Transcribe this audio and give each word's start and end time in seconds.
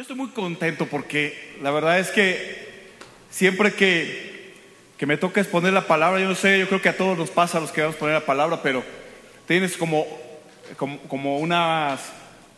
Yo 0.00 0.02
estoy 0.02 0.16
muy 0.16 0.28
contento 0.28 0.86
porque 0.86 1.56
la 1.60 1.70
verdad 1.70 1.98
es 1.98 2.08
que 2.08 2.88
siempre 3.28 3.74
que, 3.74 4.54
que 4.96 5.04
me 5.04 5.18
toca 5.18 5.42
exponer 5.42 5.74
la 5.74 5.86
palabra, 5.86 6.18
yo 6.18 6.26
no 6.26 6.34
sé, 6.34 6.58
yo 6.58 6.68
creo 6.68 6.80
que 6.80 6.88
a 6.88 6.96
todos 6.96 7.18
nos 7.18 7.28
pasa 7.28 7.58
a 7.58 7.60
los 7.60 7.70
que 7.70 7.82
vamos 7.82 7.96
a 7.96 7.98
poner 7.98 8.14
la 8.14 8.24
palabra, 8.24 8.62
pero 8.62 8.82
tienes 9.46 9.76
como, 9.76 10.06
como, 10.78 10.98
como 11.00 11.38
unas 11.38 12.00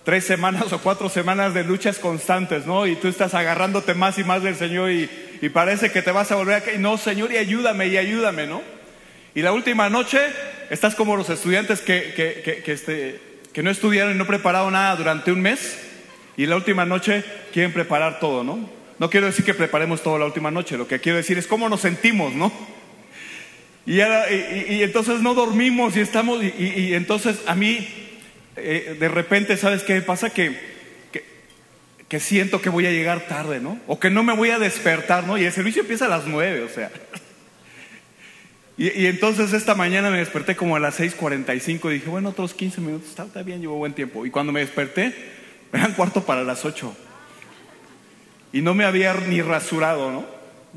tres 0.05 0.25
semanas 0.25 0.73
o 0.73 0.79
cuatro 0.79 1.09
semanas 1.09 1.53
de 1.53 1.65
luchas 1.65 1.99
constantes, 1.99 2.65
¿no? 2.65 2.87
Y 2.87 2.95
tú 2.95 3.09
estás 3.09 3.35
agarrándote 3.35 3.93
más 3.95 4.19
y 4.21 4.23
más 4.23 4.45
del 4.45 4.55
Señor 4.55 4.93
y, 4.93 5.11
y 5.41 5.49
parece 5.49 5.91
que 5.91 6.01
te 6.01 6.13
vas 6.13 6.31
a 6.31 6.37
volver 6.37 6.55
a 6.55 6.61
caer. 6.61 6.79
No, 6.79 6.97
Señor, 6.97 7.33
y 7.33 7.39
ayúdame, 7.39 7.89
y 7.89 7.97
ayúdame, 7.97 8.47
¿no? 8.47 8.63
Y 9.35 9.43
la 9.43 9.51
última 9.51 9.91
noche 9.91 10.21
estás 10.71 10.95
como 10.95 11.17
los 11.17 11.29
estudiantes 11.29 11.81
que, 11.81 12.15
que, 12.15 12.63
que, 12.63 12.73
este, 12.73 13.21
que 13.53 13.65
no 13.65 13.71
estudiaron 13.73 14.15
y 14.15 14.17
no 14.17 14.29
prepararon 14.29 14.75
nada 14.75 14.95
durante 14.95 15.33
un 15.33 15.41
mes 15.41 15.89
y 16.37 16.47
la 16.47 16.57
última 16.57 16.85
noche 16.85 17.25
quieren 17.53 17.73
preparar 17.73 18.21
todo, 18.21 18.45
¿no? 18.45 18.69
No 18.99 19.11
quiero 19.11 19.27
decir 19.27 19.45
que 19.45 19.55
preparemos 19.55 20.03
todo 20.03 20.19
la 20.19 20.27
última 20.27 20.51
noche, 20.51 20.77
lo 20.77 20.87
que 20.87 21.01
quiero 21.01 21.19
decir 21.19 21.39
es 21.39 21.47
cómo 21.47 21.69
nos 21.69 21.81
sentimos, 21.81 22.35
¿no? 22.35 22.53
Y, 23.85 24.01
entonces 24.83 25.21
no 25.21 25.35
dormimos 25.35 25.97
y 25.97 26.01
estamos, 26.01 26.43
y, 26.43 26.95
entonces 26.95 27.41
a 27.47 27.55
mí 27.55 27.87
eh, 28.57 28.97
de 28.99 29.09
repente, 29.09 29.57
¿sabes 29.57 29.83
qué 29.83 30.01
pasa? 30.03 30.31
Que, 30.31 30.57
que, 32.09 32.21
siento 32.21 32.61
que 32.61 32.69
voy 32.69 32.87
a 32.87 32.91
llegar 32.91 33.27
tarde, 33.27 33.59
¿no? 33.59 33.81
O 33.87 33.99
que 33.99 34.11
no 34.11 34.23
me 34.23 34.35
voy 34.35 34.51
a 34.51 34.59
despertar, 34.59 35.25
¿no? 35.25 35.39
Y 35.39 35.45
el 35.45 35.53
servicio 35.53 35.83
empieza 35.83 36.05
a 36.05 36.09
las 36.09 36.27
nueve, 36.27 36.63
o 36.63 36.69
sea. 36.69 36.91
Y, 38.79 39.07
entonces 39.07 39.53
esta 39.53 39.75
mañana 39.75 40.11
me 40.11 40.17
desperté 40.19 40.57
como 40.57 40.75
a 40.75 40.81
las 40.81 40.99
6.45 40.99 41.91
y 41.91 41.95
dije, 41.95 42.09
bueno, 42.09 42.31
otros 42.31 42.55
15 42.55 42.81
minutos, 42.81 43.11
está 43.11 43.43
bien, 43.43 43.61
llevo 43.61 43.77
buen 43.77 43.93
tiempo. 43.93 44.25
Y 44.25 44.31
cuando 44.31 44.51
me 44.51 44.61
desperté, 44.61 45.15
eran 45.73 45.95
cuarto 45.95 46.25
para 46.25 46.45
las 46.45 46.65
8. 46.65 46.95
Y 48.53 48.61
no 48.61 48.75
me 48.75 48.85
había 48.85 49.15
ni 49.15 49.41
rasurado, 49.41 50.13
¿no? 50.13 50.27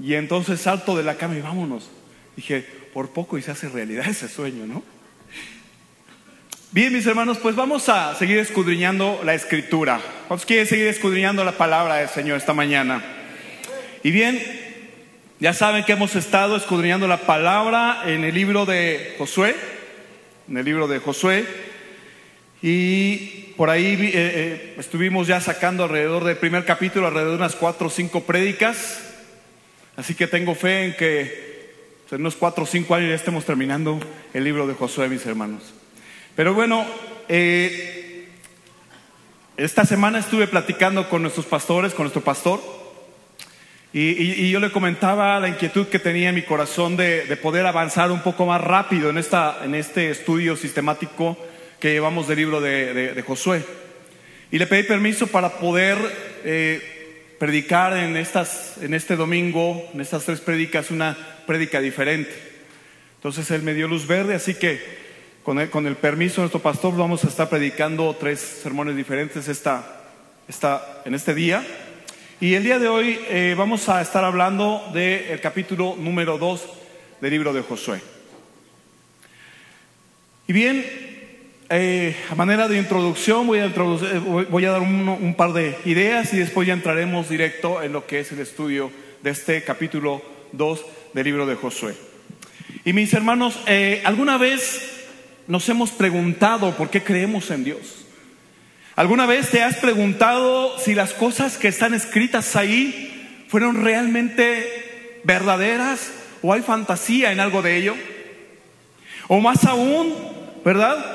Y 0.02 0.14
entonces 0.16 0.62
salto 0.62 0.96
de 0.96 1.04
la 1.04 1.16
cama 1.16 1.36
y 1.36 1.42
vámonos. 1.42 1.90
Dije, 2.36 2.66
por 2.94 3.10
poco 3.10 3.38
y 3.38 3.42
se 3.42 3.52
hace 3.52 3.70
realidad 3.70 4.08
ese 4.08 4.30
sueño, 4.30 4.66
¿no? 4.66 4.84
Bien, 6.72 6.92
mis 6.92 7.06
hermanos, 7.06 7.38
pues 7.38 7.56
vamos 7.56 7.88
a 7.88 8.16
seguir 8.16 8.38
escudriñando 8.38 9.22
la 9.24 9.34
escritura. 9.34 10.00
¿Cuántos 10.28 10.46
quieren 10.46 10.68
seguir 10.68 10.88
escudriñando 10.88 11.46
la 11.46 11.54
palabra 11.54 11.96
del 11.96 12.10
Señor 12.10 12.38
esta 12.38 12.54
mañana? 12.54 13.02
Y 14.04 14.12
bien, 14.12 14.42
ya 15.40 15.54
saben 15.54 15.86
que 15.86 15.94
hemos 15.94 16.16
estado 16.16 16.56
escudriñando 16.56 17.08
la 17.08 17.22
palabra 17.22 18.04
en 18.06 18.24
el 18.24 18.36
libro 18.36 18.66
de 18.66 19.16
Josué, 19.18 19.56
en 20.50 20.58
el 20.58 20.66
libro 20.66 20.88
de 20.88 21.00
Josué, 21.00 21.46
y 22.62 23.54
por 23.58 23.70
ahí 23.70 23.86
eh, 23.86 24.12
eh, 24.14 24.76
estuvimos 24.78 25.28
ya 25.28 25.40
sacando 25.40 25.84
alrededor 25.84 26.24
del 26.24 26.38
primer 26.38 26.66
capítulo, 26.66 27.08
alrededor 27.08 27.32
de 27.32 27.38
unas 27.38 27.56
cuatro 27.56 27.88
o 27.88 27.90
cinco 27.90 28.24
prédicas, 28.24 29.02
así 29.96 30.16
que 30.16 30.28
tengo 30.28 30.56
fe 30.56 30.86
en 30.86 30.96
que 30.96 31.46
en 32.12 32.22
unos 32.22 32.36
cuatro 32.36 32.64
o 32.64 32.68
cinco 32.68 32.96
años 32.96 33.10
ya 33.10 33.16
estemos 33.16 33.46
terminando 33.46 34.00
el 34.34 34.44
libro 34.44 34.68
de 34.68 34.74
Josué, 34.74 35.10
mis 35.10 35.26
hermanos. 35.26 35.74
Pero 36.36 36.54
bueno, 36.54 36.86
eh, 37.28 38.30
esta 39.58 39.86
semana 39.86 40.20
estuve 40.20 40.48
platicando 40.48 41.10
con 41.10 41.22
nuestros 41.22 41.46
pastores, 41.46 41.94
con 41.94 42.04
nuestro 42.04 42.24
pastor, 42.24 42.62
y 43.98 44.50
yo 44.52 44.60
le 44.60 44.72
comentaba 44.72 45.40
la 45.40 45.48
inquietud 45.48 45.88
que 45.88 46.00
tenía 46.00 46.28
en 46.28 46.36
mi 46.36 46.42
corazón 46.42 46.98
de, 46.98 47.26
de 47.28 47.38
poder 47.38 47.66
avanzar 47.66 48.12
un 48.12 48.22
poco 48.22 48.46
más 48.46 48.60
rápido 48.60 49.10
en, 49.10 49.18
esta, 49.18 49.60
en 49.64 49.74
este 49.74 50.10
estudio 50.10 50.58
sistemático 50.58 51.38
que 51.86 51.92
llevamos 51.94 52.28
del 52.28 52.38
libro 52.40 52.62
de, 52.62 52.96
de- 52.96 53.14
de 53.14 53.22
Josué. 53.22 53.64
Y 54.52 54.58
le 54.58 54.66
pedí 54.66 54.82
permiso 54.82 55.28
para 55.28 55.60
poder 55.60 55.96
eh, 56.44 57.36
predicar 57.38 57.96
en, 57.96 58.18
estas, 58.18 58.80
en 58.82 58.96
este 58.96 59.16
domingo, 59.16 59.88
en 59.94 60.02
estas 60.02 60.26
tres 60.26 60.42
prédicas, 60.42 60.90
una 60.90 61.16
prédica 61.46 61.80
diferente. 61.80 62.34
Entonces 63.18 63.52
él 63.52 63.62
me 63.62 63.76
dio 63.76 63.88
luz 63.88 64.08
verde, 64.08 64.34
así 64.34 64.56
que 64.56 64.82
con 65.44 65.60
el, 65.60 65.70
con 65.70 65.86
el 65.86 65.96
permiso 65.96 66.38
de 66.38 66.46
nuestro 66.46 66.60
pastor 66.60 66.98
vamos 66.98 67.24
a 67.24 67.28
estar 67.28 67.50
predicando 67.50 68.16
tres 68.20 68.40
sermones 68.40 68.96
diferentes 68.96 69.48
esta, 69.48 70.02
esta, 70.48 71.04
en 71.06 71.14
este 71.14 71.36
día. 71.36 71.64
Y 72.42 72.56
el 72.56 72.64
día 72.64 72.80
de 72.80 72.88
hoy 72.88 73.20
eh, 73.30 73.54
vamos 73.56 73.90
a 73.90 74.02
estar 74.02 74.24
hablando 74.26 74.90
del 74.92 75.40
capítulo 75.40 75.96
número 76.00 76.40
2 76.40 76.66
del 77.22 77.30
libro 77.30 77.54
de 77.54 77.62
Josué. 77.62 78.02
Y 80.48 80.54
bien, 80.54 81.05
eh, 81.70 82.16
a 82.30 82.36
manera 82.36 82.68
de 82.68 82.78
introducción 82.78 83.48
voy 83.48 83.60
a, 83.60 83.66
eh, 83.66 83.72
dar 84.62 84.82
un, 84.82 85.10
un 85.10 85.34
par 85.36 85.54
de 85.54 85.76
ideas 85.86 86.34
y 86.34 86.38
después 86.38 86.68
ya 86.68 86.74
entraremos 86.74 87.30
directo 87.30 87.82
en 87.82 87.94
lo 87.94 88.06
que 88.06 88.20
es 88.20 88.32
el 88.32 88.40
estudio 88.40 88.92
de 89.24 89.32
este 89.32 89.64
capítulo 89.64 90.22
2 90.52 90.86
del 91.14 91.26
libro 91.26 91.46
de 91.46 91.56
Josué. 91.56 91.96
Y 92.84 92.94
mis 92.94 93.14
hermanos, 93.14 93.60
eh, 93.66 94.04
¿alguna 94.06 94.38
vez 94.38 95.06
nos 95.48 95.68
hemos 95.70 95.90
preguntado 95.90 96.76
por 96.78 96.92
qué 96.92 97.02
creemos 97.02 97.50
en 97.50 97.64
Dios? 97.64 98.06
¿Alguna 98.96 99.26
vez 99.26 99.50
te 99.50 99.64
has 99.64 99.78
preguntado 99.78 100.78
si 100.78 100.94
las 100.94 101.14
cosas 101.14 101.58
que 101.58 101.68
están 101.68 101.96
escritas 101.96 102.56
ahí 102.56 103.46
fueron 103.50 103.84
realmente 103.84 105.20
verdaderas 105.24 106.12
o 106.44 106.54
hay 106.54 106.62
fantasía 106.62 107.32
en 107.32 107.40
algo 107.40 107.64
de 107.64 107.78
ello? 107.78 107.96
O 109.28 109.40
más 109.40 109.66
aún, 109.66 110.14
¿verdad? 110.64 111.15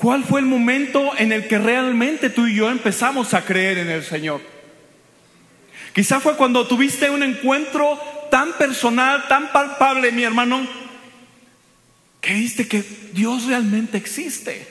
¿Cuál 0.00 0.24
fue 0.24 0.40
el 0.40 0.46
momento 0.46 1.12
en 1.18 1.30
el 1.30 1.46
que 1.46 1.58
realmente 1.58 2.30
tú 2.30 2.46
y 2.46 2.54
yo 2.54 2.70
empezamos 2.70 3.34
a 3.34 3.44
creer 3.44 3.76
en 3.76 3.90
el 3.90 4.02
Señor? 4.02 4.40
Quizá 5.92 6.20
fue 6.20 6.36
cuando 6.36 6.66
tuviste 6.66 7.10
un 7.10 7.22
encuentro 7.22 8.00
tan 8.30 8.54
personal, 8.54 9.28
tan 9.28 9.52
palpable, 9.52 10.10
mi 10.10 10.22
hermano, 10.22 10.66
que 12.22 12.32
viste 12.32 12.66
que 12.66 12.82
Dios 13.12 13.44
realmente 13.44 13.98
existe. 13.98 14.66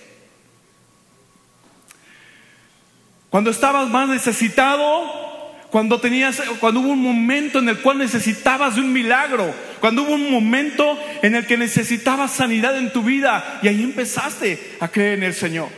Cuando 3.29 3.51
estabas 3.51 3.87
más 3.87 4.09
necesitado, 4.09 5.28
cuando 5.71 5.99
tenías, 5.99 6.41
cuando 6.59 6.79
hubo 6.79 6.89
un 6.89 7.01
momento 7.01 7.59
en 7.59 7.69
el 7.69 7.79
cual 7.79 7.99
necesitabas 7.99 8.75
de 8.75 8.81
un 8.81 8.91
milagro, 8.91 9.53
cuando 9.79 10.03
hubo 10.03 10.13
un 10.13 10.31
momento 10.31 10.97
en 11.21 11.35
el 11.35 11.45
que 11.45 11.57
necesitabas 11.57 12.31
sanidad 12.31 12.77
en 12.77 12.91
tu 12.91 13.03
vida 13.03 13.59
y 13.61 13.67
ahí 13.67 13.83
empezaste 13.83 14.77
a 14.79 14.87
creer 14.87 15.19
en 15.19 15.23
el 15.23 15.33
Señor. 15.33 15.69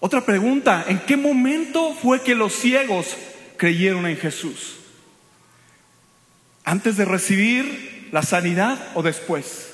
Otra 0.00 0.20
pregunta, 0.20 0.84
¿en 0.86 0.98
qué 0.98 1.16
momento 1.16 1.94
fue 1.94 2.22
que 2.22 2.34
los 2.34 2.52
ciegos 2.52 3.16
creyeron 3.56 4.06
en 4.06 4.18
Jesús? 4.18 4.76
¿Antes 6.62 6.98
de 6.98 7.06
recibir 7.06 8.08
la 8.12 8.22
sanidad 8.22 8.78
o 8.94 9.02
después? 9.02 9.72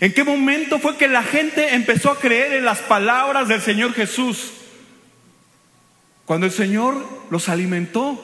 ¿En 0.00 0.12
qué 0.12 0.22
momento 0.22 0.78
fue 0.78 0.96
que 0.96 1.08
la 1.08 1.24
gente 1.24 1.74
empezó 1.74 2.12
a 2.12 2.20
creer 2.20 2.52
en 2.52 2.64
las 2.64 2.78
palabras 2.78 3.48
del 3.48 3.60
Señor 3.60 3.94
Jesús? 3.94 4.52
¿Cuando 6.28 6.44
el 6.44 6.52
Señor 6.52 6.94
los 7.30 7.48
alimentó 7.48 8.22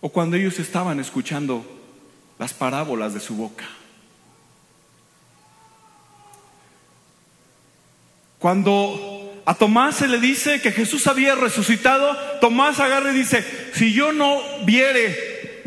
o 0.00 0.08
cuando 0.08 0.38
ellos 0.38 0.58
estaban 0.58 0.98
escuchando 0.98 1.62
las 2.38 2.54
parábolas 2.54 3.12
de 3.12 3.20
su 3.20 3.36
boca? 3.36 3.66
Cuando 8.38 9.42
a 9.44 9.52
Tomás 9.56 9.96
se 9.96 10.08
le 10.08 10.18
dice 10.20 10.62
que 10.62 10.72
Jesús 10.72 11.06
había 11.06 11.34
resucitado, 11.34 12.16
Tomás 12.40 12.80
agarra 12.80 13.12
y 13.12 13.16
dice, 13.18 13.44
si 13.74 13.92
yo 13.92 14.14
no 14.14 14.40
viere, 14.64 15.60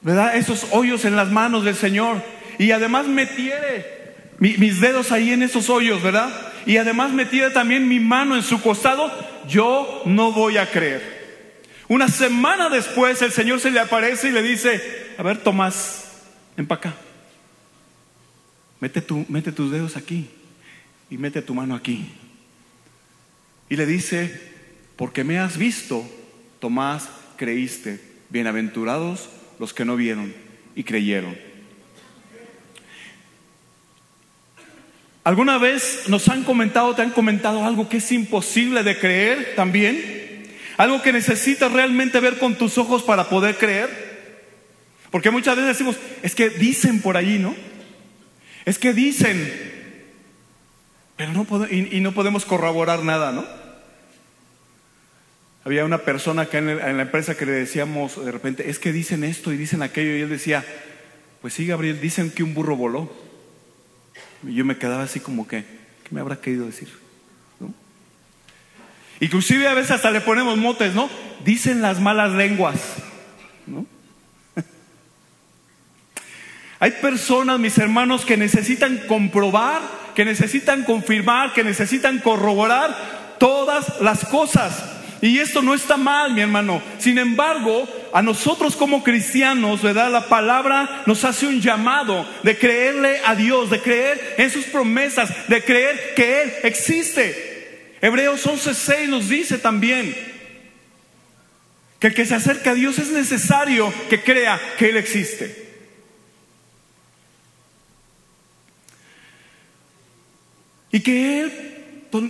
¿verdad? 0.00 0.34
Esos 0.34 0.68
hoyos 0.70 1.04
en 1.04 1.14
las 1.14 1.30
manos 1.30 1.64
del 1.64 1.76
Señor 1.76 2.22
y 2.58 2.70
además 2.70 3.06
metiere 3.06 4.14
mi- 4.38 4.56
mis 4.56 4.80
dedos 4.80 5.12
ahí 5.12 5.30
en 5.30 5.42
esos 5.42 5.68
hoyos, 5.68 6.02
¿verdad? 6.02 6.30
Y 6.64 6.78
además 6.78 7.12
metiere 7.12 7.50
también 7.50 7.86
mi 7.86 8.00
mano 8.00 8.34
en 8.34 8.42
su 8.42 8.62
costado, 8.62 9.12
yo 9.48 10.02
no 10.06 10.32
voy 10.32 10.56
a 10.58 10.70
creer. 10.70 11.22
Una 11.88 12.08
semana 12.08 12.68
después 12.68 13.20
el 13.22 13.32
Señor 13.32 13.60
se 13.60 13.70
le 13.70 13.80
aparece 13.80 14.28
y 14.28 14.32
le 14.32 14.42
dice, 14.42 14.80
a 15.18 15.22
ver 15.22 15.38
Tomás, 15.38 16.22
ven 16.56 16.66
para 16.66 16.78
acá, 16.80 16.94
mete, 18.80 19.00
tu- 19.00 19.26
mete 19.28 19.52
tus 19.52 19.70
dedos 19.70 19.96
aquí 19.96 20.28
y 21.10 21.18
mete 21.18 21.42
tu 21.42 21.54
mano 21.54 21.74
aquí. 21.74 22.10
Y 23.68 23.76
le 23.76 23.86
dice, 23.86 24.40
porque 24.96 25.24
me 25.24 25.38
has 25.38 25.56
visto, 25.56 26.04
Tomás, 26.60 27.08
creíste. 27.36 28.00
Bienaventurados 28.30 29.28
los 29.60 29.72
que 29.74 29.84
no 29.84 29.94
vieron 29.96 30.34
y 30.74 30.82
creyeron. 30.84 31.36
¿Alguna 35.24 35.58
vez 35.58 36.04
nos 36.08 36.28
han 36.28 36.44
comentado, 36.44 36.94
te 36.94 37.02
han 37.02 37.10
comentado 37.10 37.64
algo 37.64 37.88
que 37.88 37.96
es 37.96 38.12
imposible 38.12 38.82
de 38.82 38.98
creer 38.98 39.54
también? 39.56 40.44
Algo 40.76 41.02
que 41.02 41.12
necesitas 41.12 41.72
realmente 41.72 42.20
ver 42.20 42.38
con 42.38 42.56
tus 42.56 42.76
ojos 42.78 43.02
para 43.02 43.28
poder 43.28 43.56
creer. 43.56 43.88
Porque 45.10 45.30
muchas 45.30 45.56
veces 45.56 45.68
decimos, 45.68 45.96
es 46.22 46.34
que 46.34 46.50
dicen 46.50 47.00
por 47.00 47.16
allí, 47.16 47.38
¿no? 47.38 47.54
Es 48.64 48.78
que 48.78 48.92
dicen, 48.92 49.50
pero 51.16 51.32
no 51.32 51.46
y, 51.70 51.96
y 51.96 52.00
no 52.00 52.12
podemos 52.12 52.44
corroborar 52.44 53.02
nada, 53.02 53.32
¿no? 53.32 53.46
Había 55.64 55.86
una 55.86 55.98
persona 55.98 56.42
acá 56.42 56.58
en, 56.58 56.76
la 56.76 57.02
empresa 57.02 57.36
que 57.36 57.46
le 57.46 57.52
decíamos 57.52 58.22
de 58.22 58.30
repente, 58.30 58.68
es 58.68 58.78
que 58.78 58.92
dicen 58.92 59.24
esto 59.24 59.50
y 59.50 59.56
dicen 59.56 59.82
aquello, 59.82 60.14
y 60.14 60.20
él 60.20 60.28
decía, 60.28 60.62
pues 61.40 61.54
sí, 61.54 61.66
Gabriel, 61.66 62.02
dicen 62.02 62.30
que 62.30 62.42
un 62.42 62.52
burro 62.52 62.76
voló. 62.76 63.23
Yo 64.46 64.64
me 64.64 64.76
quedaba 64.76 65.02
así 65.02 65.20
como 65.20 65.46
que, 65.46 65.62
¿qué 65.62 66.10
me 66.10 66.20
habrá 66.20 66.40
querido 66.40 66.66
decir? 66.66 66.88
Inclusive 69.20 69.68
a 69.68 69.74
veces 69.74 69.92
hasta 69.92 70.10
le 70.10 70.20
ponemos 70.20 70.56
motes, 70.58 70.94
¿no? 70.94 71.08
Dicen 71.44 71.80
las 71.80 72.00
malas 72.00 72.32
lenguas, 72.32 72.76
¿no? 73.66 73.86
Hay 76.80 76.90
personas, 76.92 77.58
mis 77.60 77.78
hermanos, 77.78 78.24
que 78.24 78.36
necesitan 78.36 78.98
comprobar, 79.06 79.80
que 80.14 80.24
necesitan 80.24 80.84
confirmar, 80.84 81.52
que 81.52 81.64
necesitan 81.64 82.18
corroborar 82.18 83.36
todas 83.38 84.00
las 84.00 84.24
cosas. 84.26 85.03
Y 85.24 85.38
esto 85.38 85.62
no 85.62 85.72
está 85.72 85.96
mal, 85.96 86.34
mi 86.34 86.42
hermano. 86.42 86.82
Sin 86.98 87.16
embargo, 87.16 87.88
a 88.12 88.20
nosotros 88.20 88.76
como 88.76 89.02
cristianos, 89.02 89.80
¿verdad? 89.80 90.12
La 90.12 90.28
palabra 90.28 91.02
nos 91.06 91.24
hace 91.24 91.46
un 91.46 91.62
llamado 91.62 92.28
de 92.42 92.58
creerle 92.58 93.22
a 93.24 93.34
Dios, 93.34 93.70
de 93.70 93.80
creer 93.80 94.34
en 94.36 94.50
sus 94.50 94.66
promesas, 94.66 95.48
de 95.48 95.64
creer 95.64 96.12
que 96.14 96.42
Él 96.42 96.52
existe. 96.64 97.96
Hebreos 98.02 98.44
11:6 98.44 99.08
nos 99.08 99.30
dice 99.30 99.56
también 99.56 100.14
que 101.98 102.08
el 102.08 102.14
que 102.14 102.26
se 102.26 102.34
acerca 102.34 102.72
a 102.72 102.74
Dios 102.74 102.98
es 102.98 103.08
necesario 103.08 103.94
que 104.10 104.22
crea 104.22 104.60
que 104.76 104.90
Él 104.90 104.98
existe. 104.98 105.56
Y 110.92 111.00
que 111.00 111.40
Él 111.40 111.63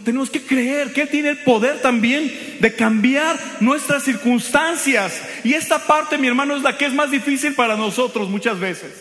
tenemos 0.05 0.31
que 0.31 0.43
creer 0.43 0.93
que 0.93 1.03
Él 1.03 1.09
tiene 1.09 1.29
el 1.31 1.39
poder 1.39 1.83
también 1.83 2.33
de 2.61 2.75
cambiar 2.75 3.39
nuestras 3.61 4.03
circunstancias. 4.03 5.21
Y 5.45 5.53
esta 5.53 5.87
parte, 5.87 6.17
mi 6.17 6.27
hermano, 6.27 6.57
es 6.57 6.63
la 6.63 6.79
que 6.79 6.87
es 6.87 6.95
más 6.95 7.11
difícil 7.11 7.55
para 7.55 7.77
nosotros 7.77 8.31
muchas 8.31 8.59
veces. 8.59 8.93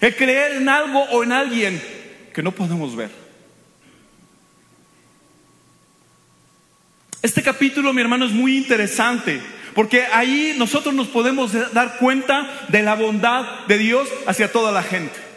El 0.00 0.14
creer 0.14 0.52
en 0.52 0.68
algo 0.68 1.02
o 1.10 1.24
en 1.24 1.32
alguien 1.32 1.82
que 2.32 2.42
no 2.42 2.52
podemos 2.52 2.94
ver. 2.94 3.10
Este 7.20 7.42
capítulo, 7.42 7.92
mi 7.92 8.00
hermano, 8.00 8.26
es 8.26 8.32
muy 8.32 8.56
interesante. 8.56 9.40
Porque 9.74 10.04
ahí 10.12 10.54
nosotros 10.56 10.94
nos 10.94 11.08
podemos 11.08 11.52
dar 11.72 11.98
cuenta 11.98 12.66
de 12.68 12.82
la 12.82 12.94
bondad 12.94 13.66
de 13.66 13.78
Dios 13.78 14.08
hacia 14.26 14.50
toda 14.50 14.72
la 14.72 14.82
gente. 14.82 15.27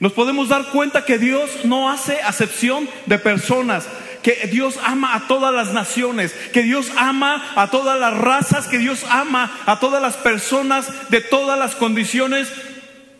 Nos 0.00 0.12
podemos 0.12 0.48
dar 0.48 0.70
cuenta 0.70 1.04
que 1.04 1.18
Dios 1.18 1.64
no 1.64 1.90
hace 1.90 2.20
acepción 2.22 2.88
de 3.06 3.18
personas, 3.18 3.86
que 4.22 4.48
Dios 4.50 4.78
ama 4.82 5.14
a 5.14 5.28
todas 5.28 5.54
las 5.54 5.72
naciones, 5.72 6.32
que 6.52 6.62
Dios 6.62 6.90
ama 6.96 7.52
a 7.54 7.70
todas 7.70 8.00
las 8.00 8.16
razas, 8.16 8.66
que 8.66 8.78
Dios 8.78 9.04
ama 9.08 9.52
a 9.66 9.78
todas 9.78 10.02
las 10.02 10.16
personas 10.16 11.10
de 11.10 11.20
todas 11.20 11.58
las 11.58 11.76
condiciones 11.76 12.50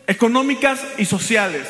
económicas 0.07 0.83
y 0.97 1.05
sociales. 1.05 1.67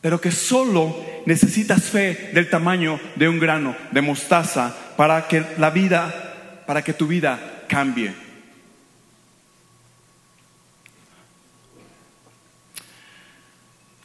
Pero 0.00 0.20
que 0.20 0.32
solo 0.32 0.96
necesitas 1.24 1.84
fe 1.84 2.30
del 2.34 2.50
tamaño 2.50 3.00
de 3.14 3.28
un 3.28 3.38
grano 3.38 3.76
de 3.90 4.02
mostaza 4.02 4.74
para 4.96 5.28
que 5.28 5.44
la 5.58 5.70
vida, 5.70 6.62
para 6.66 6.82
que 6.82 6.92
tu 6.92 7.06
vida 7.06 7.64
cambie. 7.68 8.23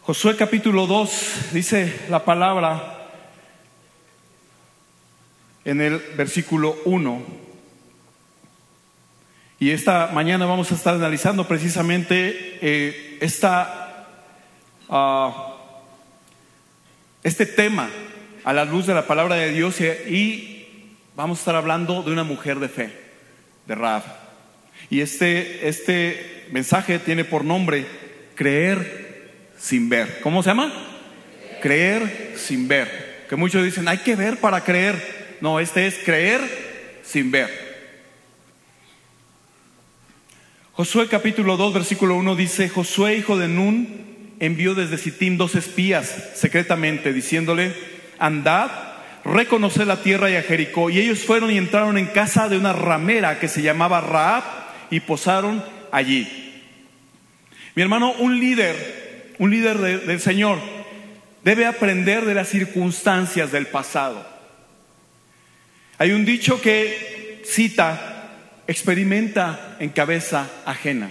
Josué 0.10 0.36
capítulo 0.36 0.88
2 0.88 1.52
dice 1.54 2.08
la 2.10 2.26
palabra 2.26 3.12
en 5.64 5.82
el 5.82 6.00
versículo 6.18 6.76
1. 6.86 7.22
Y 9.60 9.70
esta 9.70 10.10
mañana 10.12 10.48
vamos 10.48 10.72
a 10.72 10.74
estar 10.74 10.96
analizando 10.96 11.48
precisamente 11.48 12.58
eh, 12.60 13.20
esta, 13.22 14.08
ah, 14.90 15.58
este 17.22 17.46
tema 17.46 17.88
a 18.44 18.52
la 18.52 18.66
luz 18.66 18.88
de 18.88 18.96
la 18.96 19.06
palabra 19.06 19.36
de 19.36 19.52
Dios 19.52 19.80
y 19.80 20.66
vamos 21.16 21.38
a 21.38 21.42
estar 21.42 21.56
hablando 21.56 22.02
de 22.02 22.12
una 22.12 22.24
mujer 22.24 22.58
de 22.58 22.70
fe, 22.70 22.92
de 23.68 23.76
Raab. 23.76 24.06
Y 24.90 25.02
este, 25.02 25.70
este 25.70 26.48
mensaje 26.52 26.98
tiene 26.98 27.26
por 27.26 27.46
nombre 27.46 27.86
creer 28.34 29.09
sin 29.60 29.90
ver. 29.90 30.22
¿Cómo 30.22 30.42
se 30.42 30.50
llama? 30.50 30.72
Creer 31.62 32.34
sin 32.36 32.68
ver. 32.68 33.26
Que 33.30 33.36
muchos 33.36 33.64
dicen, 33.64 33.88
hay 33.88 34.00
que 34.00 34.16
ver 34.16 34.38
para 34.38 34.64
creer. 34.64 35.38
No, 35.42 35.60
este 35.60 35.88
es 35.88 36.00
creer 36.04 36.42
sin 37.04 37.32
ver. 37.32 37.70
Josué 40.74 41.08
capítulo 41.08 41.58
2, 41.58 41.74
versículo 41.74 42.16
1 42.16 42.36
dice, 42.36 42.70
Josué 42.70 43.18
hijo 43.18 43.38
de 43.38 43.50
Nun 43.50 44.36
envió 44.40 44.74
desde 44.76 44.98
Sittim 44.98 45.38
dos 45.38 45.56
espías 45.56 46.30
secretamente, 46.36 47.12
diciéndole, 47.12 47.74
andad, 48.18 48.72
reconocer 49.26 49.88
la 49.88 50.02
tierra 50.02 50.32
y 50.32 50.36
a 50.36 50.42
Jericó. 50.42 50.90
Y 50.90 51.00
ellos 51.00 51.20
fueron 51.20 51.52
y 51.52 51.58
entraron 51.58 51.98
en 51.98 52.06
casa 52.08 52.48
de 52.48 52.58
una 52.58 52.72
ramera 52.72 53.40
que 53.40 53.50
se 53.50 53.62
llamaba 53.62 54.00
Raab 54.00 54.44
y 54.90 55.02
posaron 55.02 55.64
allí. 55.92 56.28
Mi 57.76 57.82
hermano, 57.82 58.14
un 58.14 58.40
líder 58.40 59.09
un 59.40 59.50
líder 59.50 59.78
del 59.78 60.20
Señor 60.20 60.60
debe 61.44 61.66
aprender 61.66 62.26
de 62.26 62.36
las 62.36 62.50
circunstancias 62.50 63.52
del 63.52 63.68
pasado. 63.68 64.26
Hay 65.98 66.12
un 66.12 66.26
dicho 66.26 66.62
que 66.62 67.42
cita, 67.46 68.32
experimenta 68.68 69.78
en 69.80 69.90
cabeza 69.90 70.50
ajena. 70.66 71.10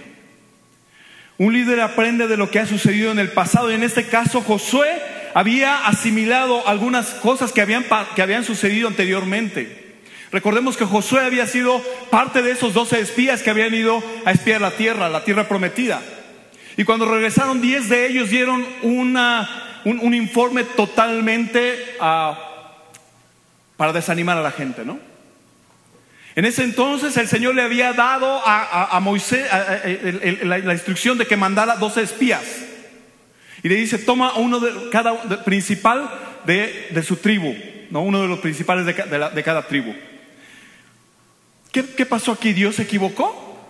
Un 1.37 1.53
líder 1.53 1.81
aprende 1.81 2.27
de 2.27 2.37
lo 2.37 2.51
que 2.51 2.59
ha 2.59 2.65
sucedido 2.65 3.11
en 3.11 3.19
el 3.19 3.29
pasado 3.29 3.71
y 3.71 3.75
en 3.75 3.83
este 3.83 4.05
caso 4.05 4.41
Josué 4.41 5.01
había 5.33 5.87
asimilado 5.87 6.67
algunas 6.67 7.07
cosas 7.07 7.51
que 7.51 7.61
habían, 7.61 7.85
que 8.15 8.21
habían 8.21 8.43
sucedido 8.43 8.87
anteriormente. 8.87 9.97
Recordemos 10.31 10.77
que 10.77 10.85
Josué 10.85 11.21
había 11.21 11.47
sido 11.47 11.81
parte 12.11 12.41
de 12.43 12.51
esos 12.51 12.73
doce 12.73 12.99
espías 12.99 13.41
que 13.41 13.49
habían 13.49 13.73
ido 13.73 14.03
a 14.25 14.31
espiar 14.31 14.61
la 14.61 14.71
tierra, 14.71 15.09
la 15.09 15.23
tierra 15.23 15.47
prometida. 15.47 16.01
Y 16.79 16.85
cuando 16.85 17.11
regresaron, 17.11 17.59
diez 17.59 17.89
de 17.89 18.07
ellos 18.07 18.29
dieron 18.29 18.65
una, 18.83 19.81
un, 19.83 20.13
informe 20.13 20.63
totalmente 20.63 21.77
ah, 21.99 22.77
para 23.75 23.91
desanimar 23.91 24.37
a 24.37 24.41
la 24.41 24.51
gente, 24.51 24.85
¿no? 24.85 24.97
En 26.37 26.45
ese 26.45 26.63
entonces 26.63 27.17
el 27.17 27.27
Señor 27.27 27.55
le 27.55 27.63
había 27.63 27.91
dado 27.91 28.41
a, 28.45 28.97
Moisés 29.01 29.45
la, 30.41 30.73
instrucción 30.73 31.17
de 31.17 31.27
que 31.27 31.35
mandara 31.35 31.75
doce 31.75 32.01
espías. 32.01 32.45
Y 33.61 33.67
le 33.67 33.75
dice, 33.75 33.97
toma 33.97 34.35
uno 34.35 34.61
de 34.61 34.89
cada 34.89 35.43
principal 35.43 36.09
de, 36.45 37.03
su 37.05 37.17
tribu, 37.17 37.57
¿no? 37.89 38.03
uno 38.03 38.21
de 38.21 38.29
los 38.29 38.39
principales 38.39 38.85
de, 38.85 38.93
de 38.93 39.43
cada 39.43 39.67
tribu. 39.67 39.93
¿Qué, 41.73 41.83
¿Qué 41.83 42.05
pasó 42.05 42.31
aquí? 42.31 42.53
¿Dios 42.53 42.75
se 42.75 42.83
equivocó? 42.83 43.67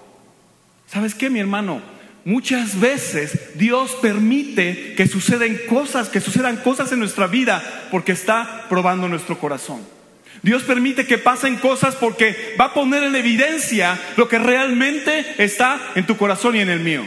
¿Sabes 0.86 1.16
qué, 1.16 1.32
mi 1.32 1.40
hermano? 1.40 1.98
Muchas 2.26 2.80
veces 2.80 3.56
Dios 3.56 3.96
permite 4.02 4.94
que 4.96 5.08
sucedan 5.08 5.58
cosas, 5.68 6.10
que 6.10 6.22
sucedan 6.22 6.58
cosas 6.58 6.92
en 6.92 7.00
nuestra 7.00 7.28
vida 7.28 7.88
porque 7.92 8.12
está 8.12 8.66
probando 8.70 9.08
nuestro 9.08 9.38
corazón. 9.40 9.82
Dios 10.42 10.64
permite 10.64 11.06
que 11.06 11.18
pasen 11.18 11.58
cosas 11.58 11.96
porque 11.96 12.56
va 12.60 12.66
a 12.66 12.74
poner 12.74 13.04
en 13.04 13.16
evidencia 13.16 14.00
lo 14.16 14.28
que 14.28 14.40
realmente 14.40 15.36
está 15.38 15.80
en 15.96 16.06
tu 16.06 16.18
corazón 16.18 16.56
y 16.56 16.60
en 16.60 16.70
el 16.70 16.80
mío. 16.80 17.06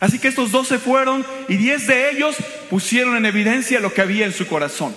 Así 0.00 0.18
que 0.18 0.28
estos 0.28 0.50
dos 0.50 0.66
se 0.66 0.78
fueron 0.78 1.24
y 1.48 1.56
diez 1.56 1.86
de 1.86 2.10
ellos 2.10 2.36
pusieron 2.70 3.16
en 3.16 3.26
evidencia 3.26 3.78
lo 3.78 3.94
que 3.94 4.00
había 4.00 4.26
en 4.26 4.32
su 4.32 4.46
corazón. 4.48 4.96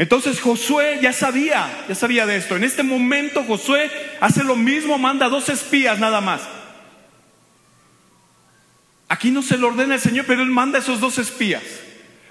Entonces 0.00 0.40
Josué 0.40 0.98
ya 1.02 1.12
sabía, 1.12 1.84
ya 1.86 1.94
sabía 1.94 2.24
de 2.24 2.36
esto. 2.36 2.56
En 2.56 2.64
este 2.64 2.82
momento 2.82 3.44
Josué 3.44 3.90
hace 4.18 4.42
lo 4.42 4.56
mismo, 4.56 4.96
manda 4.96 5.28
dos 5.28 5.50
espías 5.50 5.98
nada 5.98 6.22
más. 6.22 6.40
Aquí 9.10 9.30
no 9.30 9.42
se 9.42 9.58
lo 9.58 9.68
ordena 9.68 9.96
el 9.96 10.00
Señor, 10.00 10.24
pero 10.26 10.40
él 10.40 10.48
manda 10.48 10.78
esos 10.78 11.00
dos 11.00 11.18
espías. 11.18 11.62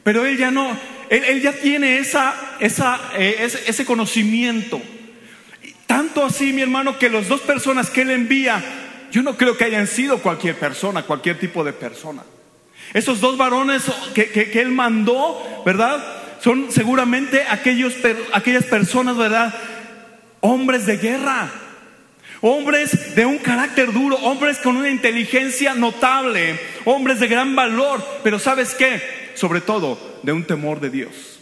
Pero 0.01 0.25
él 0.25 0.39
ya 0.39 0.49
no, 0.49 0.75
él, 1.11 1.43
ya 1.43 1.51
tiene 1.51 1.99
esa, 1.99 2.33
esa, 2.59 2.99
eh, 3.15 3.35
ese, 3.41 3.61
ese 3.67 3.85
conocimiento. 3.85 4.81
Tanto 5.85 6.25
así, 6.25 6.53
mi 6.53 6.63
hermano, 6.63 6.97
que 6.97 7.07
las 7.07 7.27
dos 7.27 7.41
personas 7.41 7.91
que 7.91 8.01
él 8.01 8.09
envía, 8.09 8.63
yo 9.11 9.21
no 9.21 9.37
creo 9.37 9.55
que 9.55 9.65
hayan 9.65 9.85
sido 9.85 10.23
cualquier 10.23 10.55
persona, 10.55 11.03
cualquier 11.03 11.37
tipo 11.39 11.63
de 11.63 11.73
persona. 11.73 12.23
Esos 12.95 13.21
dos 13.21 13.37
varones 13.37 13.83
que, 14.15 14.27
que 14.31 14.59
él 14.59 14.69
mandó, 14.69 15.63
¿verdad? 15.63 16.18
Son 16.41 16.71
seguramente 16.71 17.43
aquellos, 17.49 17.93
aquellas 18.33 18.65
personas, 18.65 19.17
¿verdad? 19.17 19.53
Hombres 20.41 20.85
de 20.85 20.97
guerra, 20.97 21.49
hombres 22.41 23.15
de 23.15 23.25
un 23.25 23.37
carácter 23.39 23.91
duro, 23.91 24.15
hombres 24.17 24.57
con 24.59 24.77
una 24.77 24.89
inteligencia 24.89 25.73
notable, 25.73 26.59
hombres 26.85 27.19
de 27.19 27.27
gran 27.27 27.55
valor, 27.55 28.03
pero 28.23 28.39
¿sabes 28.39 28.73
qué? 28.75 29.19
sobre 29.39 29.61
todo 29.61 29.97
de 30.21 30.33
un 30.33 30.43
temor 30.43 30.79
de 30.81 30.89
Dios. 30.89 31.39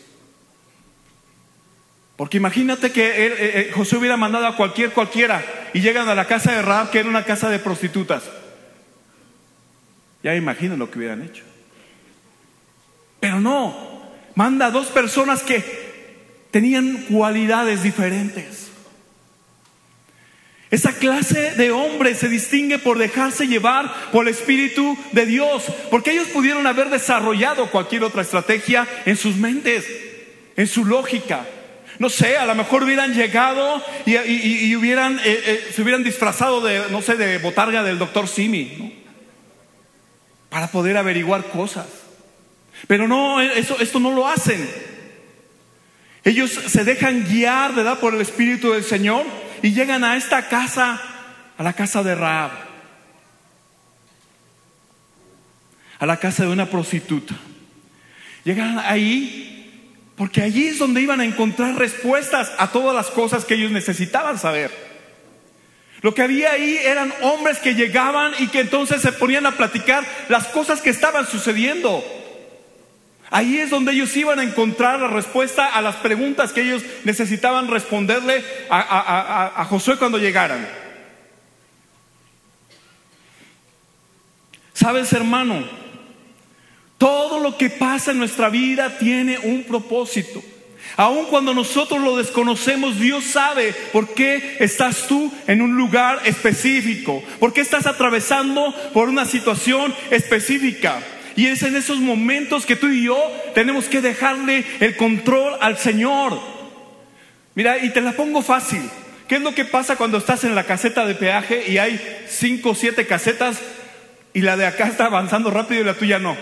Porque 2.16 2.38
imagínate 2.38 2.92
que 2.92 3.08
eh, 3.10 3.36
eh, 3.40 3.72
José 3.74 3.98
hubiera 3.98 4.18
mandado 4.18 4.48
a 4.48 4.56
cualquier 4.56 4.92
cualquiera 4.92 5.44
y 5.74 5.82
llegan 5.82 6.08
a 6.08 6.16
la 6.16 6.26
casa 6.26 6.52
de 6.54 6.62
Raab, 6.62 6.92
que 6.92 7.00
era 7.00 7.10
una 7.10 7.26
casa 7.26 7.50
de 7.50 7.60
prostitutas. 7.60 8.24
Ya 10.24 10.36
imagino 10.36 10.78
lo 10.78 10.90
que 10.90 11.00
hubieran 11.00 11.24
hecho. 11.24 11.44
Pero 13.20 13.40
no, 13.40 13.97
manda 14.38 14.68
a 14.68 14.72
dos 14.72 14.88
personas 14.90 15.42
que 15.42 15.64
tenían 16.52 17.06
cualidades 17.10 17.82
diferentes. 17.82 18.68
Esa 20.70 20.94
clase 20.94 21.56
de 21.56 21.72
hombre 21.72 22.14
se 22.14 22.30
distingue 22.30 22.78
por 22.78 23.00
dejarse 23.00 23.48
llevar 23.48 23.92
por 24.12 24.28
el 24.28 24.34
Espíritu 24.36 24.96
de 25.12 25.26
Dios, 25.26 25.64
porque 25.90 26.12
ellos 26.12 26.28
pudieron 26.28 26.68
haber 26.68 26.92
desarrollado 26.92 27.72
cualquier 27.72 28.04
otra 28.04 28.22
estrategia 28.22 28.88
en 29.08 29.18
sus 29.18 29.38
mentes, 29.38 29.86
en 30.56 30.68
su 30.68 30.86
lógica. 30.86 31.44
No 31.98 32.10
sé, 32.10 32.38
a 32.38 32.46
lo 32.46 32.54
mejor 32.54 32.84
hubieran 32.84 33.16
llegado 33.16 33.84
y, 34.06 34.76
hubieran, 34.76 35.18
eh, 35.18 35.22
eh, 35.26 35.72
se 35.74 35.82
hubieran 35.82 36.04
disfrazado 36.04 36.62
de, 36.62 36.92
no 36.92 37.02
sé, 37.02 37.16
de 37.16 37.40
botarga 37.40 37.82
del 37.82 37.98
doctor 37.98 38.28
Simi, 38.28 39.04
para 40.50 40.68
poder 40.68 40.96
averiguar 40.96 41.46
cosas. 41.46 42.07
Pero 42.86 43.08
no, 43.08 43.42
eso, 43.42 43.78
esto 43.80 44.00
no 44.00 44.12
lo 44.12 44.28
hacen. 44.28 44.70
Ellos 46.24 46.52
se 46.52 46.84
dejan 46.84 47.24
guiar, 47.24 47.74
¿verdad?, 47.74 48.00
por 48.00 48.14
el 48.14 48.22
Espíritu 48.22 48.74
del 48.74 48.84
Señor 48.84 49.26
y 49.62 49.74
llegan 49.74 50.04
a 50.04 50.18
esta 50.18 50.50
casa, 50.50 51.02
a 51.58 51.64
la 51.64 51.74
casa 51.74 52.04
de 52.04 52.16
Raab, 52.16 52.52
a 56.00 56.06
la 56.06 56.18
casa 56.18 56.44
de 56.44 56.50
una 56.50 56.70
prostituta. 56.70 57.34
Llegan 58.44 58.78
ahí 58.80 59.58
porque 60.18 60.42
allí 60.42 60.68
es 60.68 60.80
donde 60.80 61.02
iban 61.02 61.22
a 61.22 61.26
encontrar 61.26 61.76
respuestas 61.76 62.52
a 62.58 62.72
todas 62.72 62.96
las 62.96 63.08
cosas 63.08 63.46
que 63.46 63.54
ellos 63.54 63.72
necesitaban 63.72 64.40
saber. 64.40 64.72
Lo 66.02 66.14
que 66.14 66.24
había 66.24 66.52
ahí 66.52 66.78
eran 66.78 67.14
hombres 67.22 67.60
que 67.60 67.76
llegaban 67.76 68.34
y 68.40 68.48
que 68.48 68.62
entonces 68.62 69.02
se 69.02 69.12
ponían 69.12 69.46
a 69.46 69.52
platicar 69.56 70.04
las 70.28 70.48
cosas 70.48 70.82
que 70.82 70.90
estaban 70.90 71.28
sucediendo. 71.28 72.04
Ahí 73.30 73.58
es 73.58 73.70
donde 73.70 73.92
ellos 73.92 74.16
iban 74.16 74.40
a 74.40 74.44
encontrar 74.44 75.00
la 75.00 75.08
respuesta 75.08 75.66
a 75.68 75.82
las 75.82 75.98
preguntas 75.98 76.54
que 76.54 76.62
ellos 76.62 76.82
necesitaban 77.04 77.68
responderle 77.68 78.44
a, 78.70 79.66
Josué 79.70 79.98
cuando 79.98 80.18
llegaran. 80.18 80.68
Sabes, 84.74 85.12
hermano, 85.12 85.66
todo 86.98 87.40
lo 87.40 87.58
que 87.58 87.70
pasa 87.70 88.12
en 88.12 88.20
nuestra 88.20 88.50
vida 88.50 88.98
tiene 88.98 89.38
un 89.40 89.64
propósito. 89.64 90.42
Aun 90.96 91.26
cuando 91.26 91.54
nosotros 91.54 92.02
lo 92.02 92.16
desconocemos, 92.16 92.98
Dios 92.98 93.26
sabe 93.26 93.74
por 93.92 94.14
qué 94.14 94.58
estás 94.62 95.06
tú 95.08 95.32
en 95.48 95.62
un 95.62 95.76
lugar 95.76 96.22
específico, 96.24 97.22
por 97.40 97.52
qué 97.52 97.60
estás 97.60 97.86
atravesando 97.88 98.74
por 98.94 99.10
una 99.10 99.26
situación 99.26 99.94
específica. 100.12 101.02
Y 101.38 101.46
es 101.46 101.62
en 101.62 101.76
esos 101.76 102.00
momentos 102.00 102.66
que 102.66 102.76
tú 102.76 102.88
y 102.88 103.04
yo 103.04 103.16
tenemos 103.54 103.86
que 103.86 104.02
dejarle 104.02 104.66
el 104.80 104.98
control 104.98 105.56
al 105.62 105.78
Señor. 105.78 106.40
Mira, 107.54 107.78
y 107.78 107.92
te 107.92 108.02
la 108.02 108.14
pongo 108.14 108.42
fácil. 108.42 108.82
¿Qué 109.28 109.36
es 109.36 109.42
lo 109.44 109.54
que 109.54 109.64
pasa 109.64 109.98
cuando 109.98 110.18
estás 110.18 110.44
en 110.46 110.56
la 110.56 110.64
caseta 110.64 111.06
de 111.06 111.14
peaje 111.14 111.70
y 111.70 111.78
hay 111.78 112.02
cinco 112.28 112.72
o 112.72 112.76
siete 112.76 113.06
casetas 113.06 113.60
y 114.34 114.42
la 114.42 114.58
de 114.58 114.66
acá 114.66 114.88
está 114.88 115.06
avanzando 115.06 115.52
rápido 115.52 115.82
y 115.82 115.84
la 115.84 115.94
tuya 115.94 116.18
no? 116.18 116.36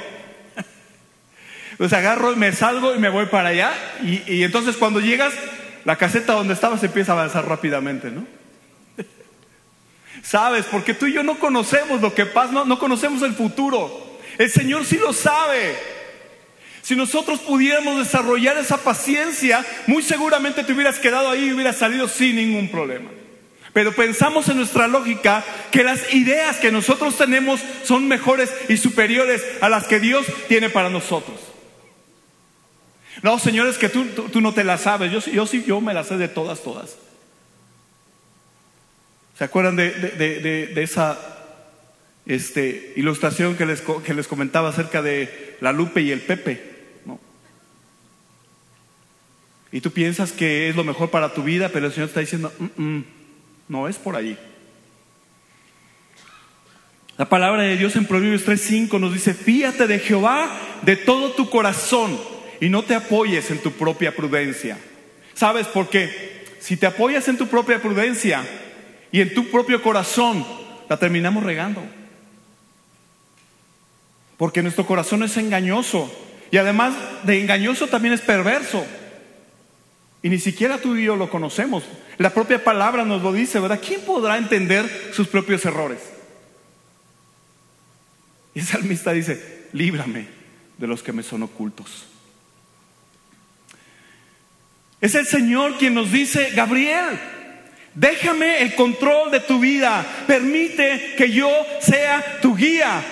Pues 1.77 1.91
agarro 1.91 2.31
y 2.31 2.37
me 2.37 2.53
salgo 2.53 2.95
y 2.95 2.99
me 2.99 3.09
voy 3.09 3.25
para 3.25 3.49
allá 3.49 3.73
y, 4.01 4.43
entonces 4.43 4.77
cuando 4.77 5.01
llegas, 5.01 5.33
la 5.83 5.97
caseta 5.97 6.31
donde 6.31 6.53
estabas 6.53 6.81
empieza 6.85 7.11
a 7.11 7.15
avanzar 7.15 7.45
rápidamente, 7.49 8.11
¿no? 8.11 8.25
¿Sabes? 10.23 10.65
Porque 10.71 10.93
tú 10.93 11.05
y 11.05 11.11
yo 11.11 11.21
no 11.21 11.37
conocemos 11.37 11.99
lo 11.99 12.13
que 12.13 12.25
pasa, 12.25 12.63
no 12.65 12.79
conocemos 12.79 13.23
el 13.23 13.33
futuro. 13.33 14.14
El 14.38 14.51
Señor 14.51 14.86
sí 14.86 14.98
lo 14.98 15.13
sabe. 15.13 15.75
Si 16.82 16.96
nosotros 16.96 17.39
pudiéramos 17.39 17.98
desarrollar 17.98 18.58
esa 18.58 18.77
paciencia, 18.77 19.65
muy 19.88 20.04
seguramente 20.04 20.63
te 20.63 20.72
hubieras 20.74 21.00
quedado 21.00 21.30
ahí 21.30 21.46
y 21.46 21.54
hubieras 21.54 21.77
salido 21.77 22.08
sin 22.08 22.36
ningún 22.36 22.70
problema. 22.70 23.10
Pero 23.74 23.94
pensamos 23.94 24.48
en 24.50 24.58
nuestra 24.58 24.88
lógica 24.88 25.44
que 25.72 25.84
las 25.84 26.13
ideas 26.13 26.58
que 26.58 26.72
nosotros 26.72 27.18
tenemos 27.18 27.60
son 27.84 28.08
mejores 28.08 28.54
y 28.70 28.77
superiores 28.77 29.44
a 29.62 29.70
las 29.70 29.88
que 29.88 30.00
Dios 30.00 30.27
tiene 30.48 30.70
para 30.70 30.89
nosotros. 30.89 31.39
No, 33.24 33.39
señores, 33.39 33.77
que 33.77 33.89
tú, 33.89 34.06
tú, 34.06 34.39
no 34.39 34.54
te 34.54 34.63
las 34.63 34.82
sabes. 34.82 35.12
Yo, 35.12 35.20
yo 35.32 35.48
sí, 35.48 35.63
yo 35.65 35.82
me 35.82 35.94
las 35.94 36.08
sé 36.08 36.18
de 36.18 36.27
todas, 36.27 36.62
todas. 36.62 36.98
¿Se 39.38 39.44
acuerdan 39.44 39.75
de, 39.75 39.89
de 39.89 40.84
esa 40.84 41.35
este, 42.25 42.94
ilustración 42.96 43.55
que 43.55 43.65
les, 43.65 43.82
que 43.82 44.13
les 44.13 44.27
comentaba 44.27 44.70
acerca 44.70 45.01
de 45.01 45.58
la 45.62 45.72
Lupe 45.72 46.01
y 46.01 46.12
el 46.12 46.22
Pepe. 46.22 46.62
¿no? 47.05 47.20
Y 49.72 49.82
tú 49.82 49.91
piensas 49.91 50.32
que 50.32 50.70
es 50.70 50.75
lo 50.75 50.84
mejor 50.84 51.10
para 51.10 51.34
tu 51.34 51.44
vida, 51.44 51.70
pero 51.70 51.88
el 51.88 51.94
Señor 51.94 52.10
está 52.10 52.20
diciendo, 52.22 52.51
mm, 52.58 52.82
mm, 52.82 53.05
no 53.70 53.88
es 53.88 53.98
por 53.98 54.15
allí. 54.15 54.38
La 57.17 57.29
palabra 57.29 57.63
de 57.63 57.77
Dios 57.77 57.96
en 57.96 58.05
Proverbios 58.05 58.44
3:5 58.44 59.00
nos 59.00 59.13
dice, 59.13 59.34
fíate 59.34 59.88
de 59.88 60.00
Jehová 60.00 60.51
de 60.82 60.98
todo 60.98 61.32
tu 61.32 61.50
corazón 61.50 62.20
y 62.60 62.67
no 62.67 62.84
te 62.84 62.94
apoyes 62.94 63.51
en 63.51 63.60
tu 63.60 63.72
propia 63.72 64.13
prudencia. 64.13 64.77
¿Sabes 65.34 65.67
por 65.67 65.89
qué? 65.89 66.46
Si 66.60 66.75
te 66.75 66.88
apoyas 66.88 67.27
en 67.27 67.38
tu 67.38 67.48
propia 67.48 67.82
prudencia 67.82 68.44
y 69.12 69.22
en 69.22 69.34
tu 69.34 69.50
propio 69.50 69.82
corazón, 69.82 70.46
la 70.89 70.98
terminamos 70.98 71.44
regando. 71.44 71.82
Porque 74.38 74.62
nuestro 74.62 74.86
corazón 74.86 75.24
es 75.24 75.38
engañoso. 75.38 76.12
Y 76.51 76.58
además 76.58 76.94
de 77.24 77.42
engañoso 77.42 77.88
también 77.88 78.13
es 78.13 78.22
perverso. 78.22 78.86
Y 80.22 80.30
ni 80.30 80.39
siquiera 80.39 80.80
tú 80.80 80.96
y 80.96 81.06
yo 81.06 81.15
lo 81.15 81.30
conocemos. 81.30 81.84
La 82.18 82.32
propia 82.32 82.63
palabra 82.63 83.06
nos 83.06 83.22
lo 83.22 83.32
dice, 83.32 83.60
¿verdad? 83.60 83.80
¿Quién 83.86 84.01
podrá 84.01 84.38
entender 84.38 85.12
sus 85.13 85.27
propios 85.27 85.63
errores? 85.65 86.00
Y 88.54 88.60
el 88.60 88.65
salmista 88.65 89.12
dice, 89.12 89.68
líbrame 89.74 90.27
de 90.77 90.88
los 90.88 91.04
que 91.04 91.12
me 91.12 91.24
son 91.24 91.44
ocultos. 91.44 92.06
Es 95.01 95.13
el 95.13 95.27
Señor 95.27 95.77
quien 95.77 95.94
nos 95.94 96.12
dice, 96.12 96.51
Gabriel, 96.56 97.20
déjame 97.94 98.62
el 98.62 98.74
control 98.75 99.30
de 99.30 99.42
tu 99.42 99.60
vida, 99.60 100.06
permite 100.25 101.15
que 101.18 101.32
yo 101.32 101.50
sea 101.82 102.39
tu 102.42 102.56
guía, 102.56 103.04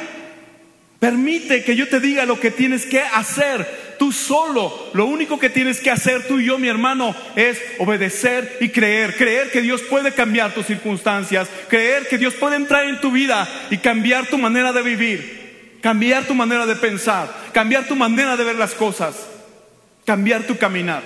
Permite 1.04 1.66
que 1.66 1.76
yo 1.76 1.90
te 1.90 2.00
diga 2.00 2.24
lo 2.24 2.40
que 2.40 2.50
tienes 2.50 2.86
que 2.86 3.02
hacer. 3.02 3.96
Tú 4.00 4.14
solo, 4.14 4.90
lo 4.94 5.06
único 5.06 5.38
que 5.38 5.50
tienes 5.50 5.82
que 5.82 5.92
hacer 5.92 6.26
tú 6.30 6.40
y 6.40 6.46
yo, 6.46 6.58
mi 6.58 6.70
hermano, 6.70 7.14
es 7.36 7.62
obedecer 7.80 8.60
y 8.62 8.70
creer. 8.70 9.18
Creer 9.18 9.52
que 9.52 9.62
Dios 9.62 9.82
puede 9.82 10.14
cambiar 10.14 10.54
tus 10.54 10.66
circunstancias. 10.66 11.50
Creer 11.68 12.08
que 12.08 12.18
Dios 12.18 12.36
puede 12.36 12.56
entrar 12.56 12.86
en 12.86 13.02
tu 13.02 13.12
vida 13.12 13.46
y 13.70 13.80
cambiar 13.80 14.28
tu 14.28 14.38
manera 14.38 14.72
de 14.72 14.82
vivir. 14.82 15.80
Cambiar 15.82 16.24
tu 16.24 16.36
manera 16.36 16.66
de 16.66 16.78
pensar. 16.78 17.28
Cambiar 17.52 17.84
tu 17.84 17.98
manera 17.98 18.38
de 18.38 18.46
ver 18.46 18.56
las 18.56 18.74
cosas. 18.74 19.28
Cambiar 20.06 20.44
tu 20.44 20.58
caminar. 20.58 21.04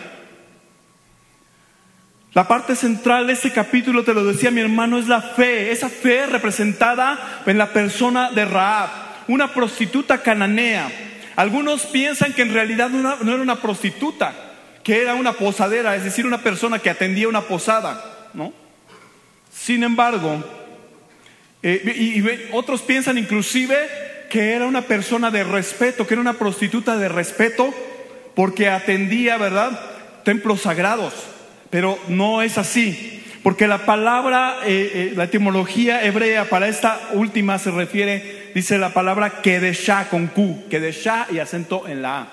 La 2.34 2.48
parte 2.48 2.76
central 2.76 3.26
de 3.26 3.34
este 3.34 3.52
capítulo, 3.52 4.04
te 4.04 4.14
lo 4.14 4.24
decía 4.24 4.52
mi 4.52 4.62
hermano, 4.62 5.00
es 5.00 5.08
la 5.08 5.24
fe. 5.24 5.72
Esa 5.72 5.90
fe 5.90 6.28
representada 6.28 7.42
en 7.48 7.58
la 7.58 7.74
persona 7.74 8.30
de 8.30 8.46
Raab 8.46 9.07
una 9.28 9.54
prostituta 9.54 10.22
cananea. 10.22 10.90
Algunos 11.36 11.86
piensan 11.86 12.34
que 12.34 12.42
en 12.42 12.54
realidad 12.54 12.90
no, 12.90 13.14
era 13.14 13.42
una 13.42 13.62
prostituta, 13.62 14.34
que 14.84 15.02
era 15.02 15.16
una 15.16 15.34
posadera, 15.34 15.96
es 15.96 16.04
decir, 16.04 16.26
una 16.26 16.42
persona 16.42 16.80
que 16.80 16.90
atendía 16.90 17.28
una 17.28 17.42
posada, 17.42 18.30
¿no? 18.34 18.54
Sin 19.54 19.84
embargo, 19.84 20.44
eh, 21.62 21.94
y, 21.96 22.56
otros 22.56 22.82
piensan 22.82 23.18
inclusive 23.18 23.76
que 24.30 24.54
era 24.54 24.66
una 24.66 24.84
persona 24.84 25.32
de 25.32 25.44
respeto, 25.44 26.06
que 26.06 26.14
era 26.14 26.22
una 26.22 26.34
prostituta 26.34 26.98
de 26.98 27.10
respeto, 27.10 27.74
porque 28.36 28.70
atendía, 28.70 29.38
¿verdad?, 29.38 29.80
templos 30.24 30.62
sagrados. 30.62 31.14
Pero 31.70 31.98
no 32.08 32.42
es 32.42 32.58
así. 32.58 33.24
Porque 33.44 33.68
la 33.68 33.86
palabra, 33.86 34.58
eh, 34.66 34.92
eh, 34.94 35.14
la 35.16 35.26
etimología 35.26 36.04
hebrea 36.04 36.50
para 36.50 36.68
esta 36.68 37.00
última 37.14 37.60
se 37.60 37.72
refiere, 37.72 38.37
dice 38.54 38.78
la 38.78 38.94
palabra 38.94 39.42
kedeshá 39.42 40.10
con 40.10 40.28
Q, 40.28 40.66
kedeshá 40.70 41.28
y 41.32 41.40
acento 41.40 41.88
en 41.88 42.02
la 42.02 42.22
A. 42.22 42.28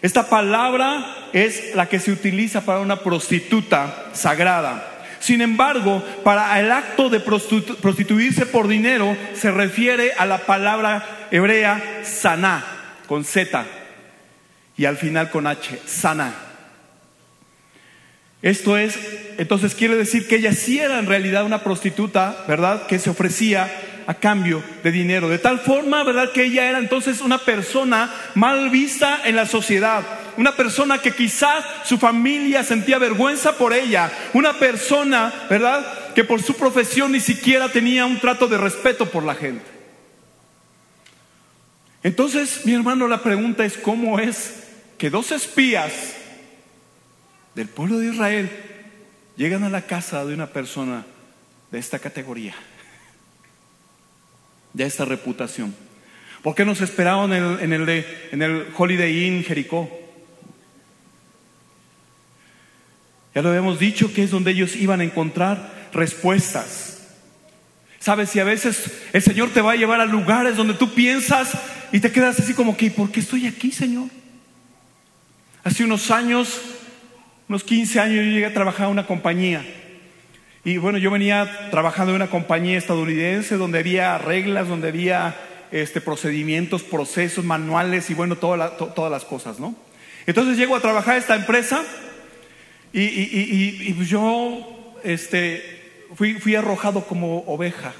Esta 0.00 0.28
palabra 0.28 1.28
es 1.32 1.74
la 1.74 1.88
que 1.88 1.98
se 1.98 2.12
utiliza 2.12 2.60
para 2.64 2.80
una 2.80 3.00
prostituta 3.00 4.10
sagrada. 4.12 4.94
Sin 5.18 5.40
embargo, 5.40 6.04
para 6.22 6.60
el 6.60 6.70
acto 6.70 7.10
de 7.10 7.18
prostituirse 7.18 8.46
por 8.46 8.68
dinero 8.68 9.16
se 9.34 9.50
refiere 9.50 10.12
a 10.16 10.26
la 10.26 10.38
palabra 10.38 11.26
hebrea 11.30 12.02
saná, 12.04 12.64
con 13.06 13.24
Z. 13.24 13.66
y 14.76 14.84
al 14.84 14.96
final 14.96 15.30
con 15.30 15.48
H, 15.48 15.80
sana. 15.86 16.32
Esto 18.40 18.78
es, 18.78 18.96
entonces 19.38 19.74
quiere 19.74 19.96
decir 19.96 20.28
que 20.28 20.36
ella 20.36 20.52
sí 20.52 20.78
era 20.78 21.00
en 21.00 21.06
realidad 21.06 21.44
una 21.44 21.64
prostituta, 21.64 22.44
¿verdad? 22.46 22.86
Que 22.86 23.00
se 23.00 23.10
ofrecía 23.10 23.68
a 24.08 24.14
cambio 24.14 24.64
de 24.82 24.90
dinero. 24.90 25.28
De 25.28 25.38
tal 25.38 25.60
forma, 25.60 26.02
¿verdad? 26.02 26.32
Que 26.32 26.44
ella 26.44 26.66
era 26.66 26.78
entonces 26.78 27.20
una 27.20 27.36
persona 27.36 28.10
mal 28.34 28.70
vista 28.70 29.20
en 29.24 29.36
la 29.36 29.44
sociedad. 29.44 30.02
Una 30.38 30.56
persona 30.56 30.96
que 31.02 31.12
quizás 31.12 31.62
su 31.84 31.98
familia 31.98 32.64
sentía 32.64 32.98
vergüenza 32.98 33.58
por 33.58 33.74
ella. 33.74 34.10
Una 34.32 34.54
persona, 34.54 35.30
¿verdad? 35.50 36.14
Que 36.14 36.24
por 36.24 36.42
su 36.42 36.54
profesión 36.54 37.12
ni 37.12 37.20
siquiera 37.20 37.68
tenía 37.68 38.06
un 38.06 38.18
trato 38.18 38.48
de 38.48 38.56
respeto 38.56 39.10
por 39.10 39.24
la 39.24 39.34
gente. 39.34 39.66
Entonces, 42.02 42.64
mi 42.64 42.72
hermano, 42.72 43.08
la 43.08 43.22
pregunta 43.22 43.66
es, 43.66 43.76
¿cómo 43.76 44.18
es 44.18 44.68
que 44.96 45.10
dos 45.10 45.32
espías 45.32 45.92
del 47.54 47.68
pueblo 47.68 47.98
de 47.98 48.06
Israel 48.06 48.50
llegan 49.36 49.64
a 49.64 49.68
la 49.68 49.82
casa 49.82 50.24
de 50.24 50.32
una 50.32 50.46
persona 50.46 51.04
de 51.70 51.78
esta 51.78 51.98
categoría, 51.98 52.54
de 54.72 54.84
esta 54.84 55.04
reputación. 55.04 55.74
¿Por 56.42 56.54
qué 56.54 56.64
nos 56.64 56.80
esperaban 56.80 57.32
en 57.32 57.72
el, 57.72 57.88
en 58.32 58.42
el, 58.42 58.66
Holiday 58.76 59.26
Inn 59.26 59.44
Jericó? 59.44 59.90
Ya 63.34 63.42
lo 63.42 63.50
habíamos 63.50 63.78
dicho 63.78 64.12
que 64.12 64.22
es 64.22 64.30
donde 64.30 64.52
ellos 64.52 64.76
iban 64.76 65.00
a 65.00 65.04
encontrar 65.04 65.88
respuestas. 65.92 66.98
Sabes, 67.98 68.30
si 68.30 68.40
a 68.40 68.44
veces 68.44 68.90
el 69.12 69.22
Señor 69.22 69.50
te 69.50 69.60
va 69.60 69.72
a 69.72 69.76
llevar 69.76 70.00
a 70.00 70.06
lugares 70.06 70.56
donde 70.56 70.74
tú 70.74 70.94
piensas 70.94 71.52
y 71.92 72.00
te 72.00 72.12
quedas 72.12 72.38
así 72.38 72.54
como 72.54 72.76
que, 72.76 72.90
¿por 72.90 73.10
qué 73.10 73.20
estoy 73.20 73.46
aquí, 73.46 73.72
Señor? 73.72 74.08
Hace 75.64 75.84
unos 75.84 76.10
años, 76.10 76.60
unos 77.48 77.64
15 77.64 78.00
años, 78.00 78.16
yo 78.16 78.30
llegué 78.30 78.46
a 78.46 78.54
trabajar 78.54 78.86
en 78.86 78.92
una 78.92 79.06
compañía. 79.06 79.66
Y 80.68 80.76
bueno, 80.76 80.98
yo 80.98 81.10
venía 81.10 81.70
trabajando 81.70 82.10
en 82.12 82.16
una 82.16 82.28
compañía 82.28 82.76
estadounidense 82.76 83.56
donde 83.56 83.78
había 83.78 84.18
reglas, 84.18 84.68
donde 84.68 84.88
había 84.88 85.34
este, 85.70 86.02
procedimientos, 86.02 86.82
procesos, 86.82 87.42
manuales 87.42 88.10
y 88.10 88.14
bueno, 88.14 88.36
todas 88.36 89.10
las 89.10 89.24
cosas, 89.24 89.58
¿no? 89.58 89.74
Entonces 90.26 90.58
llego 90.58 90.76
a 90.76 90.80
trabajar 90.80 91.14
a 91.14 91.16
esta 91.16 91.36
empresa 91.36 91.82
y, 92.92 93.00
y, 93.00 93.94
pues 93.94 94.10
yo 94.10 94.94
este, 95.04 96.04
fui, 96.14 96.34
fui 96.34 96.54
arrojado 96.54 97.06
como 97.06 97.44
oveja. 97.46 97.94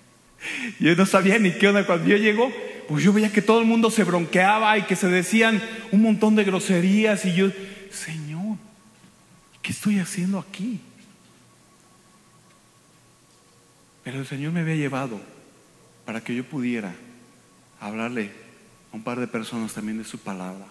yo 0.80 0.96
no 0.96 1.04
sabía 1.04 1.38
ni 1.38 1.50
qué 1.50 1.68
onda. 1.68 1.84
Cuando 1.84 2.08
yo 2.08 2.16
llego, 2.16 2.50
pues 2.88 3.04
yo 3.04 3.12
veía 3.12 3.30
que 3.30 3.42
todo 3.42 3.60
el 3.60 3.66
mundo 3.66 3.90
se 3.90 4.04
bronqueaba 4.04 4.78
y 4.78 4.84
que 4.84 4.96
se 4.96 5.08
decían 5.08 5.62
un 5.92 6.00
montón 6.00 6.34
de 6.34 6.44
groserías 6.44 7.26
y 7.26 7.34
yo, 7.34 7.50
Señor, 7.90 8.56
¿qué 9.60 9.72
estoy 9.72 9.98
haciendo 9.98 10.38
aquí? 10.38 10.80
Pero 14.10 14.22
el 14.22 14.26
Señor 14.26 14.50
me 14.50 14.58
había 14.58 14.74
llevado 14.74 15.20
para 16.04 16.20
que 16.20 16.34
yo 16.34 16.42
pudiera 16.42 16.92
hablarle 17.80 18.32
a 18.92 18.96
un 18.96 19.04
par 19.04 19.20
de 19.20 19.28
personas 19.28 19.72
también 19.72 19.98
de 19.98 20.04
su 20.04 20.18
palabra. 20.18 20.66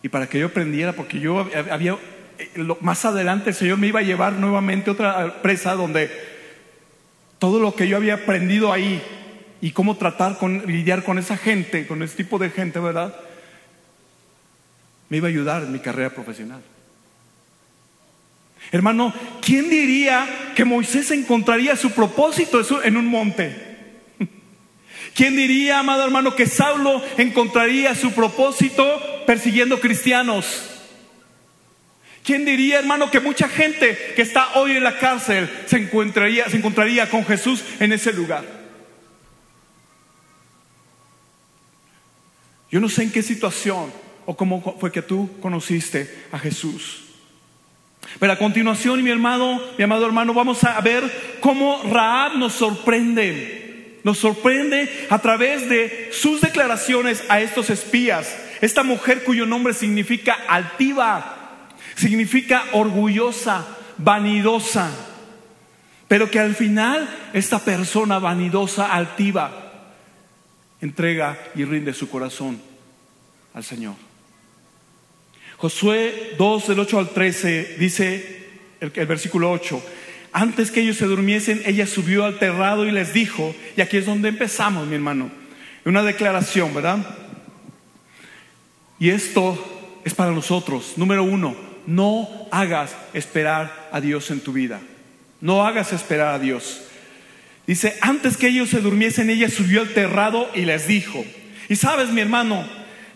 Y 0.00 0.08
para 0.10 0.28
que 0.28 0.38
yo 0.38 0.46
aprendiera, 0.46 0.92
porque 0.92 1.18
yo 1.18 1.40
había, 1.40 1.98
eh, 2.38 2.68
más 2.82 3.04
adelante 3.04 3.50
el 3.50 3.56
Señor 3.56 3.78
me 3.78 3.88
iba 3.88 3.98
a 3.98 4.04
llevar 4.04 4.34
nuevamente 4.34 4.90
a 4.90 4.92
otra 4.92 5.24
empresa 5.24 5.74
donde 5.74 6.08
todo 7.40 7.58
lo 7.58 7.74
que 7.74 7.88
yo 7.88 7.96
había 7.96 8.14
aprendido 8.14 8.72
ahí 8.72 9.02
y 9.60 9.72
cómo 9.72 9.96
tratar 9.96 10.38
con 10.38 10.66
lidiar 10.66 11.02
con 11.02 11.18
esa 11.18 11.36
gente, 11.36 11.88
con 11.88 12.00
ese 12.04 12.16
tipo 12.16 12.38
de 12.38 12.50
gente, 12.50 12.78
¿verdad? 12.78 13.12
Me 15.08 15.16
iba 15.16 15.26
a 15.26 15.30
ayudar 15.30 15.64
en 15.64 15.72
mi 15.72 15.80
carrera 15.80 16.10
profesional. 16.10 16.62
Hermano, 18.72 19.14
¿quién 19.40 19.70
diría 19.70 20.52
que 20.54 20.64
Moisés 20.64 21.10
encontraría 21.10 21.76
su 21.76 21.92
propósito 21.92 22.60
en 22.82 22.96
un 22.96 23.06
monte? 23.06 23.54
¿Quién 25.14 25.36
diría, 25.36 25.78
amado 25.78 26.04
hermano, 26.04 26.34
que 26.34 26.46
Saulo 26.46 27.02
encontraría 27.16 27.94
su 27.94 28.12
propósito 28.12 28.84
persiguiendo 29.26 29.80
cristianos? 29.80 30.72
¿Quién 32.24 32.44
diría, 32.44 32.80
hermano, 32.80 33.08
que 33.08 33.20
mucha 33.20 33.48
gente 33.48 33.96
que 34.16 34.22
está 34.22 34.54
hoy 34.54 34.72
en 34.72 34.82
la 34.82 34.98
cárcel 34.98 35.48
se 35.66 35.76
encontraría, 35.76 36.48
se 36.50 36.56
encontraría 36.56 37.08
con 37.08 37.24
Jesús 37.24 37.62
en 37.78 37.92
ese 37.92 38.12
lugar? 38.12 38.44
Yo 42.68 42.80
no 42.80 42.88
sé 42.88 43.04
en 43.04 43.12
qué 43.12 43.22
situación 43.22 43.92
o 44.26 44.36
cómo 44.36 44.76
fue 44.80 44.90
que 44.90 45.02
tú 45.02 45.38
conociste 45.40 46.26
a 46.32 46.38
Jesús. 46.40 47.05
Pero 48.18 48.32
a 48.32 48.38
continuación, 48.38 49.02
mi 49.02 49.10
hermano, 49.10 49.60
mi 49.76 49.84
amado 49.84 50.06
hermano, 50.06 50.32
vamos 50.32 50.64
a 50.64 50.80
ver 50.80 51.38
cómo 51.40 51.82
Raab 51.84 52.36
nos 52.36 52.54
sorprende. 52.54 54.00
Nos 54.04 54.18
sorprende 54.18 54.88
a 55.10 55.18
través 55.18 55.68
de 55.68 56.10
sus 56.12 56.40
declaraciones 56.40 57.24
a 57.28 57.40
estos 57.40 57.70
espías. 57.70 58.36
Esta 58.60 58.82
mujer 58.82 59.24
cuyo 59.24 59.46
nombre 59.46 59.74
significa 59.74 60.36
altiva, 60.48 61.68
significa 61.96 62.64
orgullosa, 62.72 63.66
vanidosa. 63.98 64.90
Pero 66.08 66.30
que 66.30 66.38
al 66.38 66.54
final 66.54 67.08
esta 67.32 67.58
persona 67.58 68.20
vanidosa, 68.20 68.92
altiva, 68.92 69.94
entrega 70.80 71.36
y 71.54 71.64
rinde 71.64 71.92
su 71.92 72.08
corazón 72.08 72.60
al 73.54 73.64
Señor. 73.64 74.05
Josué 75.58 76.34
2 76.36 76.68
del 76.68 76.80
8 76.80 76.98
al 76.98 77.10
13 77.10 77.76
dice 77.78 78.36
el, 78.80 78.90
versículo 78.90 79.50
8, 79.50 79.82
antes 80.32 80.70
que 80.70 80.82
ellos 80.82 80.98
se 80.98 81.06
durmiesen, 81.06 81.62
ella 81.64 81.86
subió 81.86 82.24
al 82.24 82.38
terrado 82.38 82.84
y 82.84 82.90
les 82.90 83.14
dijo, 83.14 83.54
y 83.76 83.80
aquí 83.80 83.96
es 83.96 84.06
donde 84.06 84.28
empezamos, 84.28 84.86
mi 84.86 84.96
hermano, 84.96 85.30
una 85.86 86.02
declaración, 86.02 86.74
¿verdad? 86.74 86.98
Y 88.98 89.10
esto 89.10 90.02
es 90.04 90.14
para 90.14 90.32
nosotros. 90.32 90.94
Número 90.96 91.24
uno, 91.24 91.56
no 91.86 92.28
hagas 92.50 92.94
esperar 93.14 93.88
a 93.92 94.00
Dios 94.00 94.30
en 94.30 94.40
tu 94.40 94.52
vida. 94.52 94.80
No 95.40 95.66
hagas 95.66 95.92
esperar 95.92 96.34
a 96.34 96.38
Dios. 96.38 96.82
Dice, 97.66 97.96
antes 98.00 98.36
que 98.36 98.48
ellos 98.48 98.70
se 98.70 98.80
durmiesen, 98.80 99.30
ella 99.30 99.48
subió 99.48 99.80
al 99.80 99.94
terrado 99.94 100.50
y 100.54 100.62
les 100.62 100.86
dijo, 100.86 101.24
y 101.68 101.76
sabes 101.76 102.10
mi 102.10 102.20
hermano, 102.20 102.66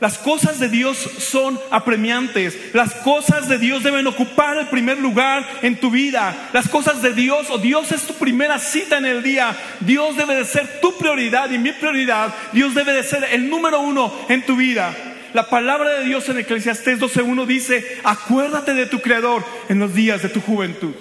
las 0.00 0.18
cosas 0.18 0.58
de 0.58 0.68
Dios 0.68 0.96
son 1.18 1.58
apremiantes. 1.70 2.56
Las 2.74 2.94
cosas 2.94 3.48
de 3.48 3.58
Dios 3.58 3.82
deben 3.82 4.06
ocupar 4.06 4.56
el 4.58 4.68
primer 4.68 4.98
lugar 4.98 5.46
en 5.62 5.78
tu 5.78 5.90
vida. 5.90 6.50
Las 6.52 6.68
cosas 6.68 7.02
de 7.02 7.12
Dios, 7.12 7.50
o 7.50 7.58
Dios 7.58 7.92
es 7.92 8.06
tu 8.06 8.14
primera 8.14 8.58
cita 8.58 8.98
en 8.98 9.04
el 9.04 9.22
día. 9.22 9.56
Dios 9.80 10.16
debe 10.16 10.36
de 10.36 10.44
ser 10.44 10.80
tu 10.80 10.96
prioridad 10.96 11.50
y 11.50 11.58
mi 11.58 11.72
prioridad. 11.72 12.34
Dios 12.52 12.74
debe 12.74 12.92
de 12.92 13.02
ser 13.02 13.24
el 13.30 13.48
número 13.48 13.80
uno 13.80 14.12
en 14.28 14.44
tu 14.46 14.56
vida. 14.56 14.96
La 15.34 15.48
palabra 15.48 15.90
de 15.90 16.04
Dios 16.04 16.28
en 16.28 16.38
Eclesiastés 16.38 16.98
12.1 16.98 17.46
dice, 17.46 18.00
acuérdate 18.02 18.74
de 18.74 18.86
tu 18.86 19.00
Creador 19.00 19.44
en 19.68 19.78
los 19.78 19.94
días 19.94 20.22
de 20.22 20.28
tu 20.28 20.40
juventud. 20.40 20.94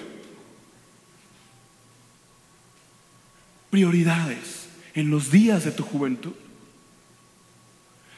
prioridades 3.70 4.68
en 4.94 5.10
los 5.10 5.30
días 5.30 5.64
de 5.64 5.70
tu 5.70 5.84
juventud. 5.84 6.32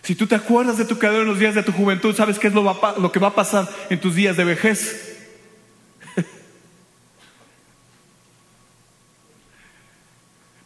Si 0.03 0.15
tú 0.17 0.27
te 0.27 0.35
acuerdas 0.35 0.77
de 0.79 0.85
tu 0.85 0.99
creador 0.99 1.23
en 1.23 1.29
los 1.29 1.39
días 1.39 1.55
de 1.55 1.63
tu 1.63 1.71
juventud, 1.71 2.13
¿sabes 2.15 2.41
qué 2.41 2.49
es 2.49 2.55
lo, 2.55 2.65
lo 2.99 3.13
que 3.13 3.21
va 3.21 3.29
a 3.29 3.35
pasar 3.35 3.69
en 3.89 4.01
tus 4.01 4.17
días 4.17 4.37
de 4.37 4.43
vejez? 4.45 5.17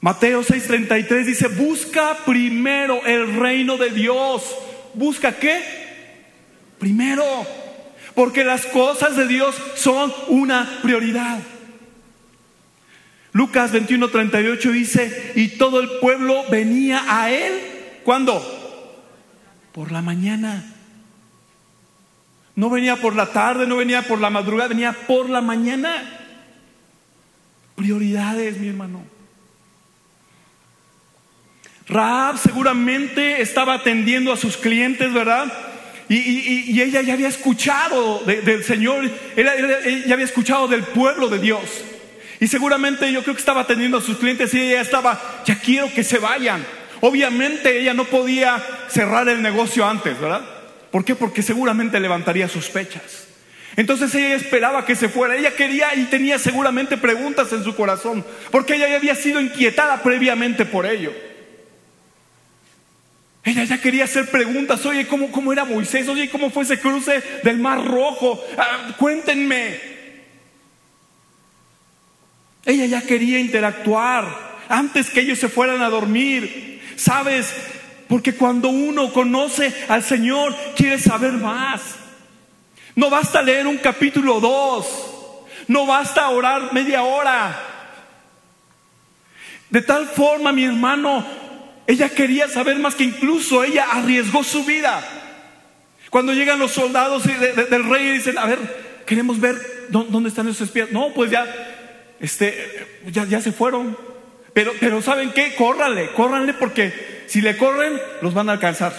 Mateo 0.00 0.42
6:33 0.42 1.24
dice, 1.26 1.48
busca 1.48 2.16
primero 2.24 3.04
el 3.04 3.36
reino 3.36 3.76
de 3.76 3.90
Dios. 3.90 4.56
¿Busca 4.94 5.32
qué? 5.32 5.60
Primero. 6.78 7.46
Porque 8.14 8.42
las 8.42 8.64
cosas 8.64 9.18
de 9.18 9.28
Dios 9.28 9.54
son 9.74 10.14
una 10.28 10.78
prioridad. 10.82 11.40
Lucas 13.32 13.70
21:38 13.74 14.72
dice, 14.72 15.32
y 15.34 15.48
todo 15.58 15.80
el 15.80 15.90
pueblo 16.00 16.42
venía 16.50 17.04
a 17.06 17.30
él. 17.30 17.52
¿Cuándo? 18.02 18.65
Por 19.76 19.92
la 19.92 20.00
mañana. 20.00 20.64
No 22.54 22.70
venía 22.70 22.96
por 22.96 23.14
la 23.14 23.26
tarde, 23.26 23.66
no 23.66 23.76
venía 23.76 24.00
por 24.08 24.18
la 24.18 24.30
madrugada, 24.30 24.70
venía 24.70 24.94
por 25.06 25.28
la 25.28 25.42
mañana. 25.42 25.92
Prioridades, 27.74 28.56
mi 28.56 28.68
hermano. 28.68 29.04
Raab 31.88 32.38
seguramente 32.38 33.42
estaba 33.42 33.74
atendiendo 33.74 34.32
a 34.32 34.38
sus 34.38 34.56
clientes, 34.56 35.12
¿verdad? 35.12 35.52
Y, 36.08 36.80
ella 36.80 37.02
ya 37.02 37.12
había 37.12 37.28
escuchado 37.28 38.20
del 38.24 38.64
Señor, 38.64 39.10
ella 39.36 39.52
ya 40.06 40.14
había 40.14 40.24
escuchado 40.24 40.68
del 40.68 40.84
pueblo 40.84 41.28
de 41.28 41.38
Dios. 41.38 41.84
Y 42.40 42.48
seguramente 42.48 43.12
yo 43.12 43.22
creo 43.22 43.34
que 43.34 43.40
estaba 43.40 43.60
atendiendo 43.60 43.98
a 43.98 44.02
sus 44.02 44.16
clientes 44.16 44.54
y 44.54 44.60
ella 44.60 44.80
estaba, 44.80 45.42
ya 45.44 45.58
quiero 45.58 45.92
que 45.92 46.02
se 46.02 46.18
vayan. 46.18 46.64
Obviamente 47.00 47.80
ella 47.80 47.94
no 47.94 48.04
podía 48.04 48.62
cerrar 48.88 49.28
el 49.28 49.42
negocio 49.42 49.86
antes, 49.86 50.18
¿verdad? 50.20 50.42
¿Por 50.90 51.04
qué? 51.04 51.14
Porque 51.14 51.42
seguramente 51.42 52.00
levantaría 52.00 52.48
sospechas. 52.48 53.26
Entonces 53.76 54.14
ella 54.14 54.34
esperaba 54.34 54.86
que 54.86 54.96
se 54.96 55.08
fuera. 55.08 55.36
Ella 55.36 55.54
quería 55.54 55.94
y 55.94 56.04
tenía 56.04 56.38
seguramente 56.38 56.96
preguntas 56.96 57.52
en 57.52 57.62
su 57.62 57.76
corazón, 57.76 58.24
porque 58.50 58.74
ella 58.74 58.88
ya 58.88 58.96
había 58.96 59.14
sido 59.14 59.40
inquietada 59.40 60.02
previamente 60.02 60.64
por 60.64 60.86
ello. 60.86 61.12
Ella 63.44 63.62
ya 63.62 63.80
quería 63.80 64.04
hacer 64.04 64.28
preguntas, 64.28 64.84
oye, 64.86 65.06
¿cómo, 65.06 65.30
cómo 65.30 65.52
era 65.52 65.64
Moisés? 65.64 66.08
Oye, 66.08 66.28
¿cómo 66.28 66.50
fue 66.50 66.64
ese 66.64 66.80
cruce 66.80 67.22
del 67.44 67.58
Mar 67.58 67.84
Rojo? 67.84 68.42
Ah, 68.58 68.96
cuéntenme. 68.98 69.78
Ella 72.64 72.86
ya 72.86 73.02
quería 73.02 73.38
interactuar 73.38 74.56
antes 74.68 75.10
que 75.10 75.20
ellos 75.20 75.38
se 75.38 75.48
fueran 75.48 75.80
a 75.82 75.88
dormir. 75.88 76.75
¿Sabes? 76.96 77.52
Porque 78.08 78.34
cuando 78.34 78.68
uno 78.68 79.12
conoce 79.12 79.72
al 79.88 80.02
Señor, 80.02 80.54
quiere 80.76 80.98
saber 80.98 81.32
más. 81.32 81.82
No 82.94 83.10
basta 83.10 83.42
leer 83.42 83.66
un 83.66 83.78
capítulo 83.78 84.40
dos. 84.40 84.86
No 85.68 85.86
basta 85.86 86.28
orar 86.30 86.72
media 86.72 87.02
hora. 87.02 87.62
De 89.70 89.82
tal 89.82 90.06
forma, 90.06 90.52
mi 90.52 90.64
hermano, 90.64 91.24
ella 91.86 92.08
quería 92.08 92.48
saber 92.48 92.78
más 92.78 92.94
que 92.94 93.04
incluso 93.04 93.64
ella 93.64 93.86
arriesgó 93.92 94.44
su 94.44 94.64
vida. 94.64 95.02
Cuando 96.10 96.32
llegan 96.32 96.58
los 96.58 96.72
soldados 96.72 97.24
del 97.24 97.84
rey 97.84 98.06
y 98.06 98.12
dicen, 98.12 98.38
a 98.38 98.46
ver, 98.46 99.02
queremos 99.06 99.40
ver 99.40 99.88
dónde 99.88 100.28
están 100.28 100.48
esos 100.48 100.62
espías. 100.62 100.90
No, 100.92 101.12
pues 101.12 101.30
ya, 101.30 101.46
este, 102.20 103.02
ya, 103.10 103.24
ya 103.24 103.40
se 103.40 103.52
fueron. 103.52 103.96
Pero, 104.56 104.72
pero 104.80 105.02
¿saben 105.02 105.32
qué? 105.34 105.54
Córranle, 105.54 106.12
córranle 106.12 106.54
porque 106.54 107.26
si 107.26 107.42
le 107.42 107.58
corren, 107.58 108.00
los 108.22 108.32
van 108.32 108.48
a 108.48 108.52
alcanzar. 108.52 108.94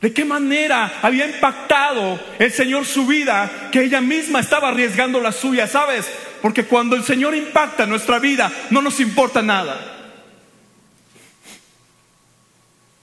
¿De 0.00 0.12
qué 0.12 0.24
manera 0.24 1.00
había 1.02 1.26
impactado 1.26 2.20
el 2.38 2.52
Señor 2.52 2.86
su 2.86 3.04
vida 3.04 3.50
que 3.72 3.82
ella 3.82 4.00
misma 4.00 4.38
estaba 4.38 4.68
arriesgando 4.68 5.18
la 5.18 5.32
suya? 5.32 5.66
¿Sabes? 5.66 6.08
Porque 6.40 6.66
cuando 6.66 6.94
el 6.94 7.02
Señor 7.02 7.34
impacta 7.34 7.84
nuestra 7.84 8.20
vida, 8.20 8.48
no 8.70 8.80
nos 8.80 9.00
importa 9.00 9.42
nada. 9.42 10.12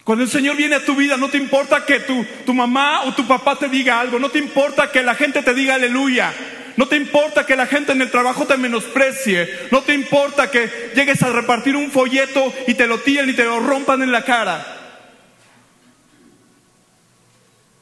Cuando 0.06 0.24
el 0.24 0.30
Señor 0.30 0.56
viene 0.56 0.76
a 0.76 0.86
tu 0.86 0.96
vida, 0.96 1.18
no 1.18 1.28
te 1.28 1.38
importa 1.38 1.86
que 1.86 2.00
tu, 2.00 2.26
tu 2.46 2.54
mamá 2.54 3.02
o 3.04 3.14
tu 3.14 3.28
papá 3.28 3.58
te 3.58 3.68
diga 3.68 4.00
algo, 4.00 4.20
no 4.20 4.30
te 4.30 4.40
importa 4.40 4.90
que 4.90 5.04
la 5.04 5.16
gente 5.16 5.44
te 5.44 5.54
diga 5.54 5.76
aleluya, 5.76 6.34
no 6.80 6.88
te 6.88 6.96
importa 6.96 7.46
que 7.46 7.58
la 7.58 7.66
gente 7.66 7.92
en 7.92 8.02
el 8.02 8.10
trabajo 8.10 8.48
te 8.48 8.56
menosprecie, 8.56 9.50
no 9.70 9.82
te 9.82 9.94
importa 9.94 10.50
que 10.50 10.94
llegues 10.96 11.22
a 11.22 11.30
repartir 11.30 11.76
un 11.76 11.92
folleto 11.92 12.54
y 12.68 12.74
te 12.74 12.88
lo 12.88 13.02
tiren 13.02 13.30
y 13.30 13.34
te 13.34 13.44
lo 13.44 13.60
rompan 13.60 14.02
en 14.02 14.14
la 14.14 14.24
cara. 14.24 14.66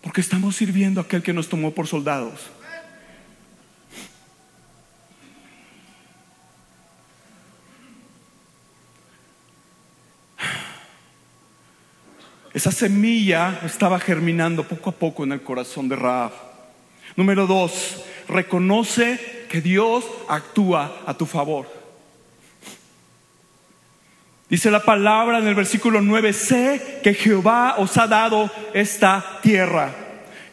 Porque 0.01 0.21
estamos 0.21 0.55
sirviendo 0.55 0.99
a 0.99 1.03
aquel 1.03 1.21
que 1.21 1.31
nos 1.31 1.47
tomó 1.47 1.75
por 1.75 1.85
soldados. 1.85 2.49
Esa 12.51 12.71
semilla 12.71 13.59
estaba 13.63 13.99
germinando 13.99 14.63
poco 14.63 14.89
a 14.89 14.93
poco 14.93 15.23
en 15.23 15.33
el 15.33 15.43
corazón 15.43 15.87
de 15.87 15.95
Raab. 15.95 16.31
Número 17.15 17.45
dos, 17.45 18.03
reconoce 18.27 19.45
que 19.49 19.61
Dios 19.61 20.05
actúa 20.27 21.03
a 21.05 21.13
tu 21.13 21.25
favor. 21.25 21.77
Dice 24.49 24.71
la 24.71 24.83
palabra 24.83 25.39
en 25.39 25.47
el 25.47 25.55
versículo 25.55 26.01
9, 26.01 26.31
sé 26.31 26.99
que 27.03 27.13
Jehová 27.13 27.75
os 27.77 27.97
ha 27.97 28.07
dado 28.07 28.49
esta 28.73 29.39
tierra. 29.41 29.93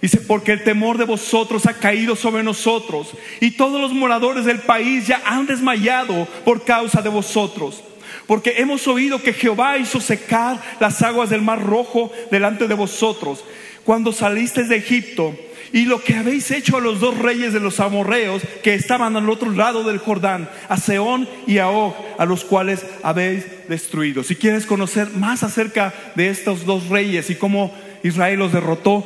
Dice, 0.02 0.20
porque 0.20 0.52
el 0.52 0.64
temor 0.64 0.98
de 0.98 1.04
vosotros 1.04 1.66
ha 1.66 1.74
caído 1.74 2.16
sobre 2.16 2.42
nosotros 2.42 3.12
y 3.40 3.52
todos 3.52 3.80
los 3.80 3.92
moradores 3.92 4.44
del 4.44 4.58
país 4.58 5.06
ya 5.06 5.22
han 5.24 5.46
desmayado 5.46 6.26
por 6.44 6.64
causa 6.64 7.00
de 7.02 7.08
vosotros. 7.08 7.82
Porque 8.26 8.54
hemos 8.58 8.86
oído 8.86 9.22
que 9.22 9.32
Jehová 9.32 9.78
hizo 9.78 10.00
secar 10.00 10.60
las 10.80 11.00
aguas 11.02 11.30
del 11.30 11.42
mar 11.42 11.62
rojo 11.62 12.12
delante 12.30 12.68
de 12.68 12.74
vosotros 12.74 13.44
cuando 13.84 14.12
salisteis 14.12 14.68
de 14.68 14.76
Egipto 14.76 15.34
y 15.74 15.86
lo 15.86 16.04
que 16.04 16.14
habéis 16.14 16.52
hecho 16.52 16.76
a 16.76 16.80
los 16.80 17.00
dos 17.00 17.18
reyes 17.18 17.52
de 17.52 17.58
los 17.58 17.80
amorreos 17.80 18.42
que 18.62 18.74
estaban 18.74 19.16
al 19.16 19.28
otro 19.28 19.50
lado 19.50 19.82
del 19.82 19.98
Jordán, 19.98 20.48
a 20.68 20.76
Seón 20.76 21.28
y 21.48 21.58
a 21.58 21.68
Og, 21.68 21.96
a 22.16 22.24
los 22.26 22.44
cuales 22.44 22.86
habéis 23.02 23.44
destruido. 23.68 24.22
Si 24.22 24.36
quieres 24.36 24.66
conocer 24.66 25.10
más 25.16 25.42
acerca 25.42 25.92
de 26.14 26.28
estos 26.28 26.64
dos 26.64 26.90
reyes 26.90 27.28
y 27.28 27.34
cómo 27.34 27.74
Israel 28.04 28.38
los 28.38 28.52
derrotó, 28.52 29.04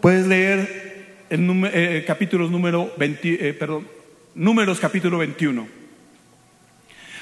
puedes 0.00 0.26
leer 0.26 1.26
el 1.28 1.46
eh, 1.74 2.02
capítulos 2.06 2.50
número 2.50 2.90
20, 2.96 3.48
eh, 3.48 3.52
perdón, 3.52 3.86
números 4.34 4.80
capítulo 4.80 5.18
21. 5.18 5.68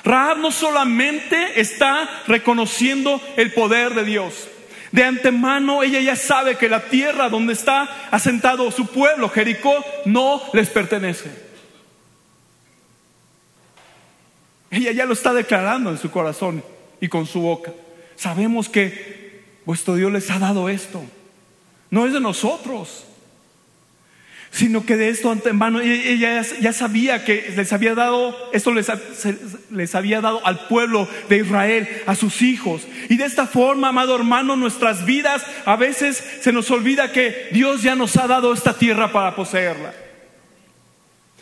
Rahab 0.05 0.39
no 0.39 0.53
solamente 0.53 1.61
está 1.61 2.23
reconociendo 2.29 3.21
el 3.37 3.53
poder 3.55 3.93
de 3.95 4.05
Dios. 4.05 4.51
De 4.95 5.03
antemano 5.03 5.83
ella 5.83 6.01
ya 6.01 6.15
sabe 6.15 6.57
que 6.57 6.69
la 6.69 6.85
tierra 6.85 7.29
donde 7.29 7.53
está 7.53 8.09
asentado 8.13 8.71
su 8.71 8.87
pueblo, 8.87 9.29
Jericó, 9.29 9.75
no 10.05 10.41
les 10.53 10.71
pertenece. 10.71 11.33
Ella 14.71 14.93
ya 14.93 15.05
lo 15.05 15.15
está 15.15 15.33
declarando 15.33 15.91
en 15.91 15.99
su 15.99 16.13
corazón 16.13 16.63
y 17.01 17.09
con 17.09 17.27
su 17.27 17.41
boca. 17.41 17.73
Sabemos 18.15 18.69
que 18.69 19.43
vuestro 19.65 19.97
Dios 19.97 20.13
les 20.13 20.31
ha 20.31 20.39
dado 20.39 20.69
esto. 20.69 21.03
No 21.91 22.07
es 22.07 22.13
de 22.13 22.21
nosotros 22.21 23.05
sino 24.55 24.87
que 24.87 24.97
de 24.97 25.09
esto 25.09 25.33
antemano 25.33 25.81
ella 25.81 26.41
ya 26.61 26.73
sabía 26.73 27.25
que 27.25 27.53
les 27.57 27.73
había 27.73 27.97
dado, 27.97 28.37
esto 28.53 28.71
les, 28.71 28.87
les, 29.73 29.95
había 29.97 30.21
dado 30.21 30.47
al 30.47 30.69
pueblo 30.69 31.09
de 31.29 31.39
Israel, 31.39 31.89
a 32.07 32.15
sus 32.15 32.41
hijos. 32.41 32.83
Y 33.09 33.17
de 33.17 33.25
esta 33.25 33.49
forma, 33.49 33.89
amado 33.89 34.15
hermano, 34.15 34.55
nuestras 34.55 35.05
vidas 35.07 35.45
a 35.65 35.75
veces 35.75 36.23
se 36.41 36.53
nos 36.53 36.71
olvida 36.71 37.11
que 37.11 37.49
Dios 37.51 37.83
ya 37.83 37.97
nos 37.97 38.17
ha 38.17 38.29
dado 38.29 38.53
esta 38.53 38.75
tierra 38.75 39.11
para 39.11 39.35
poseerla. 39.35 39.93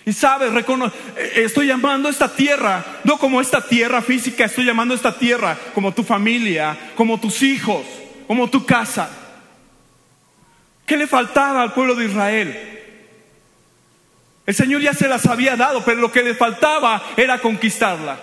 Y 0.07 0.15
sabes, 0.15 0.51
eh, 0.51 1.33
estoy 1.37 1.67
llamando 1.67 2.09
esta 2.09 2.35
tierra, 2.35 2.83
no 3.05 3.19
como 3.19 3.43
esta 3.43 3.61
tierra 3.61 4.01
física, 4.01 4.47
estoy 4.47 4.65
llamando 4.65 4.95
esta 4.95 5.19
tierra 5.19 5.59
como 5.75 5.93
tu 5.93 6.03
familia, 6.03 6.79
como 6.97 7.21
tus 7.21 7.43
hijos, 7.43 7.85
como 8.27 8.49
tu 8.49 8.65
casa. 8.65 9.11
¿Qué 10.87 10.97
le 10.97 11.07
faltaba 11.07 11.63
al 11.63 11.75
pueblo 11.75 11.95
de 11.95 12.07
Israel? 12.07 12.72
El 14.45 14.55
Señor 14.55 14.83
ya 14.83 14.93
se 14.93 15.09
las 15.09 15.27
había 15.27 15.57
dado, 15.57 15.85
pero 15.85 16.01
lo 16.01 16.11
que 16.11 16.23
le 16.23 16.35
faltaba 16.35 17.03
era 17.17 17.39
conquistarla. 17.39 18.19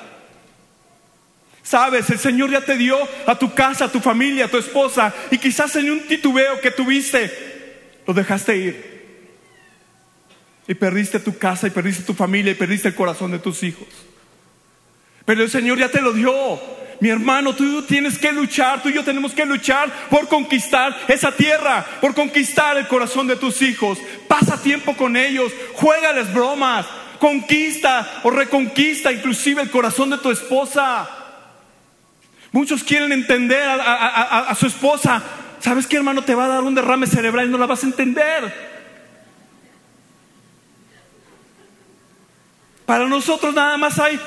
Sabes, 1.63 2.09
el 2.09 2.19
Señor 2.19 2.49
ya 2.49 2.61
te 2.61 2.75
dio 2.75 2.97
a 3.25 3.37
tu 3.37 3.53
casa, 3.53 3.85
a 3.85 3.91
tu 3.91 3.99
familia, 3.99 4.45
a 4.45 4.49
tu 4.49 4.57
esposa, 4.57 5.13
y 5.31 5.37
quizás 5.37 5.75
en 5.75 5.91
un 5.91 6.07
titubeo 6.07 6.59
que 6.59 6.71
tuviste, 6.71 8.01
lo 8.05 8.13
dejaste 8.13 8.57
ir. 8.57 8.89
Y 10.67 10.73
perdiste 10.73 11.19
tu 11.19 11.37
casa, 11.37 11.67
y 11.67 11.69
perdiste 11.69 12.03
tu 12.03 12.13
familia, 12.13 12.51
y 12.51 12.55
perdiste 12.55 12.87
el 12.87 12.95
corazón 12.95 13.31
de 13.31 13.39
tus 13.39 13.63
hijos. 13.63 13.87
Pero 15.25 15.43
el 15.43 15.49
Señor 15.49 15.77
ya 15.77 15.89
te 15.89 16.01
lo 16.01 16.11
dio. 16.11 16.78
Mi 16.99 17.09
hermano, 17.09 17.55
tú 17.55 17.81
tienes 17.83 18.17
que 18.17 18.31
luchar, 18.33 18.83
tú 18.83 18.89
y 18.89 18.93
yo 18.93 19.03
tenemos 19.03 19.33
que 19.33 19.45
luchar 19.45 19.89
por 20.09 20.27
conquistar 20.27 20.97
esa 21.07 21.31
tierra, 21.31 21.85
por 22.01 22.13
conquistar 22.13 22.77
el 22.77 22.87
corazón 22.87 23.25
de 23.27 23.37
tus 23.37 23.61
hijos. 23.61 23.97
Pasa 24.27 24.61
tiempo 24.61 24.95
con 24.97 25.15
ellos, 25.15 25.53
juégales 25.75 26.33
bromas, 26.33 26.85
conquista 27.17 28.19
o 28.23 28.31
reconquista 28.31 29.11
inclusive 29.13 29.61
el 29.61 29.69
corazón 29.69 30.09
de 30.09 30.17
tu 30.17 30.29
esposa. 30.29 31.09
Muchos 32.51 32.83
quieren 32.83 33.13
entender 33.13 33.63
a, 33.65 34.53
su 34.55 34.65
esposa. 34.65 35.23
¿Sabes 35.59 35.87
qué, 35.87 35.97
hermano? 35.97 36.23
Te 36.23 36.35
va 36.35 36.45
a 36.45 36.49
dar 36.49 36.63
un 36.63 36.75
derrame 36.75 37.07
cerebral 37.07 37.47
y 37.47 37.51
no 37.51 37.57
la 37.57 37.67
vas 37.67 37.83
a 37.83 37.87
entender. 37.87 38.69
Para 42.85 43.05
nosotros 43.05 43.53
nada 43.53 43.77
más 43.77 43.99
hay 43.99 44.19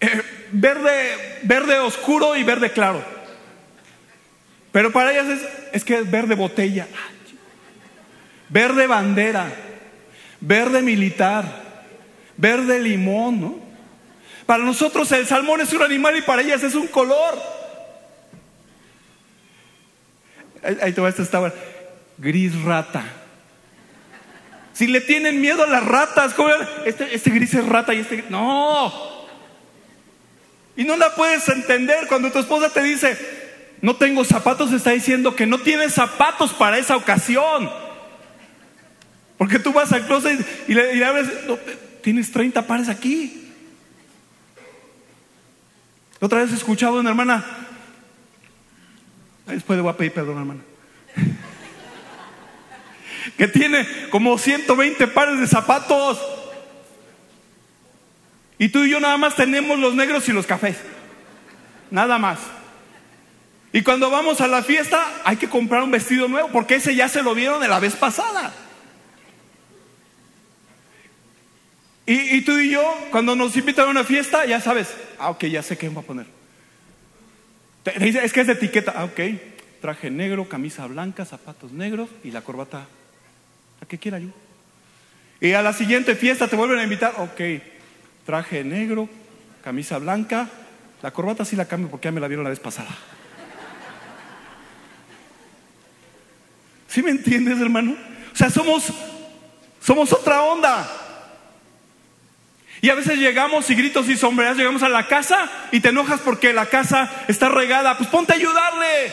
eh, 0.00 0.22
verde, 0.52 1.40
verde 1.42 1.78
oscuro 1.78 2.36
y 2.36 2.44
verde 2.44 2.70
claro. 2.70 3.02
Pero 4.70 4.92
para 4.92 5.12
ellas 5.12 5.40
es, 5.72 5.84
que 5.84 5.98
es 5.98 6.10
verde 6.10 6.34
botella, 6.34 6.86
verde 8.48 8.86
bandera, 8.86 9.52
verde 10.40 10.80
militar, 10.82 11.44
verde 12.36 12.80
limón, 12.80 13.40
¿no? 13.40 13.58
Para 14.46 14.64
nosotros 14.64 15.10
el 15.12 15.26
salmón 15.26 15.60
es 15.60 15.72
un 15.72 15.82
animal 15.82 16.16
y 16.16 16.22
para 16.22 16.42
ellas 16.42 16.62
es 16.62 16.74
un 16.74 16.86
color. 16.86 17.38
Ahí 20.80 20.92
te 20.92 21.00
va 21.00 21.08
esta 21.08 21.22
estaba 21.22 21.52
gris 22.18 22.60
rata. 22.62 23.04
Si 24.72 24.86
le 24.86 25.02
tienen 25.02 25.40
miedo 25.40 25.64
a 25.64 25.66
las 25.66 25.84
ratas, 25.84 26.32
¿cómo? 26.32 26.48
Este, 26.86 27.14
este 27.14 27.30
gris 27.30 27.52
es 27.54 27.66
rata 27.66 27.92
y 27.92 27.98
este 27.98 28.24
no. 28.30 29.11
Y 30.76 30.84
no 30.84 30.96
la 30.96 31.14
puedes 31.14 31.48
entender 31.48 32.06
cuando 32.08 32.30
tu 32.30 32.38
esposa 32.38 32.70
te 32.70 32.82
dice, 32.82 33.18
no 33.82 33.96
tengo 33.96 34.24
zapatos, 34.24 34.72
está 34.72 34.90
diciendo 34.90 35.36
que 35.36 35.46
no 35.46 35.58
tienes 35.58 35.92
zapatos 35.92 36.54
para 36.54 36.78
esa 36.78 36.96
ocasión. 36.96 37.70
Porque 39.36 39.58
tú 39.58 39.72
vas 39.72 39.92
al 39.92 40.06
closet 40.06 40.40
y 40.68 40.74
le, 40.74 40.96
y 40.96 41.02
abres, 41.02 41.28
tienes 42.00 42.30
30 42.30 42.66
pares 42.66 42.88
aquí. 42.88 43.50
Otra 46.20 46.40
vez 46.40 46.52
escuchaba 46.52 46.96
a 46.96 47.00
una 47.00 47.10
hermana, 47.10 47.44
después 49.46 49.76
le 49.76 49.82
voy 49.82 49.90
a 49.90 49.96
pedir 49.96 50.12
perdón, 50.12 50.38
hermana, 50.38 50.60
que 53.36 53.48
tiene 53.48 53.84
como 54.10 54.38
120 54.38 55.08
pares 55.08 55.40
de 55.40 55.48
zapatos. 55.48 56.20
Y 58.58 58.68
tú 58.68 58.84
y 58.84 58.90
yo 58.90 59.00
nada 59.00 59.16
más 59.16 59.34
tenemos 59.34 59.78
los 59.78 59.94
negros 59.94 60.28
y 60.28 60.32
los 60.32 60.46
cafés. 60.46 60.76
Nada 61.90 62.18
más. 62.18 62.38
Y 63.72 63.82
cuando 63.82 64.10
vamos 64.10 64.40
a 64.40 64.46
la 64.46 64.62
fiesta 64.62 65.04
hay 65.24 65.36
que 65.36 65.48
comprar 65.48 65.82
un 65.82 65.90
vestido 65.90 66.28
nuevo 66.28 66.48
porque 66.48 66.76
ese 66.76 66.94
ya 66.94 67.08
se 67.08 67.22
lo 67.22 67.34
vieron 67.34 67.60
de 67.60 67.68
la 67.68 67.80
vez 67.80 67.96
pasada. 67.96 68.52
Y, 72.04 72.40
tú 72.42 72.58
y 72.58 72.70
yo, 72.70 72.82
cuando 73.10 73.36
nos 73.36 73.56
invitan 73.56 73.86
a 73.86 73.90
una 73.90 74.04
fiesta, 74.04 74.44
ya 74.44 74.60
sabes, 74.60 74.92
ah, 75.18 75.30
ok, 75.30 75.44
ya 75.44 75.62
sé 75.62 75.78
qué 75.78 75.88
voy 75.88 76.02
a 76.02 76.06
poner. 76.06 76.26
es 77.84 78.32
que 78.32 78.40
es 78.40 78.46
de 78.48 78.52
etiqueta, 78.54 78.92
ah, 78.96 79.04
ok, 79.04 79.20
traje 79.80 80.10
negro, 80.10 80.48
camisa 80.48 80.84
blanca, 80.86 81.24
zapatos 81.24 81.70
negros 81.70 82.10
y 82.24 82.32
la 82.32 82.42
corbata, 82.42 82.86
a 83.80 83.86
qué 83.86 83.98
quiera 83.98 84.18
yo. 84.18 84.28
Y 85.40 85.52
a 85.52 85.62
la 85.62 85.72
siguiente 85.72 86.16
fiesta 86.16 86.48
te 86.48 86.56
vuelven 86.56 86.80
a 86.80 86.84
invitar, 86.84 87.14
ok, 87.18 87.40
traje 88.24 88.64
negro, 88.64 89.08
camisa 89.62 89.98
blanca, 89.98 90.48
la 91.02 91.10
corbata 91.10 91.44
sí 91.44 91.56
la 91.56 91.66
cambio 91.66 91.90
porque 91.90 92.06
ya 92.06 92.12
me 92.12 92.20
la 92.20 92.28
vieron 92.28 92.44
la 92.44 92.50
vez 92.50 92.60
pasada. 92.60 92.90
¿Sí 96.86 97.02
me 97.02 97.10
entiendes, 97.10 97.60
hermano? 97.60 97.96
O 98.32 98.36
sea, 98.36 98.50
somos, 98.50 98.92
somos 99.80 100.12
otra 100.12 100.42
onda. 100.42 100.86
Y 102.82 102.90
a 102.90 102.94
veces 102.94 103.18
llegamos 103.18 103.70
y 103.70 103.74
gritos 103.74 104.08
y 104.08 104.16
sombreras, 104.16 104.56
llegamos 104.56 104.82
a 104.82 104.88
la 104.88 105.06
casa 105.06 105.50
y 105.70 105.80
te 105.80 105.88
enojas 105.88 106.20
porque 106.20 106.52
la 106.52 106.66
casa 106.66 107.10
está 107.28 107.48
regada. 107.48 107.96
Pues 107.96 108.10
ponte 108.10 108.32
a 108.32 108.36
ayudarle. 108.36 109.12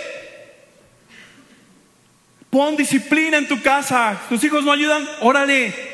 Pon 2.50 2.76
disciplina 2.76 3.38
en 3.38 3.48
tu 3.48 3.62
casa. 3.62 4.20
Tus 4.28 4.44
hijos 4.44 4.64
no 4.64 4.72
ayudan, 4.72 5.08
órale. 5.22 5.89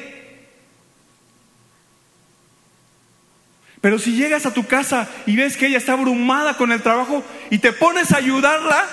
Pero 3.86 4.00
si 4.00 4.16
llegas 4.16 4.48
a 4.48 4.52
tu 4.52 4.66
casa 4.66 5.08
y 5.28 5.36
ves 5.36 5.58
que 5.58 5.68
ella 5.68 5.78
está 5.78 5.94
abrumada 5.94 6.58
con 6.58 6.72
el 6.72 6.82
trabajo 6.82 7.24
y 7.52 7.60
te 7.60 7.72
pones 7.72 8.12
a 8.12 8.18
ayudarla, 8.18 8.84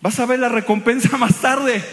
vas 0.00 0.18
a 0.18 0.24
ver 0.24 0.38
la 0.38 0.48
recompensa 0.48 1.14
más 1.18 1.42
tarde. 1.42 1.84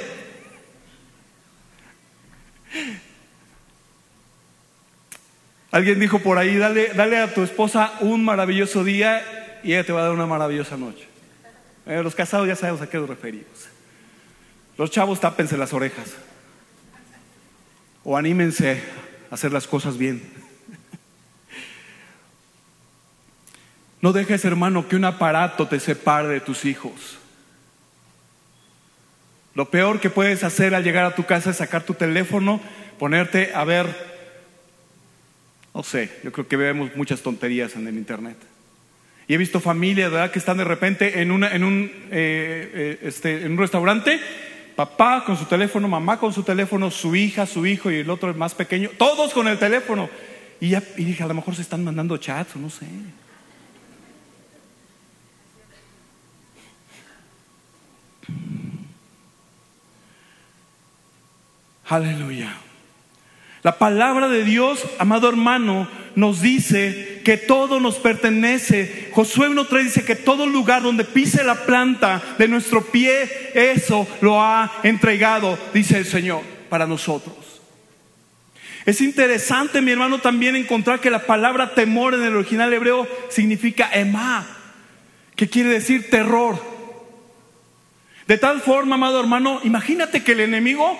Alguien 5.70 6.00
dijo 6.00 6.20
por 6.20 6.38
ahí, 6.38 6.56
dale, 6.56 6.94
dale 6.94 7.18
a 7.18 7.34
tu 7.34 7.44
esposa 7.44 7.96
un 8.00 8.24
maravilloso 8.24 8.86
día 8.86 9.60
y 9.62 9.74
ella 9.74 9.84
te 9.84 9.92
va 9.92 10.00
a 10.00 10.04
dar 10.04 10.14
una 10.14 10.26
maravillosa 10.26 10.78
noche. 10.78 11.06
Eh, 11.86 12.02
los 12.02 12.16
casados 12.16 12.48
ya 12.48 12.56
sabemos 12.56 12.82
a 12.82 12.90
qué 12.90 12.98
nos 12.98 13.10
referimos. 13.10 13.68
Los 14.78 14.90
chavos 14.90 15.20
tápense 15.20 15.58
las 15.58 15.74
orejas. 15.74 16.14
O 18.06 18.16
anímense 18.16 18.82
a 19.30 19.36
hacer 19.36 19.52
las 19.52 19.68
cosas 19.68 19.98
bien. 19.98 20.47
No 24.02 24.14
dejes, 24.14 24.46
hermano, 24.46 24.88
que 24.88 24.96
un 24.96 25.06
aparato 25.06 25.68
te 25.68 25.80
separe 25.80 26.28
de 26.28 26.40
tus 26.40 26.66
hijos. 26.66 27.18
Lo 29.56 29.70
peor 29.70 30.00
que 30.00 30.10
puedes 30.10 30.44
hacer 30.44 30.76
al 30.76 30.84
llegar 30.84 31.06
a 31.06 31.16
tu 31.16 31.26
casa 31.26 31.50
es 31.50 31.58
sacar 31.58 31.84
tu 31.84 31.96
teléfono, 31.96 32.62
ponerte 33.00 33.54
a 33.56 33.64
ver 33.64 34.18
no 35.78 35.84
sé, 35.84 36.10
yo 36.24 36.32
creo 36.32 36.48
que 36.48 36.58
vemos 36.58 36.90
muchas 36.96 37.22
tonterías 37.22 37.76
en 37.76 37.88
el 37.88 37.98
Internet. 37.98 38.36
Y 39.28 39.36
he 39.36 39.38
visto 39.38 39.60
familias, 39.60 40.10
¿verdad?, 40.10 40.32
que 40.32 40.40
están 40.40 40.58
de 40.58 40.64
repente 40.64 41.22
en, 41.22 41.30
una, 41.30 41.54
en, 41.54 41.64
un, 41.64 41.84
eh, 42.10 42.72
eh, 42.74 43.00
este, 43.04 43.46
en 43.46 43.52
un 43.52 43.60
restaurante, 43.60 44.20
papá 44.76 45.24
con 45.24 45.38
su 45.38 45.46
teléfono, 45.46 45.88
mamá 45.88 46.20
con 46.20 46.34
su 46.34 46.42
teléfono, 46.42 46.90
su 46.90 47.16
hija, 47.16 47.46
su 47.46 47.68
hijo 47.68 47.92
y 47.92 47.98
el 47.98 48.10
otro 48.10 48.34
más 48.34 48.56
pequeño, 48.56 48.90
todos 48.98 49.36
con 49.36 49.48
el 49.48 49.60
teléfono. 49.60 50.10
Y, 50.60 50.70
ya, 50.70 50.82
y 50.98 51.04
dije, 51.04 51.22
a 51.22 51.28
lo 51.28 51.36
mejor 51.36 51.56
se 51.56 51.62
están 51.62 51.84
mandando 51.84 52.18
chats 52.18 52.56
o 52.56 52.60
no 52.60 52.72
sé. 52.72 52.88
Aleluya. 61.90 62.54
La 63.64 63.78
palabra 63.78 64.28
de 64.28 64.44
Dios, 64.44 64.86
amado 65.00 65.30
hermano, 65.30 65.88
nos 66.16 66.42
dice 66.42 67.22
que 67.24 67.38
todo 67.38 67.80
nos 67.80 67.96
pertenece. 67.96 69.10
Josué 69.12 69.50
1.3 69.50 69.84
dice 69.84 70.06
que 70.06 70.16
todo 70.16 70.46
lugar 70.46 70.84
donde 70.84 71.06
pise 71.06 71.44
la 71.44 71.66
planta 71.66 72.22
de 72.38 72.48
nuestro 72.48 72.82
pie, 72.86 73.52
eso 73.54 74.08
lo 74.22 74.42
ha 74.42 74.72
entregado, 74.84 75.58
dice 75.74 75.98
el 75.98 76.06
Señor, 76.06 76.42
para 76.70 76.86
nosotros. 76.86 77.36
Es 78.86 79.02
interesante, 79.02 79.82
mi 79.82 79.92
hermano, 79.92 80.20
también 80.20 80.56
encontrar 80.56 81.02
que 81.02 81.10
la 81.10 81.26
palabra 81.26 81.74
temor 81.74 82.14
en 82.14 82.24
el 82.24 82.36
original 82.36 82.74
hebreo 82.74 83.08
significa 83.30 83.90
emá, 83.92 84.48
que 85.36 85.50
quiere 85.50 85.70
decir 85.70 86.10
terror. 86.10 86.58
De 88.28 88.38
tal 88.38 88.62
forma, 88.62 88.96
amado 88.96 89.20
hermano, 89.20 89.60
imagínate 89.64 90.24
que 90.24 90.34
el 90.34 90.40
enemigo 90.42 90.98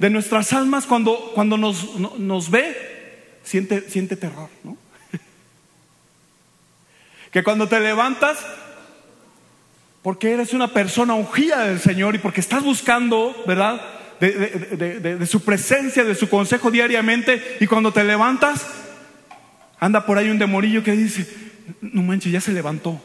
de 0.00 0.08
nuestras 0.08 0.54
almas 0.54 0.86
cuando, 0.86 1.32
cuando 1.34 1.58
nos, 1.58 1.98
nos 2.18 2.50
ve, 2.50 3.36
siente, 3.44 3.88
siente 3.88 4.16
terror, 4.16 4.48
¿no? 4.64 4.78
que 7.30 7.44
cuando 7.44 7.68
te 7.68 7.78
levantas, 7.78 8.38
porque 10.02 10.32
eres 10.32 10.54
una 10.54 10.68
persona 10.68 11.12
ungida 11.12 11.66
del 11.66 11.80
Señor 11.80 12.14
y 12.14 12.18
porque 12.18 12.40
estás 12.40 12.64
buscando, 12.64 13.36
¿verdad? 13.46 13.82
De, 14.20 15.26
su 15.26 15.44
presencia, 15.44 16.02
de 16.02 16.14
su 16.14 16.30
consejo 16.30 16.70
diariamente, 16.70 17.58
y 17.60 17.66
cuando 17.66 17.92
te 17.92 18.02
levantas, 18.02 18.66
anda 19.78 20.06
por 20.06 20.16
ahí 20.16 20.30
un 20.30 20.38
demorillo 20.38 20.82
que 20.82 20.92
dice, 20.92 21.26
no 21.82 22.02
manches, 22.02 22.32
ya 22.32 22.40
se 22.40 22.52
levantó. 22.52 23.02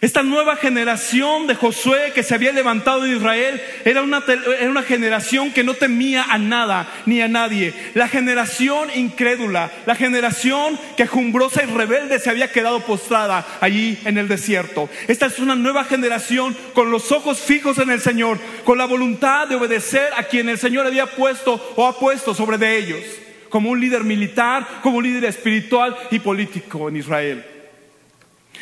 Esta 0.00 0.22
nueva 0.22 0.54
generación 0.54 1.48
de 1.48 1.56
Josué 1.56 2.12
que 2.14 2.22
se 2.22 2.32
había 2.32 2.52
levantado 2.52 3.04
en 3.04 3.16
Israel 3.16 3.60
era 3.84 4.02
una, 4.02 4.22
era 4.60 4.70
una, 4.70 4.84
generación 4.84 5.50
que 5.50 5.64
no 5.64 5.74
temía 5.74 6.22
a 6.22 6.38
nada 6.38 6.88
ni 7.04 7.20
a 7.20 7.26
nadie. 7.26 7.74
La 7.94 8.06
generación 8.06 8.90
incrédula, 8.94 9.72
la 9.86 9.96
generación 9.96 10.78
quejumbrosa 10.96 11.64
y 11.64 11.66
rebelde 11.66 12.20
se 12.20 12.30
había 12.30 12.52
quedado 12.52 12.78
postrada 12.80 13.44
allí 13.60 13.98
en 14.04 14.18
el 14.18 14.28
desierto. 14.28 14.88
Esta 15.08 15.26
es 15.26 15.40
una 15.40 15.56
nueva 15.56 15.82
generación 15.82 16.56
con 16.74 16.92
los 16.92 17.10
ojos 17.10 17.40
fijos 17.40 17.78
en 17.78 17.90
el 17.90 18.00
Señor, 18.00 18.38
con 18.62 18.78
la 18.78 18.86
voluntad 18.86 19.48
de 19.48 19.56
obedecer 19.56 20.10
a 20.16 20.22
quien 20.22 20.48
el 20.48 20.58
Señor 20.58 20.86
había 20.86 21.06
puesto 21.06 21.74
o 21.74 21.88
ha 21.88 21.98
puesto 21.98 22.36
sobre 22.36 22.56
de 22.56 22.78
ellos, 22.78 23.02
como 23.48 23.70
un 23.70 23.80
líder 23.80 24.04
militar, 24.04 24.64
como 24.80 24.98
un 24.98 25.04
líder 25.04 25.24
espiritual 25.24 25.96
y 26.12 26.20
político 26.20 26.88
en 26.88 26.98
Israel. 26.98 27.57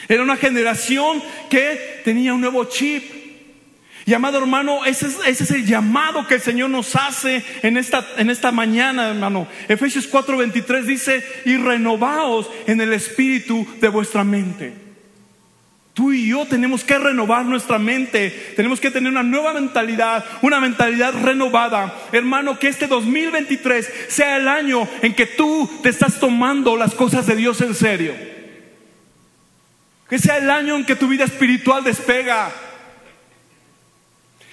Era 0.08 0.22
una 0.22 0.36
generación 0.36 1.22
que 1.50 2.00
tenía 2.04 2.34
un 2.34 2.40
nuevo 2.40 2.64
chip. 2.64 3.02
Y 4.06 4.14
amado 4.14 4.38
hermano, 4.38 4.84
ese 4.84 5.08
es, 5.26 5.50
el 5.50 5.66
llamado 5.66 6.28
que 6.28 6.34
el 6.34 6.40
Señor 6.40 6.70
nos 6.70 6.94
hace 6.94 7.44
en 7.62 7.76
esta, 7.76 8.06
en 8.16 8.30
esta 8.30 8.52
mañana, 8.52 9.08
hermano. 9.08 9.48
Efesios 9.66 10.08
4:23 10.08 10.82
dice, 10.82 11.24
y 11.44 11.56
renovaos 11.56 12.48
en 12.68 12.80
el 12.80 12.92
espíritu 12.92 13.66
de 13.80 13.88
vuestra 13.88 14.22
mente. 14.22 14.86
Tú 15.92 16.12
y 16.12 16.28
yo 16.28 16.44
tenemos 16.44 16.84
que 16.84 16.98
renovar 16.98 17.46
nuestra 17.46 17.78
mente, 17.78 18.52
tenemos 18.54 18.80
que 18.80 18.90
tener 18.90 19.10
una 19.10 19.22
nueva 19.22 19.54
mentalidad, 19.54 20.24
una 20.42 20.60
mentalidad 20.60 21.14
renovada. 21.22 21.92
Hermano, 22.12 22.58
que 22.58 22.68
este 22.68 22.86
2023 22.86 23.90
sea 24.08 24.36
el 24.36 24.46
año 24.46 24.86
en 25.00 25.14
que 25.14 25.24
tú 25.24 25.68
te 25.82 25.88
estás 25.88 26.20
tomando 26.20 26.76
las 26.76 26.94
cosas 26.94 27.26
de 27.26 27.34
Dios 27.34 27.62
en 27.62 27.74
serio. 27.74 28.14
Que 30.08 30.18
sea 30.18 30.38
el 30.38 30.50
año 30.50 30.76
en 30.76 30.84
que 30.84 30.96
tu 30.96 31.08
vida 31.08 31.24
espiritual 31.24 31.82
despega. 31.82 32.52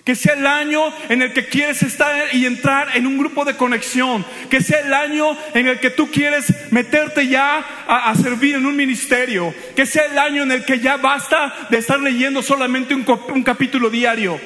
Que 0.03 0.15
sea 0.15 0.33
el 0.33 0.45
año 0.45 0.81
en 1.07 1.21
el 1.21 1.31
que 1.31 1.47
quieres 1.47 1.81
estar 1.81 2.35
y 2.35 2.45
entrar 2.45 2.97
en 2.97 3.07
un 3.07 3.17
grupo 3.17 3.45
de 3.45 3.55
conexión. 3.55 4.25
Que 4.49 4.61
sea 4.61 4.79
el 4.79 4.93
año 4.93 5.37
en 5.53 5.67
el 5.67 5.79
que 5.79 5.91
tú 5.91 6.09
quieres 6.11 6.71
meterte 6.71 7.27
ya 7.27 7.59
a, 7.87 8.13
servir 8.15 8.55
en 8.55 8.65
un 8.65 8.75
ministerio. 8.75 9.53
Que 9.75 9.85
sea 9.85 10.05
el 10.05 10.17
año 10.17 10.43
en 10.43 10.51
el 10.51 10.65
que 10.65 10.79
ya 10.79 10.97
basta 10.97 11.67
de 11.69 11.77
estar 11.77 11.99
leyendo 11.99 12.41
solamente 12.41 12.95
un, 12.95 13.05
un 13.33 13.43
capítulo 13.43 13.89
diario. 13.89 14.39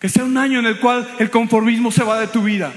Que 0.00 0.08
sea 0.08 0.24
un 0.24 0.36
año 0.36 0.58
en 0.58 0.66
el 0.66 0.78
cual 0.80 1.08
el 1.18 1.30
conformismo 1.30 1.92
se 1.92 2.02
va 2.02 2.20
de 2.20 2.26
tu 2.26 2.42
vida. 2.42 2.72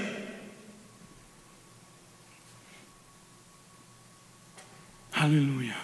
Aleluya. 5.12 5.83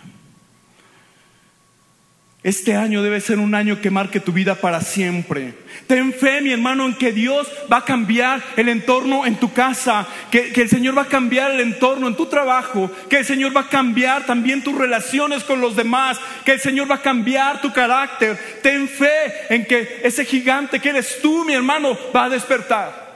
Este 2.42 2.74
año 2.74 3.02
debe 3.02 3.20
ser 3.20 3.38
un 3.38 3.54
año 3.54 3.82
que 3.82 3.90
marque 3.90 4.18
tu 4.18 4.32
vida 4.32 4.54
para 4.54 4.80
siempre. 4.80 5.52
Ten 5.86 6.10
fe, 6.14 6.40
mi 6.40 6.50
hermano, 6.50 6.86
en 6.86 6.94
que 6.94 7.12
Dios 7.12 7.46
va 7.70 7.78
a 7.78 7.84
cambiar 7.84 8.42
el 8.56 8.70
entorno 8.70 9.26
en 9.26 9.36
tu 9.36 9.52
casa, 9.52 10.08
que, 10.30 10.50
el 10.54 10.68
Señor 10.70 10.96
va 10.96 11.02
a 11.02 11.08
cambiar 11.08 11.50
el 11.50 11.60
entorno 11.60 12.08
en 12.08 12.16
tu 12.16 12.26
trabajo, 12.26 12.90
que 13.10 13.18
el 13.18 13.26
Señor 13.26 13.54
va 13.54 13.62
a 13.62 13.68
cambiar 13.68 14.24
también 14.24 14.62
tus 14.62 14.74
relaciones 14.74 15.44
con 15.44 15.60
los 15.60 15.76
demás, 15.76 16.18
que 16.46 16.52
el 16.52 16.60
Señor 16.60 16.90
va 16.90 16.94
a 16.94 17.02
cambiar 17.02 17.60
tu 17.60 17.74
carácter. 17.74 18.38
Ten 18.62 18.88
fe 18.88 19.44
en 19.50 19.66
que 19.66 20.00
ese 20.02 20.24
gigante 20.24 20.80
que 20.80 20.88
eres 20.88 21.20
tú, 21.20 21.44
mi 21.44 21.52
hermano, 21.52 21.98
va 22.16 22.24
a 22.24 22.30
despertar. 22.30 23.10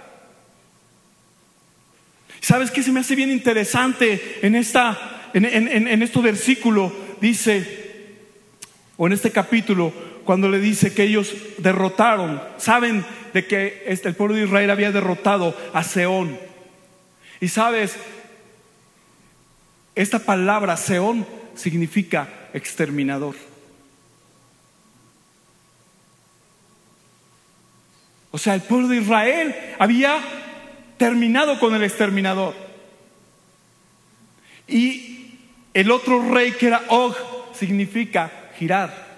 ¿Sabes 2.41 2.71
qué 2.71 2.83
se 2.83 2.93
me 2.93 3.01
hace 3.01 3.15
bien 3.15 3.31
interesante 3.31 4.41
en, 4.43 4.55
esta, 4.55 5.31
en, 5.33 5.47
en, 5.47 5.89
en 5.89 6.03
este 6.03 6.21
versículo? 6.21 6.95
Dice, 7.23 7.84
o 8.97 9.07
en 9.07 9.13
este 9.13 9.33
capítulo, 9.33 9.93
cuando 10.25 10.49
le 10.49 10.61
dice 10.61 10.95
que 10.95 11.05
ellos 11.05 11.35
derrotaron, 11.59 12.41
saben 12.59 13.05
de 13.33 13.47
que 13.47 13.83
este, 13.87 14.09
el 14.09 14.15
pueblo 14.15 14.37
de 14.37 14.45
Israel 14.45 14.71
había 14.71 14.93
derrotado 14.93 15.57
a 15.73 15.83
Seón. 15.83 16.39
Y 17.41 17.49
sabes, 17.49 17.97
esta 19.95 20.21
palabra 20.21 20.77
Seón 20.77 21.27
significa 21.55 22.29
exterminador. 22.53 23.35
O 28.31 28.39
sea, 28.39 28.55
el 28.55 28.63
pueblo 28.63 28.89
de 28.89 28.97
Israel 28.97 29.55
había 29.79 30.19
terminado 30.97 31.59
con 31.59 31.75
el 31.75 31.83
exterminador. 31.83 32.55
Y 34.67 35.39
el 35.75 35.91
otro 35.91 36.33
rey 36.33 36.53
que 36.53 36.69
era 36.69 36.83
Og 36.89 37.15
significa 37.55 38.44
girar. 38.59 39.15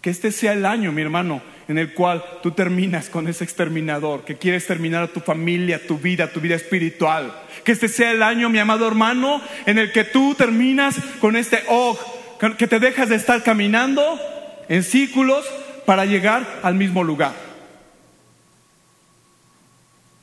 Que 0.00 0.10
este 0.10 0.32
sea 0.32 0.52
el 0.52 0.66
año, 0.66 0.92
mi 0.92 1.02
hermano, 1.02 1.42
en 1.68 1.78
el 1.78 1.94
cual 1.94 2.24
tú 2.42 2.50
terminas 2.50 3.08
con 3.08 3.28
ese 3.28 3.44
exterminador, 3.44 4.24
que 4.24 4.36
quiere 4.36 4.56
exterminar 4.56 5.04
a 5.04 5.08
tu 5.08 5.20
familia, 5.20 5.86
tu 5.86 5.98
vida, 5.98 6.30
tu 6.30 6.40
vida 6.40 6.56
espiritual. 6.56 7.32
Que 7.64 7.72
este 7.72 7.88
sea 7.88 8.10
el 8.10 8.22
año, 8.22 8.48
mi 8.48 8.58
amado 8.58 8.86
hermano, 8.86 9.40
en 9.64 9.78
el 9.78 9.92
que 9.92 10.04
tú 10.04 10.34
terminas 10.34 10.96
con 11.20 11.36
este 11.36 11.62
oh, 11.68 11.98
que 12.58 12.66
te 12.66 12.80
dejas 12.80 13.08
de 13.08 13.16
estar 13.16 13.42
caminando 13.42 14.02
en 14.68 14.82
círculos 14.82 15.46
para 15.86 16.04
llegar 16.04 16.60
al 16.62 16.74
mismo 16.74 17.04
lugar. 17.04 17.34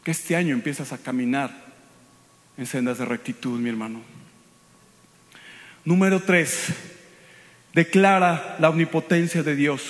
Que 0.03 0.11
este 0.11 0.35
año 0.35 0.53
empiezas 0.53 0.91
a 0.91 0.97
caminar 0.97 1.51
en 2.57 2.65
sendas 2.65 2.97
de 2.97 3.05
rectitud, 3.05 3.59
mi 3.59 3.69
hermano. 3.69 4.01
Número 5.85 6.21
tres, 6.21 6.67
declara 7.73 8.57
la 8.59 8.69
omnipotencia 8.69 9.43
de 9.43 9.55
Dios. 9.55 9.81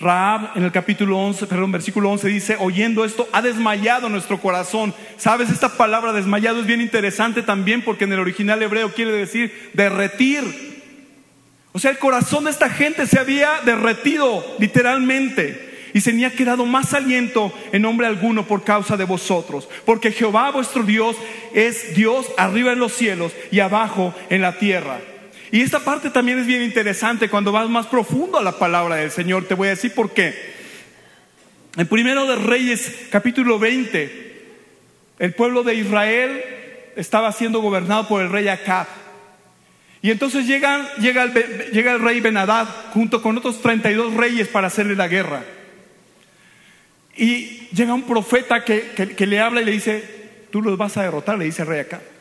Raab 0.00 0.56
en 0.56 0.62
el 0.62 0.70
capítulo 0.70 1.18
11, 1.18 1.46
perdón, 1.46 1.72
versículo 1.72 2.10
11 2.10 2.28
dice, 2.28 2.56
oyendo 2.60 3.04
esto, 3.04 3.28
ha 3.32 3.42
desmayado 3.42 4.08
nuestro 4.08 4.40
corazón. 4.40 4.94
¿Sabes? 5.16 5.50
Esta 5.50 5.76
palabra 5.76 6.12
desmayado 6.12 6.60
es 6.60 6.66
bien 6.66 6.80
interesante 6.80 7.42
también 7.42 7.82
porque 7.82 8.04
en 8.04 8.12
el 8.12 8.20
original 8.20 8.62
hebreo 8.62 8.94
quiere 8.94 9.12
decir 9.12 9.70
derretir. 9.74 10.44
O 11.72 11.78
sea, 11.80 11.90
el 11.90 11.98
corazón 11.98 12.44
de 12.44 12.50
esta 12.50 12.70
gente 12.70 13.06
se 13.06 13.18
había 13.18 13.60
derretido 13.64 14.44
literalmente 14.58 15.68
y 15.94 16.00
se 16.00 16.10
tenía 16.10 16.30
quedado 16.30 16.64
más 16.64 16.94
aliento 16.94 17.52
en 17.72 17.82
nombre 17.82 18.06
alguno 18.06 18.46
por 18.46 18.62
causa 18.62 18.96
de 18.96 19.04
vosotros. 19.04 19.68
Porque 19.84 20.12
Jehová 20.12 20.50
vuestro 20.50 20.84
Dios 20.84 21.16
es 21.54 21.94
Dios 21.94 22.26
arriba 22.36 22.72
en 22.72 22.78
los 22.78 22.92
cielos 22.92 23.32
y 23.50 23.60
abajo 23.60 24.14
en 24.30 24.42
la 24.42 24.58
tierra. 24.58 24.98
Y 25.50 25.62
esta 25.62 25.80
parte 25.80 26.10
también 26.10 26.38
es 26.38 26.46
bien 26.46 26.62
interesante 26.62 27.30
cuando 27.30 27.52
vas 27.52 27.68
más 27.68 27.86
profundo 27.86 28.38
a 28.38 28.42
la 28.42 28.58
palabra 28.58 28.96
del 28.96 29.10
Señor. 29.10 29.44
Te 29.44 29.54
voy 29.54 29.68
a 29.68 29.70
decir 29.70 29.94
por 29.94 30.12
qué. 30.12 30.34
En 31.76 31.86
primero 31.86 32.26
de 32.26 32.36
Reyes, 32.36 33.06
capítulo 33.10 33.58
20, 33.58 34.46
el 35.18 35.34
pueblo 35.34 35.62
de 35.62 35.74
Israel 35.74 36.44
estaba 36.96 37.32
siendo 37.32 37.60
gobernado 37.60 38.08
por 38.08 38.20
el 38.20 38.30
rey 38.30 38.48
Acab. 38.48 38.86
Y 40.02 40.10
entonces 40.10 40.46
llega, 40.46 40.94
llega, 40.96 41.24
el, 41.24 41.32
llega 41.72 41.92
el 41.92 42.00
rey 42.00 42.20
Benadad 42.20 42.68
junto 42.92 43.22
con 43.22 43.36
otros 43.38 43.62
32 43.62 44.14
reyes 44.14 44.48
para 44.48 44.66
hacerle 44.66 44.96
la 44.96 45.08
guerra. 45.08 45.44
Y 47.16 47.68
llega 47.72 47.94
un 47.94 48.02
profeta 48.02 48.64
que, 48.64 48.90
que 49.16 49.26
le 49.26 49.40
habla 49.40 49.62
y 49.62 49.64
le 49.64 49.72
dice, 49.72 50.04
tú 50.52 50.62
los 50.62 50.76
vas 50.76 50.96
a 50.96 51.02
derrotar, 51.02 51.38
le 51.38 51.46
dice 51.46 51.62
el 51.62 51.68
rey 51.68 51.80
Acab. 51.80 52.17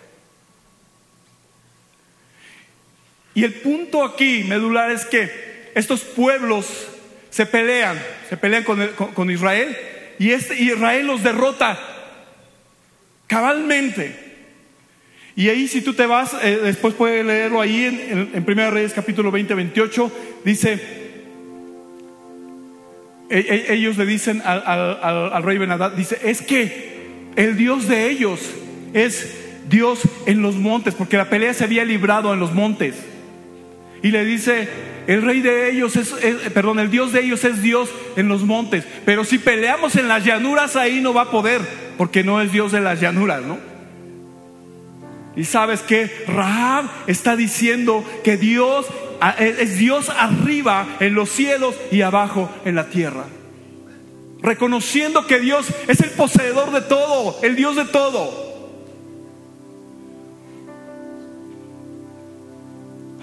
Y 3.37 3.43
el 3.43 3.53
punto 3.53 4.03
aquí 4.03 4.43
medular 4.45 4.89
es 4.89 5.05
que 5.05 5.29
estos 5.75 6.01
pueblos 6.01 6.87
se 7.29 7.45
pelean, 7.45 7.95
se 8.27 8.35
pelean 8.35 8.63
con, 8.63 9.29
Israel 9.29 9.77
y 10.17 10.31
este, 10.31 10.59
Israel 10.59 11.05
los 11.05 11.21
derrota 11.21 11.77
cabalmente. 13.27 14.15
Y 15.35 15.49
ahí 15.49 15.67
si 15.67 15.81
tú 15.81 15.93
te 15.93 16.07
vas, 16.07 16.35
eh, 16.41 16.61
después 16.63 16.95
puedes 16.95 17.23
leerlo 17.23 17.61
ahí 17.61 17.85
en, 17.85 18.31
en, 18.33 18.43
1 18.43 18.71
Reyes 18.71 18.93
capítulo 18.93 19.29
20, 19.29 19.53
28, 19.53 20.11
dice, 20.43 20.79
e, 23.29 23.37
e, 23.37 23.73
ellos 23.75 23.99
le 23.99 24.07
dicen 24.07 24.41
al, 24.43 24.63
al 24.65 25.43
rey 25.43 25.59
Benadad, 25.59 25.91
dice, 25.91 26.17
es 26.23 26.41
que 26.41 27.31
el 27.35 27.55
Dios 27.55 27.87
de 27.87 28.09
ellos 28.09 28.39
es 28.95 29.31
Dios 29.69 30.01
en 30.25 30.41
los 30.41 30.55
montes, 30.55 30.95
porque 30.95 31.17
la 31.17 31.29
pelea 31.29 31.53
se 31.53 31.65
había 31.65 31.85
librado 31.85 32.33
en 32.33 32.39
los 32.39 32.51
montes. 32.51 32.95
Y 34.03 34.11
le 34.11 34.25
dice, 34.25 34.67
el 35.07 35.21
rey 35.21 35.41
de 35.41 35.71
ellos 35.71 35.95
es, 35.95 36.09
perdón, 36.53 36.79
el 36.79 36.91
Dios 36.91 37.13
de 37.13 37.21
ellos 37.21 37.43
es 37.43 37.61
Dios 37.61 37.89
en 38.15 38.27
los 38.27 38.43
montes. 38.43 38.85
Pero 39.05 39.23
si 39.23 39.37
peleamos 39.37 39.95
en 39.95 40.07
las 40.07 40.23
llanuras, 40.23 40.75
ahí 40.75 41.01
no 41.01 41.13
va 41.13 41.23
a 41.23 41.31
poder, 41.31 41.61
porque 41.97 42.23
no 42.23 42.41
es 42.41 42.51
Dios 42.51 42.71
de 42.71 42.81
las 42.81 42.99
llanuras, 42.99 43.41
¿no? 43.43 43.57
Y 45.35 45.43
sabes 45.43 45.81
que 45.81 46.09
Rahab 46.27 46.85
está 47.05 47.35
diciendo 47.35 48.03
que 48.23 48.37
Dios 48.37 48.87
es 49.39 49.77
Dios 49.77 50.09
arriba 50.09 50.97
en 50.99 51.13
los 51.13 51.29
cielos 51.29 51.75
y 51.91 52.01
abajo 52.01 52.49
en 52.65 52.75
la 52.75 52.89
tierra. 52.89 53.25
Reconociendo 54.41 55.25
que 55.25 55.39
Dios 55.39 55.67
es 55.87 55.99
el 56.01 56.09
poseedor 56.11 56.71
de 56.71 56.81
todo, 56.81 57.37
el 57.43 57.55
Dios 57.55 57.75
de 57.75 57.85
todo. 57.85 58.46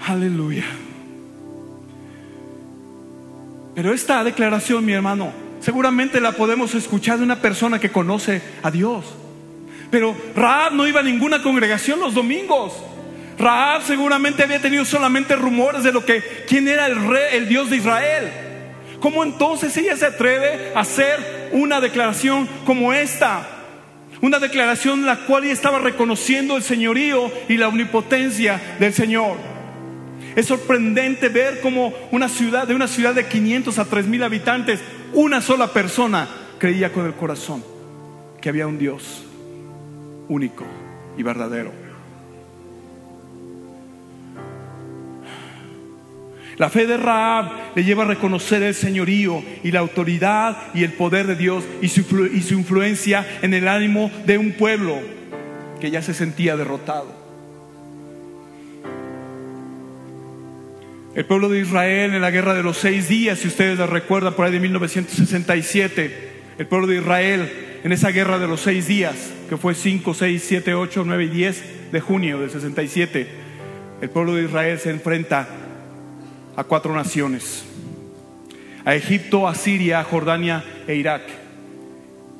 Aleluya. 0.07 0.65
Pero 3.73 3.91
esta 3.91 4.23
declaración, 4.23 4.85
mi 4.85 4.93
hermano, 4.93 5.33
seguramente 5.59 6.21
la 6.21 6.33
podemos 6.33 6.75
escuchar 6.75 7.17
de 7.17 7.23
una 7.23 7.41
persona 7.41 7.79
que 7.79 7.91
conoce 7.91 8.41
a 8.61 8.69
Dios. 8.69 9.15
Pero 9.89 10.15
Raab 10.35 10.73
no 10.73 10.87
iba 10.87 10.99
a 10.99 11.03
ninguna 11.03 11.41
congregación 11.41 11.99
los 11.99 12.13
domingos. 12.13 12.73
Raab 13.39 13.81
seguramente 13.81 14.43
había 14.43 14.61
tenido 14.61 14.85
solamente 14.85 15.35
rumores 15.35 15.83
de 15.83 15.91
lo 15.91 16.05
que 16.05 16.23
quién 16.47 16.67
era 16.67 16.85
el 16.85 17.07
rey, 17.07 17.23
el 17.33 17.49
Dios 17.49 17.69
de 17.71 17.77
Israel. 17.77 18.31
¿Cómo 18.99 19.23
entonces 19.23 19.75
ella 19.75 19.97
se 19.97 20.05
atreve 20.05 20.71
a 20.75 20.81
hacer 20.81 21.49
una 21.51 21.81
declaración 21.81 22.47
como 22.63 22.93
esta? 22.93 23.47
Una 24.21 24.39
declaración 24.39 24.99
en 24.99 25.05
la 25.07 25.17
cual 25.17 25.43
ella 25.43 25.53
estaba 25.53 25.79
reconociendo 25.79 26.55
el 26.57 26.63
señorío 26.63 27.31
y 27.49 27.57
la 27.57 27.67
omnipotencia 27.67 28.77
del 28.79 28.93
Señor. 28.93 29.54
Es 30.35 30.47
sorprendente 30.47 31.29
ver 31.29 31.61
cómo 31.61 31.93
una 32.11 32.27
ciudad, 32.27 32.67
de 32.67 32.75
una 32.75 32.87
ciudad 32.87 33.13
de 33.13 33.27
500 33.27 33.79
a 33.79 33.85
3000 33.85 34.23
habitantes, 34.23 34.81
una 35.13 35.41
sola 35.41 35.71
persona 35.71 36.27
creía 36.59 36.91
con 36.91 37.05
el 37.05 37.13
corazón 37.13 37.63
que 38.41 38.49
había 38.49 38.67
un 38.67 38.77
Dios 38.77 39.23
único 40.27 40.65
y 41.17 41.23
verdadero. 41.23 41.85
La 46.57 46.69
fe 46.69 46.87
de 46.87 46.97
Raab 46.97 47.75
le 47.75 47.83
lleva 47.83 48.03
a 48.03 48.07
reconocer 48.07 48.63
el 48.63 48.75
señorío 48.75 49.43
y 49.63 49.71
la 49.71 49.81
autoridad 49.81 50.73
y 50.73 50.83
el 50.83 50.93
poder 50.93 51.27
de 51.27 51.35
Dios 51.35 51.65
y 51.81 51.89
su, 51.89 52.01
y 52.27 52.41
su 52.41 52.53
influencia 52.53 53.25
en 53.41 53.53
el 53.53 53.67
ánimo 53.67 54.09
de 54.25 54.37
un 54.37 54.53
pueblo 54.53 54.99
que 55.81 55.91
ya 55.91 56.01
se 56.01 56.13
sentía 56.13 56.55
derrotado. 56.55 57.14
El 61.15 61.23
pueblo 61.23 61.47
de 61.47 61.61
Israel 61.61 62.13
en 62.13 62.19
la 62.19 62.29
guerra 62.29 62.53
de 62.53 62.61
los 62.61 62.75
seis 62.75 63.07
días, 63.07 63.39
si 63.39 63.47
ustedes 63.47 63.79
la 63.79 63.87
recuerdan, 63.87 64.33
por 64.33 64.45
ahí 64.45 64.51
de 64.51 64.59
1967, 64.59 66.29
el 66.57 66.67
pueblo 66.67 66.87
de 66.87 66.97
Israel 66.97 67.79
en 67.85 67.93
esa 67.93 68.09
guerra 68.09 68.37
de 68.37 68.47
los 68.47 68.59
seis 68.59 68.87
días, 68.87 69.31
que 69.47 69.55
fue 69.55 69.75
5, 69.75 70.13
6, 70.13 70.43
7, 70.45 70.73
8, 70.73 71.03
9 71.05 71.23
y 71.23 71.27
10 71.29 71.91
de 71.93 72.01
junio 72.01 72.41
del 72.41 72.49
67, 72.49 73.27
el 74.01 74.09
pueblo 74.09 74.35
de 74.35 74.43
Israel 74.43 74.77
se 74.77 74.89
enfrenta 74.89 75.47
a 76.57 76.63
cuatro 76.65 76.93
naciones, 76.93 77.63
a 78.83 78.93
Egipto, 78.93 79.47
a 79.47 79.55
Siria, 79.55 80.01
a 80.01 80.03
Jordania 80.03 80.65
e 80.85 80.95
Irak. 80.95 81.21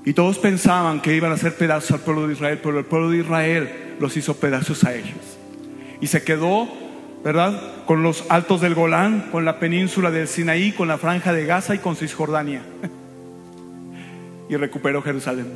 Y 0.03 0.11
todos 0.11 0.37
pensaban 0.37 1.01
que 1.01 1.15
iban 1.15 1.31
a 1.31 1.35
hacer 1.35 1.55
pedazos 1.55 1.91
al 1.91 2.01
pueblo 2.01 2.27
de 2.27 2.33
Israel, 2.33 2.59
pero 2.61 2.77
el 2.77 2.85
pueblo 2.85 3.09
de 3.09 3.19
Israel 3.19 3.69
los 4.01 4.17
hizo 4.17 4.35
pedazos 4.37 4.83
a 4.83 4.93
ellos. 4.93 5.37
Y 6.01 6.07
se 6.07 6.23
quedó 6.23 6.84
¿verdad? 7.25 7.59
Con 7.87 8.03
los 8.03 8.23
altos 8.29 8.61
del 8.61 8.75
Golán, 8.75 9.29
con 9.31 9.45
la 9.45 9.57
península 9.57 10.11
del 10.11 10.27
Sinaí, 10.27 10.71
con 10.71 10.87
la 10.87 10.99
franja 10.99 11.33
de 11.33 11.47
Gaza 11.47 11.73
y 11.73 11.79
con 11.79 11.95
Cisjordania. 11.95 12.61
y 14.49 14.55
recuperó 14.55 15.01
Jerusalén. 15.01 15.47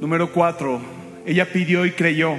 Número 0.00 0.32
cuatro, 0.32 0.80
ella 1.24 1.52
pidió 1.52 1.86
y 1.86 1.92
creyó. 1.92 2.34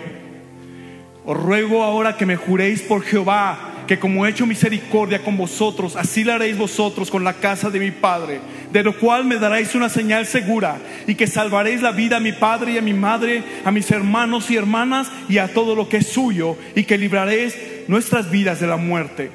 Os 1.26 1.42
ruego 1.42 1.82
ahora 1.82 2.18
que 2.18 2.26
me 2.26 2.36
juréis 2.36 2.82
por 2.82 3.02
Jehová 3.02 3.58
que 3.88 4.00
como 4.00 4.26
he 4.26 4.30
hecho 4.30 4.46
misericordia 4.46 5.24
con 5.24 5.38
vosotros, 5.38 5.96
así 5.96 6.24
la 6.24 6.36
haréis 6.36 6.58
vosotros 6.58 7.12
con 7.12 7.24
la 7.24 7.34
casa 7.34 7.70
de 7.70 7.80
mi 7.80 7.92
Padre, 7.92 8.40
de 8.72 8.84
lo 8.84 8.98
cual 8.98 9.26
me 9.26 9.38
daréis 9.38 9.76
una 9.76 9.90
señal 9.90 10.26
segura, 10.26 10.78
y 11.08 11.16
que 11.16 11.28
salvaréis 11.28 11.82
la 11.82 11.92
vida 11.92 12.18
a 12.18 12.20
mi 12.20 12.32
Padre 12.32 12.74
y 12.74 12.78
a 12.78 12.82
mi 12.82 12.94
Madre, 12.94 13.44
a 13.64 13.72
mis 13.72 13.90
hermanos 13.92 14.50
y 14.50 14.56
hermanas, 14.56 15.12
y 15.30 15.38
a 15.38 15.54
todo 15.54 15.76
lo 15.76 15.88
que 15.90 15.98
es 15.98 16.08
suyo, 16.08 16.58
y 16.76 16.84
que 16.84 16.98
libraréis 16.98 17.56
nuestras 17.88 18.32
vidas 18.32 18.60
de 18.60 18.68
la 18.68 18.78
muerte. 18.78 19.32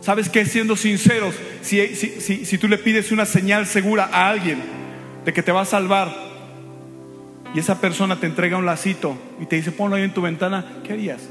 ¿Sabes 0.00 0.28
que 0.28 0.44
Siendo 0.44 0.76
sinceros, 0.76 1.34
si, 1.60 1.86
si, 1.94 2.44
si 2.44 2.58
tú 2.58 2.68
le 2.68 2.78
pides 2.78 3.10
una 3.12 3.26
señal 3.26 3.66
segura 3.66 4.08
a 4.12 4.28
alguien 4.28 4.58
de 5.24 5.32
que 5.32 5.42
te 5.42 5.52
va 5.52 5.62
a 5.62 5.66
salvar, 5.66 6.28
y 7.54 7.58
esa 7.58 7.80
persona 7.80 8.20
te 8.20 8.26
entrega 8.26 8.58
un 8.58 8.66
lacito 8.66 9.16
y 9.40 9.46
te 9.46 9.56
dice, 9.56 9.72
ponlo 9.72 9.96
ahí 9.96 10.02
en 10.02 10.12
tu 10.12 10.20
ventana, 10.20 10.80
¿qué 10.84 10.92
harías? 10.92 11.28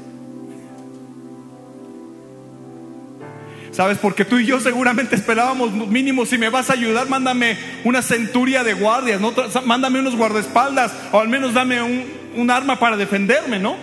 ¿Sabes? 3.78 3.98
Porque 3.98 4.24
tú 4.24 4.38
y 4.38 4.44
yo 4.44 4.58
seguramente 4.58 5.14
esperábamos 5.14 5.72
mínimo, 5.72 6.26
si 6.26 6.36
me 6.36 6.48
vas 6.48 6.68
a 6.68 6.72
ayudar, 6.72 7.08
mándame 7.08 7.56
una 7.84 8.02
centuria 8.02 8.64
de 8.64 8.74
guardias, 8.74 9.20
¿no? 9.20 9.32
mándame 9.66 10.00
unos 10.00 10.16
guardaespaldas 10.16 10.92
o 11.12 11.20
al 11.20 11.28
menos 11.28 11.54
dame 11.54 11.80
un, 11.80 12.50
arma 12.50 12.80
para 12.80 12.96
defenderme, 12.96 13.60
¿no? 13.60 13.76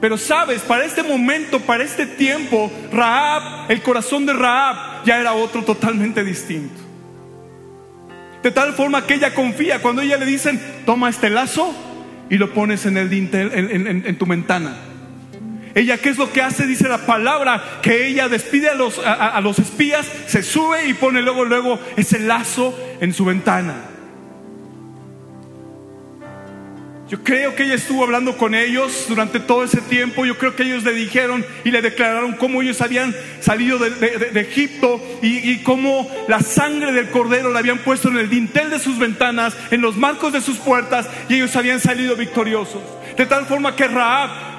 Pero 0.00 0.16
sabes, 0.16 0.62
para 0.62 0.84
este 0.84 1.02
momento, 1.02 1.58
para 1.58 1.82
este 1.82 2.06
tiempo, 2.06 2.70
Raab, 2.92 3.68
el 3.68 3.82
corazón 3.82 4.24
de 4.24 4.34
Raab 4.34 5.04
ya 5.04 5.18
era 5.18 5.32
otro 5.32 5.64
totalmente 5.64 6.22
distinto. 6.22 6.80
De 8.40 8.52
tal 8.52 8.72
forma 8.72 9.04
que 9.04 9.14
ella 9.14 9.34
confía 9.34 9.82
cuando 9.82 10.00
ella 10.00 10.16
le 10.16 10.26
dicen, 10.26 10.62
toma 10.86 11.08
este 11.08 11.28
lazo 11.28 11.74
y 12.30 12.38
lo 12.38 12.54
pones 12.54 12.86
en, 12.86 12.96
el 12.96 13.12
en 13.12 14.16
tu 14.16 14.26
ventana. 14.26 14.76
Ella, 15.74 15.98
¿qué 15.98 16.10
es 16.10 16.18
lo 16.18 16.32
que 16.32 16.42
hace? 16.42 16.66
Dice 16.66 16.88
la 16.88 17.06
palabra 17.06 17.80
que 17.82 18.06
ella 18.06 18.28
despide 18.28 18.68
a 18.68 18.74
los, 18.74 18.98
a, 18.98 19.40
los 19.40 19.58
espías, 19.58 20.06
se 20.26 20.42
sube 20.42 20.86
y 20.86 20.94
pone 20.94 21.22
luego, 21.22 21.44
luego 21.44 21.78
ese 21.96 22.18
lazo 22.18 22.78
en 23.00 23.12
su 23.12 23.24
ventana. 23.24 23.74
Yo 27.08 27.24
creo 27.24 27.54
que 27.54 27.62
ella 27.62 27.76
estuvo 27.76 28.04
hablando 28.04 28.36
con 28.36 28.54
ellos 28.54 29.06
durante 29.08 29.40
todo 29.40 29.64
ese 29.64 29.80
tiempo. 29.80 30.26
Yo 30.26 30.36
creo 30.36 30.54
que 30.54 30.64
ellos 30.64 30.84
le 30.84 30.92
dijeron 30.92 31.42
y 31.64 31.70
le 31.70 31.80
declararon 31.80 32.34
cómo 32.34 32.60
ellos 32.60 32.82
habían 32.82 33.14
salido 33.40 33.78
de, 33.78 34.38
Egipto 34.38 35.00
y, 35.22 35.50
y, 35.50 35.62
cómo 35.62 36.06
la 36.28 36.40
sangre 36.40 36.92
del 36.92 37.08
cordero 37.08 37.50
la 37.50 37.60
habían 37.60 37.78
puesto 37.78 38.10
en 38.10 38.18
el 38.18 38.28
dintel 38.28 38.68
de 38.68 38.78
sus 38.78 38.98
ventanas, 38.98 39.56
en 39.70 39.80
los 39.80 39.96
marcos 39.96 40.34
de 40.34 40.42
sus 40.42 40.58
puertas 40.58 41.08
y 41.30 41.36
ellos 41.36 41.56
habían 41.56 41.80
salido 41.80 42.14
victoriosos. 42.14 42.82
De 43.16 43.24
tal 43.24 43.46
forma 43.46 43.74
que 43.74 43.88
Raab 43.88 44.57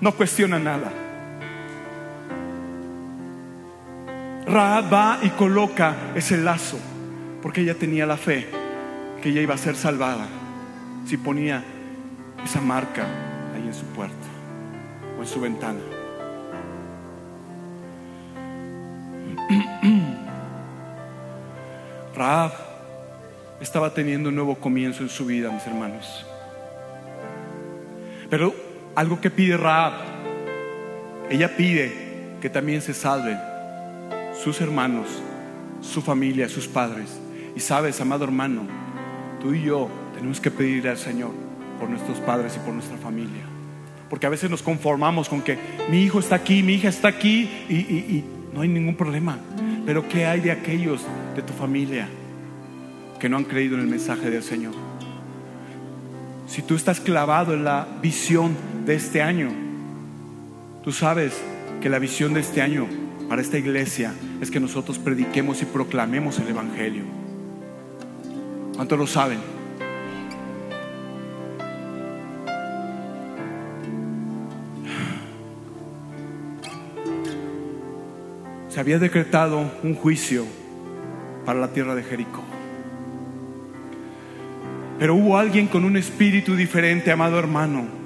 no 0.00 0.12
cuestiona 0.12 0.58
nada. 0.58 0.92
Raab 4.46 4.92
va 4.92 5.18
y 5.22 5.30
coloca 5.30 5.94
ese 6.14 6.36
lazo, 6.36 6.78
porque 7.42 7.62
ella 7.62 7.74
tenía 7.74 8.04
la 8.06 8.16
fe 8.16 8.46
que 9.22 9.30
ella 9.30 9.40
iba 9.40 9.54
a 9.54 9.58
ser 9.58 9.74
salvada 9.74 10.26
si 11.06 11.16
ponía 11.16 11.64
esa 12.44 12.60
marca 12.60 13.06
ahí 13.54 13.66
en 13.66 13.74
su 13.74 13.86
puerta 13.86 14.14
o 15.18 15.22
en 15.22 15.26
su 15.26 15.40
ventana. 15.40 15.80
Raab 22.14 22.52
estaba 23.60 23.92
teniendo 23.94 24.28
un 24.28 24.34
nuevo 24.34 24.56
comienzo 24.56 25.02
en 25.02 25.08
su 25.08 25.24
vida, 25.24 25.50
mis 25.50 25.66
hermanos. 25.66 26.26
Pero 28.28 28.54
algo 28.94 29.20
que 29.20 29.30
pide 29.30 29.56
Raab. 29.56 29.92
Ella 31.30 31.56
pide 31.56 32.36
que 32.40 32.50
también 32.50 32.82
se 32.82 32.94
salven 32.94 33.38
sus 34.42 34.60
hermanos, 34.60 35.06
su 35.80 36.02
familia, 36.02 36.48
sus 36.48 36.68
padres. 36.68 37.18
Y 37.56 37.60
sabes, 37.60 38.00
amado 38.00 38.24
hermano, 38.24 38.62
tú 39.40 39.54
y 39.54 39.62
yo 39.62 39.88
tenemos 40.14 40.40
que 40.40 40.50
pedirle 40.50 40.90
al 40.90 40.98
Señor 40.98 41.30
por 41.78 41.88
nuestros 41.88 42.18
padres 42.18 42.56
y 42.56 42.58
por 42.60 42.74
nuestra 42.74 42.96
familia. 42.98 43.42
Porque 44.10 44.26
a 44.26 44.30
veces 44.30 44.50
nos 44.50 44.62
conformamos 44.62 45.28
con 45.28 45.42
que 45.42 45.58
mi 45.90 46.02
hijo 46.02 46.20
está 46.20 46.36
aquí, 46.36 46.62
mi 46.62 46.74
hija 46.74 46.88
está 46.88 47.08
aquí 47.08 47.48
y, 47.68 47.74
y 47.74 48.24
no 48.52 48.60
hay 48.60 48.68
ningún 48.68 48.96
problema. 48.96 49.38
Pero 49.86 50.08
¿qué 50.08 50.26
hay 50.26 50.40
de 50.40 50.50
aquellos 50.50 51.04
de 51.34 51.42
tu 51.42 51.52
familia 51.52 52.08
que 53.18 53.28
no 53.28 53.36
han 53.36 53.44
creído 53.44 53.74
en 53.74 53.82
el 53.82 53.86
mensaje 53.86 54.30
del 54.30 54.42
Señor? 54.42 54.74
Si 56.46 56.62
tú 56.62 56.74
estás 56.74 57.00
clavado 57.00 57.54
en 57.54 57.64
la 57.64 57.88
visión 58.00 58.54
de 58.84 58.94
este 58.94 59.22
año, 59.22 59.48
tú 60.82 60.92
sabes 60.92 61.40
que 61.80 61.88
la 61.88 61.98
visión 61.98 62.34
de 62.34 62.40
este 62.40 62.60
año 62.60 62.86
para 63.28 63.40
esta 63.40 63.56
iglesia 63.56 64.12
es 64.40 64.50
que 64.50 64.60
nosotros 64.60 64.98
prediquemos 64.98 65.62
y 65.62 65.64
proclamemos 65.64 66.38
el 66.38 66.48
Evangelio. 66.48 67.04
¿Cuántos 68.76 68.98
lo 68.98 69.06
saben? 69.06 69.38
Se 78.68 78.80
había 78.80 78.98
decretado 78.98 79.70
un 79.82 79.94
juicio 79.94 80.44
para 81.46 81.60
la 81.60 81.68
tierra 81.68 81.94
de 81.94 82.02
Jericó. 82.02 82.42
Pero 84.98 85.14
hubo 85.14 85.38
alguien 85.38 85.68
con 85.68 85.84
un 85.84 85.96
espíritu 85.96 86.56
diferente, 86.56 87.12
amado 87.12 87.38
hermano, 87.38 88.03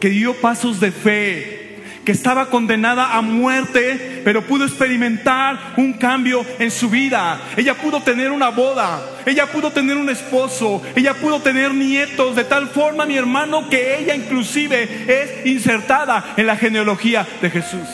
que 0.00 0.08
dio 0.08 0.34
pasos 0.34 0.80
de 0.80 0.90
fe, 0.90 1.60
que 2.04 2.12
estaba 2.12 2.48
condenada 2.48 3.16
a 3.16 3.20
muerte, 3.20 4.22
pero 4.24 4.42
pudo 4.42 4.64
experimentar 4.64 5.74
un 5.76 5.92
cambio 5.92 6.44
en 6.58 6.70
su 6.70 6.88
vida. 6.88 7.40
Ella 7.56 7.74
pudo 7.74 8.02
tener 8.02 8.32
una 8.32 8.48
boda, 8.48 9.00
ella 9.26 9.46
pudo 9.46 9.70
tener 9.70 9.96
un 9.96 10.08
esposo, 10.08 10.82
ella 10.96 11.14
pudo 11.14 11.40
tener 11.40 11.74
nietos, 11.74 12.34
de 12.34 12.44
tal 12.44 12.68
forma, 12.68 13.04
mi 13.04 13.16
hermano, 13.16 13.68
que 13.68 13.98
ella 13.98 14.14
inclusive 14.14 14.88
es 15.06 15.46
insertada 15.46 16.34
en 16.36 16.46
la 16.46 16.56
genealogía 16.56 17.26
de 17.42 17.50
Jesús. 17.50 17.86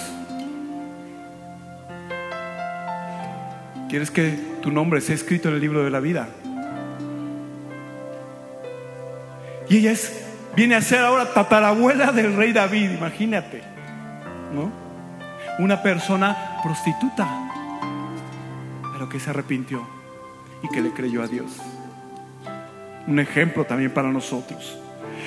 ¿Quieres 3.88 4.10
que 4.10 4.34
tu 4.62 4.70
nombre 4.70 5.00
sea 5.00 5.14
escrito 5.14 5.48
en 5.48 5.54
el 5.54 5.60
libro 5.60 5.84
de 5.84 5.90
la 5.90 6.00
vida? 6.00 6.28
Y 9.68 9.78
ella 9.78 9.92
es, 9.92 10.25
viene 10.56 10.74
a 10.74 10.80
ser 10.80 11.00
ahora 11.00 11.32
tatarabuela 11.32 12.10
del 12.12 12.34
rey 12.34 12.52
David, 12.52 12.92
imagínate. 12.92 13.62
¿No? 14.52 14.72
Una 15.58 15.82
persona 15.82 16.58
prostituta, 16.62 17.28
pero 18.92 19.08
que 19.08 19.20
se 19.20 19.30
arrepintió 19.30 19.86
y 20.62 20.68
que 20.68 20.80
le 20.80 20.90
creyó 20.90 21.22
a 21.22 21.28
Dios. 21.28 21.60
Un 23.06 23.20
ejemplo 23.20 23.64
también 23.64 23.92
para 23.92 24.10
nosotros. 24.10 24.78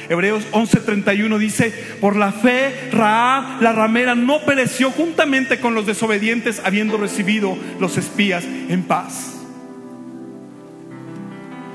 Hebreos 0.07 0.47
11:31 0.51 1.37
dice, 1.37 1.71
por 2.01 2.15
la 2.15 2.31
fe 2.31 2.89
Raab, 2.91 3.61
la 3.61 3.73
ramera, 3.73 4.15
no 4.15 4.39
pereció 4.41 4.89
juntamente 4.91 5.59
con 5.59 5.75
los 5.75 5.85
desobedientes, 5.85 6.61
habiendo 6.65 6.97
recibido 6.97 7.57
los 7.79 7.97
espías 7.97 8.43
en 8.43 8.83
paz. 8.83 9.35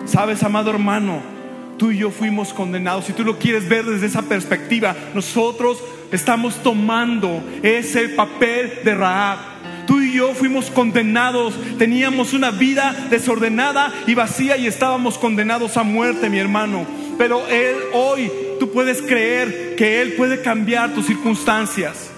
Sabes, 0.05 0.43
amado 0.43 0.71
hermano, 0.71 1.34
tú 1.77 1.91
y 1.91 1.99
yo 1.99 2.11
fuimos 2.11 2.53
condenados. 2.53 3.07
Si 3.07 3.13
tú 3.13 3.25
lo 3.25 3.39
quieres 3.39 3.69
ver 3.69 3.85
desde 3.85 4.07
esa 4.07 4.23
perspectiva, 4.23 4.95
nosotros 5.15 5.83
estamos 6.13 6.63
tomando 6.63 7.43
ese 7.63 8.11
papel 8.11 8.81
de 8.85 8.95
Raab. 8.95 9.39
Tú 9.87 10.01
y 10.01 10.15
yo 10.15 10.35
fuimos 10.35 10.71
condenados, 10.71 11.55
teníamos 11.79 12.33
una 12.33 12.51
vida 12.51 13.09
desordenada 13.11 13.93
y 14.07 14.15
vacía 14.15 14.57
y 14.57 14.67
estábamos 14.67 15.19
condenados 15.19 15.77
a 15.77 15.83
muerte, 15.83 16.31
mi 16.31 16.39
hermano. 16.39 16.87
Pero 17.19 17.47
Él 17.49 17.77
hoy, 17.93 18.31
tú 18.59 18.71
puedes 18.71 19.03
creer 19.03 19.77
que 19.77 20.01
Él 20.01 20.15
puede 20.15 20.41
cambiar 20.41 20.95
tus 20.95 21.07
circunstancias. 21.07 22.14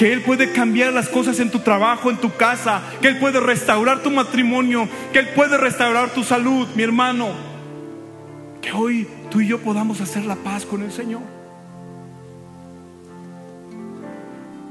Que 0.00 0.14
Él 0.14 0.22
puede 0.22 0.50
cambiar 0.52 0.94
las 0.94 1.10
cosas 1.10 1.40
en 1.40 1.50
tu 1.50 1.58
trabajo, 1.58 2.08
en 2.08 2.16
tu 2.16 2.34
casa, 2.34 2.80
que 3.02 3.08
Él 3.08 3.18
puede 3.18 3.38
restaurar 3.38 4.02
tu 4.02 4.10
matrimonio, 4.10 4.88
que 5.12 5.18
Él 5.18 5.28
puede 5.34 5.58
restaurar 5.58 6.08
tu 6.08 6.24
salud, 6.24 6.66
mi 6.74 6.82
hermano. 6.82 7.28
Que 8.62 8.72
hoy 8.72 9.06
tú 9.30 9.42
y 9.42 9.46
yo 9.46 9.58
podamos 9.58 10.00
hacer 10.00 10.24
la 10.24 10.36
paz 10.36 10.64
con 10.64 10.80
el 10.80 10.90
Señor. 10.90 11.20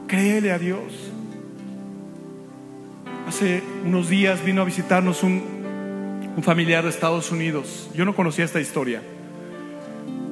Créele 0.08 0.52
a 0.52 0.58
Dios. 0.58 1.12
Hace 3.28 3.62
unos 3.86 4.10
días 4.10 4.44
vino 4.44 4.64
a 4.64 4.66
visitarnos 4.66 5.22
un, 5.22 5.44
un 6.38 6.42
familiar 6.42 6.84
de 6.84 6.90
Estados 6.90 7.32
Unidos. 7.32 7.92
Yo 7.94 8.04
no 8.04 8.16
conocía 8.16 8.46
esta 8.46 8.62
historia, 8.62 9.04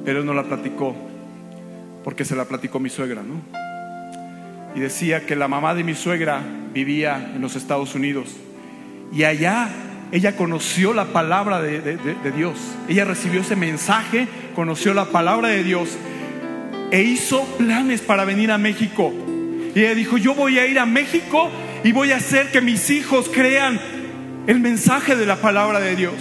pero 0.04 0.18
él 0.18 0.26
no 0.26 0.34
la 0.34 0.42
platicó, 0.42 0.96
porque 2.02 2.24
se 2.24 2.34
la 2.34 2.46
platicó 2.46 2.80
mi 2.80 2.90
suegra, 2.90 3.22
¿no? 3.22 3.67
Y 4.74 4.80
decía 4.80 5.26
que 5.26 5.36
la 5.36 5.48
mamá 5.48 5.74
de 5.74 5.84
mi 5.84 5.94
suegra 5.94 6.42
vivía 6.72 7.32
en 7.34 7.40
los 7.40 7.56
Estados 7.56 7.94
Unidos 7.94 8.36
y 9.12 9.24
allá 9.24 9.68
ella 10.12 10.36
conoció 10.36 10.94
la 10.94 11.06
palabra 11.06 11.60
de, 11.60 11.98
Dios. 12.34 12.58
Ella 12.88 13.04
recibió 13.04 13.40
ese 13.40 13.56
mensaje, 13.56 14.26
conoció 14.54 14.94
la 14.94 15.06
palabra 15.06 15.48
de 15.48 15.62
Dios 15.62 15.96
e 16.90 17.02
hizo 17.02 17.44
planes 17.58 18.00
para 18.00 18.24
venir 18.24 18.50
a 18.50 18.58
México. 18.58 19.12
Y 19.74 19.80
ella 19.80 19.94
dijo, 19.94 20.16
yo 20.16 20.34
voy 20.34 20.58
a 20.58 20.66
ir 20.66 20.78
a 20.78 20.86
México 20.86 21.50
y 21.84 21.92
voy 21.92 22.12
a 22.12 22.16
hacer 22.16 22.50
que 22.50 22.60
mis 22.60 22.90
hijos 22.90 23.30
crean 23.32 23.78
el 24.46 24.60
mensaje 24.60 25.14
de 25.14 25.26
la 25.26 25.36
palabra 25.36 25.78
de 25.80 25.94
Dios. 25.94 26.14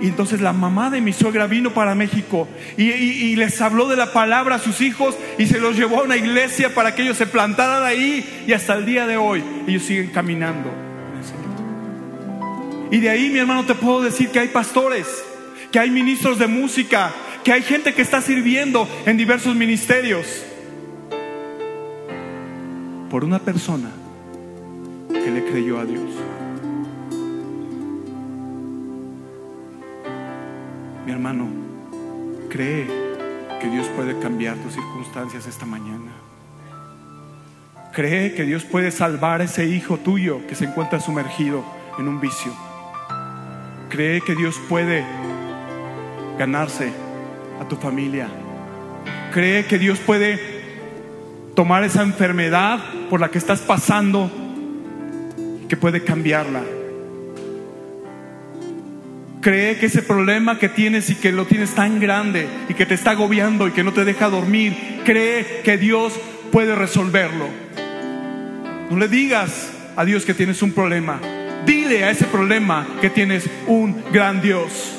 Y 0.00 0.06
entonces 0.08 0.40
la 0.40 0.52
mamá 0.52 0.88
de 0.88 1.00
mi 1.00 1.12
suegra 1.12 1.46
vino 1.46 1.74
para 1.74 1.94
México 1.94 2.48
y, 2.76 3.36
les 3.36 3.60
habló 3.60 3.86
de 3.88 3.96
la 3.96 4.12
palabra 4.12 4.56
a 4.56 4.58
sus 4.58 4.80
hijos 4.80 5.16
y 5.38 5.46
se 5.46 5.60
los 5.60 5.76
llevó 5.76 6.00
a 6.00 6.04
una 6.04 6.16
iglesia 6.16 6.74
para 6.74 6.94
que 6.94 7.02
ellos 7.02 7.18
se 7.18 7.26
plantaran 7.26 7.84
ahí 7.84 8.44
y 8.46 8.52
hasta 8.52 8.74
el 8.74 8.86
día 8.86 9.06
de 9.06 9.16
hoy 9.16 9.42
ellos 9.66 9.82
siguen 9.82 10.08
caminando. 10.08 10.70
Y 12.90 12.98
de 12.98 13.10
ahí, 13.10 13.30
mi 13.30 13.38
hermano, 13.38 13.64
te 13.64 13.74
puedo 13.74 14.02
decir 14.02 14.30
que 14.30 14.40
hay 14.40 14.48
pastores, 14.48 15.06
que 15.70 15.78
hay 15.78 15.90
ministros 15.90 16.38
de 16.38 16.46
música, 16.46 17.12
que 17.44 17.52
hay 17.52 17.62
gente 17.62 17.94
que 17.94 18.02
está 18.02 18.20
sirviendo 18.20 18.88
en 19.06 19.16
diversos 19.16 19.54
ministerios 19.54 20.26
por 23.10 23.24
una 23.24 23.38
persona 23.38 23.90
que 25.12 25.30
le 25.30 25.44
creyó 25.44 25.78
a 25.78 25.84
Dios. 25.84 26.29
Mi 31.04 31.12
hermano, 31.12 31.48
cree 32.50 32.86
que 33.60 33.68
Dios 33.68 33.86
puede 33.96 34.18
cambiar 34.18 34.56
tus 34.56 34.74
circunstancias 34.74 35.46
esta 35.46 35.66
mañana. 35.66 36.12
Cree 37.92 38.34
que 38.34 38.44
Dios 38.44 38.64
puede 38.64 38.90
salvar 38.90 39.40
a 39.40 39.44
ese 39.44 39.66
hijo 39.66 39.96
tuyo 39.96 40.46
que 40.46 40.54
se 40.54 40.66
encuentra 40.66 41.00
sumergido 41.00 41.64
en 41.98 42.06
un 42.08 42.20
vicio. 42.20 42.52
Cree 43.88 44.20
que 44.20 44.34
Dios 44.34 44.60
puede 44.68 45.04
ganarse 46.38 46.92
a 47.60 47.66
tu 47.66 47.76
familia. 47.76 48.28
Cree 49.32 49.66
que 49.66 49.78
Dios 49.78 49.98
puede 49.98 50.38
tomar 51.54 51.84
esa 51.84 52.02
enfermedad 52.02 52.78
por 53.08 53.20
la 53.20 53.30
que 53.30 53.38
estás 53.38 53.60
pasando 53.60 54.30
y 55.62 55.66
que 55.66 55.76
puede 55.76 56.04
cambiarla. 56.04 56.62
Cree 59.40 59.78
que 59.78 59.86
ese 59.86 60.02
problema 60.02 60.58
que 60.58 60.68
tienes 60.68 61.08
y 61.08 61.14
que 61.14 61.32
lo 61.32 61.46
tienes 61.46 61.74
tan 61.74 61.98
grande 61.98 62.46
y 62.68 62.74
que 62.74 62.84
te 62.84 62.92
está 62.94 63.12
agobiando 63.12 63.66
y 63.66 63.72
que 63.72 63.82
no 63.82 63.92
te 63.92 64.04
deja 64.04 64.28
dormir, 64.28 65.00
cree 65.04 65.62
que 65.64 65.78
Dios 65.78 66.12
puede 66.52 66.74
resolverlo. 66.74 67.46
No 68.90 68.96
le 68.98 69.08
digas 69.08 69.72
a 69.96 70.04
Dios 70.04 70.26
que 70.26 70.34
tienes 70.34 70.60
un 70.60 70.72
problema. 70.72 71.20
Dile 71.64 72.04
a 72.04 72.10
ese 72.10 72.26
problema 72.26 72.86
que 73.00 73.08
tienes 73.08 73.48
un 73.66 74.02
gran 74.12 74.42
Dios. 74.42 74.94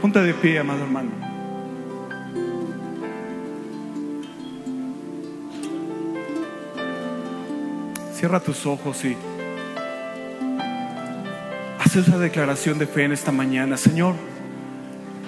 Ponte 0.00 0.20
de 0.20 0.34
pie, 0.34 0.58
amado 0.58 0.82
hermano. 0.82 1.10
Cierra 8.12 8.40
tus 8.40 8.66
ojos 8.66 9.04
y 9.04 9.16
esa 11.84 12.18
declaración 12.18 12.78
de 12.78 12.86
fe 12.86 13.04
en 13.04 13.12
esta 13.12 13.32
mañana. 13.32 13.76
Señor, 13.76 14.14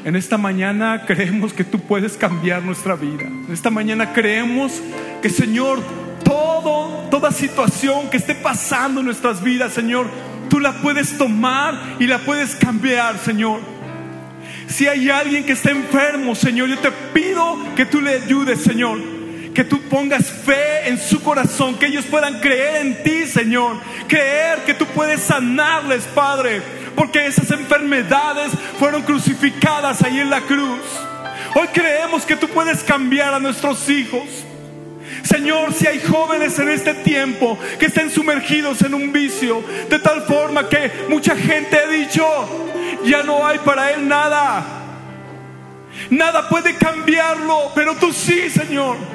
en 0.04 0.16
esta 0.16 0.38
mañana 0.38 1.04
creemos 1.06 1.52
que 1.52 1.64
tú 1.64 1.80
puedes 1.80 2.16
cambiar 2.16 2.62
nuestra 2.62 2.96
vida. 2.96 3.24
En 3.26 3.52
esta 3.52 3.70
mañana 3.70 4.12
creemos 4.12 4.82
que, 5.20 5.28
Señor, 5.28 5.80
todo, 6.24 7.08
toda 7.10 7.32
situación 7.32 8.08
que 8.10 8.16
esté 8.16 8.34
pasando 8.34 9.00
en 9.00 9.06
nuestras 9.06 9.42
vidas, 9.42 9.72
Señor, 9.72 10.06
tú 10.48 10.60
la 10.60 10.72
puedes 10.80 11.18
tomar 11.18 11.96
y 11.98 12.06
la 12.06 12.18
puedes 12.18 12.54
cambiar, 12.56 13.18
Señor. 13.18 13.60
Si 14.66 14.86
hay 14.86 15.10
alguien 15.10 15.44
que 15.44 15.52
está 15.52 15.70
enfermo, 15.70 16.34
Señor, 16.34 16.68
yo 16.68 16.78
te 16.78 16.90
pido 17.12 17.58
que 17.76 17.84
tú 17.84 18.00
le 18.00 18.14
ayudes, 18.14 18.62
Señor 18.62 19.13
que 19.54 19.64
tú 19.64 19.80
pongas 19.82 20.26
fe 20.26 20.88
en 20.88 20.98
su 20.98 21.22
corazón, 21.22 21.78
que 21.78 21.86
ellos 21.86 22.04
puedan 22.06 22.40
creer 22.40 22.84
en 22.84 23.02
ti, 23.04 23.26
Señor. 23.26 23.76
Creer 24.08 24.64
que 24.64 24.74
tú 24.74 24.84
puedes 24.86 25.20
sanarles, 25.22 26.04
Padre, 26.14 26.60
porque 26.96 27.26
esas 27.26 27.50
enfermedades 27.52 28.50
fueron 28.78 29.02
crucificadas 29.02 30.02
ahí 30.02 30.18
en 30.18 30.28
la 30.28 30.40
cruz. 30.40 30.80
Hoy 31.54 31.68
creemos 31.68 32.24
que 32.24 32.34
tú 32.34 32.48
puedes 32.48 32.82
cambiar 32.82 33.32
a 33.32 33.38
nuestros 33.38 33.88
hijos. 33.88 34.24
Señor, 35.22 35.72
si 35.72 35.86
hay 35.86 36.00
jóvenes 36.00 36.58
en 36.58 36.70
este 36.70 36.92
tiempo 36.92 37.56
que 37.78 37.86
estén 37.86 38.10
sumergidos 38.10 38.82
en 38.82 38.92
un 38.92 39.12
vicio, 39.12 39.62
de 39.88 40.00
tal 40.00 40.22
forma 40.22 40.68
que 40.68 40.90
mucha 41.08 41.36
gente 41.36 41.78
ha 41.78 41.86
dicho, 41.86 42.26
ya 43.04 43.22
no 43.22 43.46
hay 43.46 43.58
para 43.58 43.92
él 43.92 44.08
nada. 44.08 44.64
Nada 46.10 46.48
puede 46.48 46.74
cambiarlo, 46.74 47.70
pero 47.74 47.94
tú 47.94 48.12
sí, 48.12 48.50
Señor. 48.50 49.13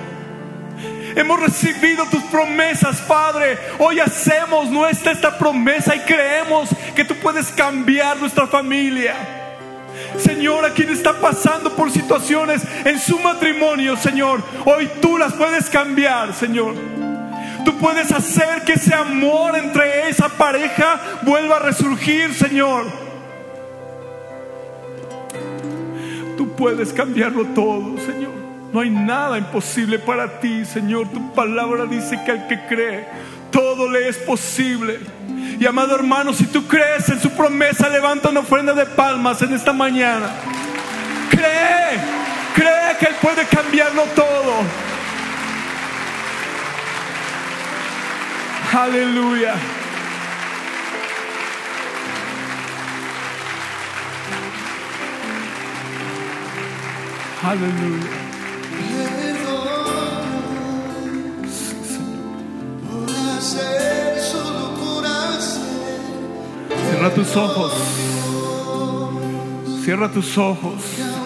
Hemos 1.15 1.39
recibido 1.39 2.05
tus 2.05 2.23
promesas, 2.23 2.97
Padre. 3.01 3.57
Hoy 3.77 3.99
hacemos 3.99 4.69
nuestra 4.69 5.11
esta 5.11 5.37
promesa 5.37 5.95
y 5.95 5.99
creemos 5.99 6.69
que 6.95 7.05
tú 7.05 7.15
puedes 7.15 7.47
cambiar 7.47 8.17
nuestra 8.17 8.47
familia. 8.47 9.15
Señor, 10.17 10.65
a 10.65 10.73
quien 10.73 10.89
está 10.89 11.13
pasando 11.13 11.75
por 11.75 11.91
situaciones 11.91 12.61
en 12.85 12.99
su 12.99 13.19
matrimonio, 13.19 13.95
Señor, 13.97 14.41
hoy 14.65 14.89
tú 15.01 15.17
las 15.17 15.33
puedes 15.33 15.69
cambiar, 15.69 16.33
Señor. 16.33 16.75
Tú 17.65 17.77
puedes 17.77 18.11
hacer 18.11 18.63
que 18.63 18.73
ese 18.73 18.93
amor 18.93 19.57
entre 19.57 20.09
esa 20.09 20.29
pareja 20.29 20.99
vuelva 21.23 21.57
a 21.57 21.59
resurgir, 21.59 22.33
Señor. 22.33 22.85
Tú 26.37 26.55
puedes 26.55 26.93
cambiarlo 26.93 27.45
todo, 27.47 27.97
Señor. 27.99 28.38
No 28.71 28.81
hay 28.81 28.89
nada 28.89 29.37
imposible 29.37 29.97
para 29.97 30.39
ti, 30.39 30.63
Señor. 30.63 31.07
Tu 31.09 31.33
palabra 31.33 31.85
dice 31.85 32.19
que 32.23 32.31
al 32.31 32.47
que 32.47 32.65
cree, 32.67 33.07
todo 33.51 33.89
le 33.89 34.07
es 34.07 34.17
posible. 34.17 34.99
Y 35.59 35.65
amado 35.65 35.95
hermano, 35.95 36.33
si 36.33 36.45
tú 36.45 36.67
crees 36.67 37.09
en 37.09 37.19
su 37.19 37.31
promesa, 37.31 37.89
levanta 37.89 38.29
una 38.29 38.41
ofrenda 38.41 38.73
de 38.73 38.85
palmas 38.85 39.41
en 39.41 39.53
esta 39.53 39.73
mañana. 39.73 40.29
Cree, 41.31 41.99
cree 42.53 42.97
que 42.99 43.05
Él 43.07 43.15
puede 43.21 43.45
cambiarlo 43.47 44.03
todo. 44.15 44.53
Aleluya. 48.71 49.55
Aleluya. 57.41 58.18
Cierra 66.99 67.13
tus 67.13 67.35
ojos. 67.35 67.73
Cierra 69.83 70.11
tus 70.11 70.37
ojos. 70.37 71.18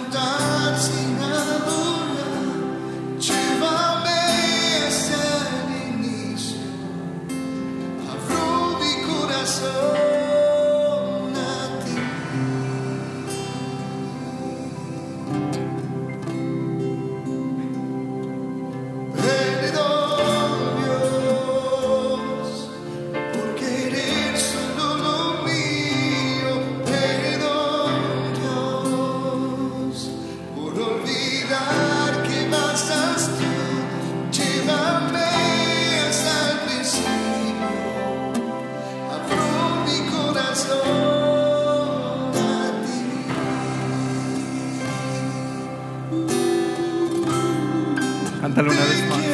Cántalo 48.43 48.71
una 48.71 48.81
vez 48.83 49.09
más. 49.09 49.32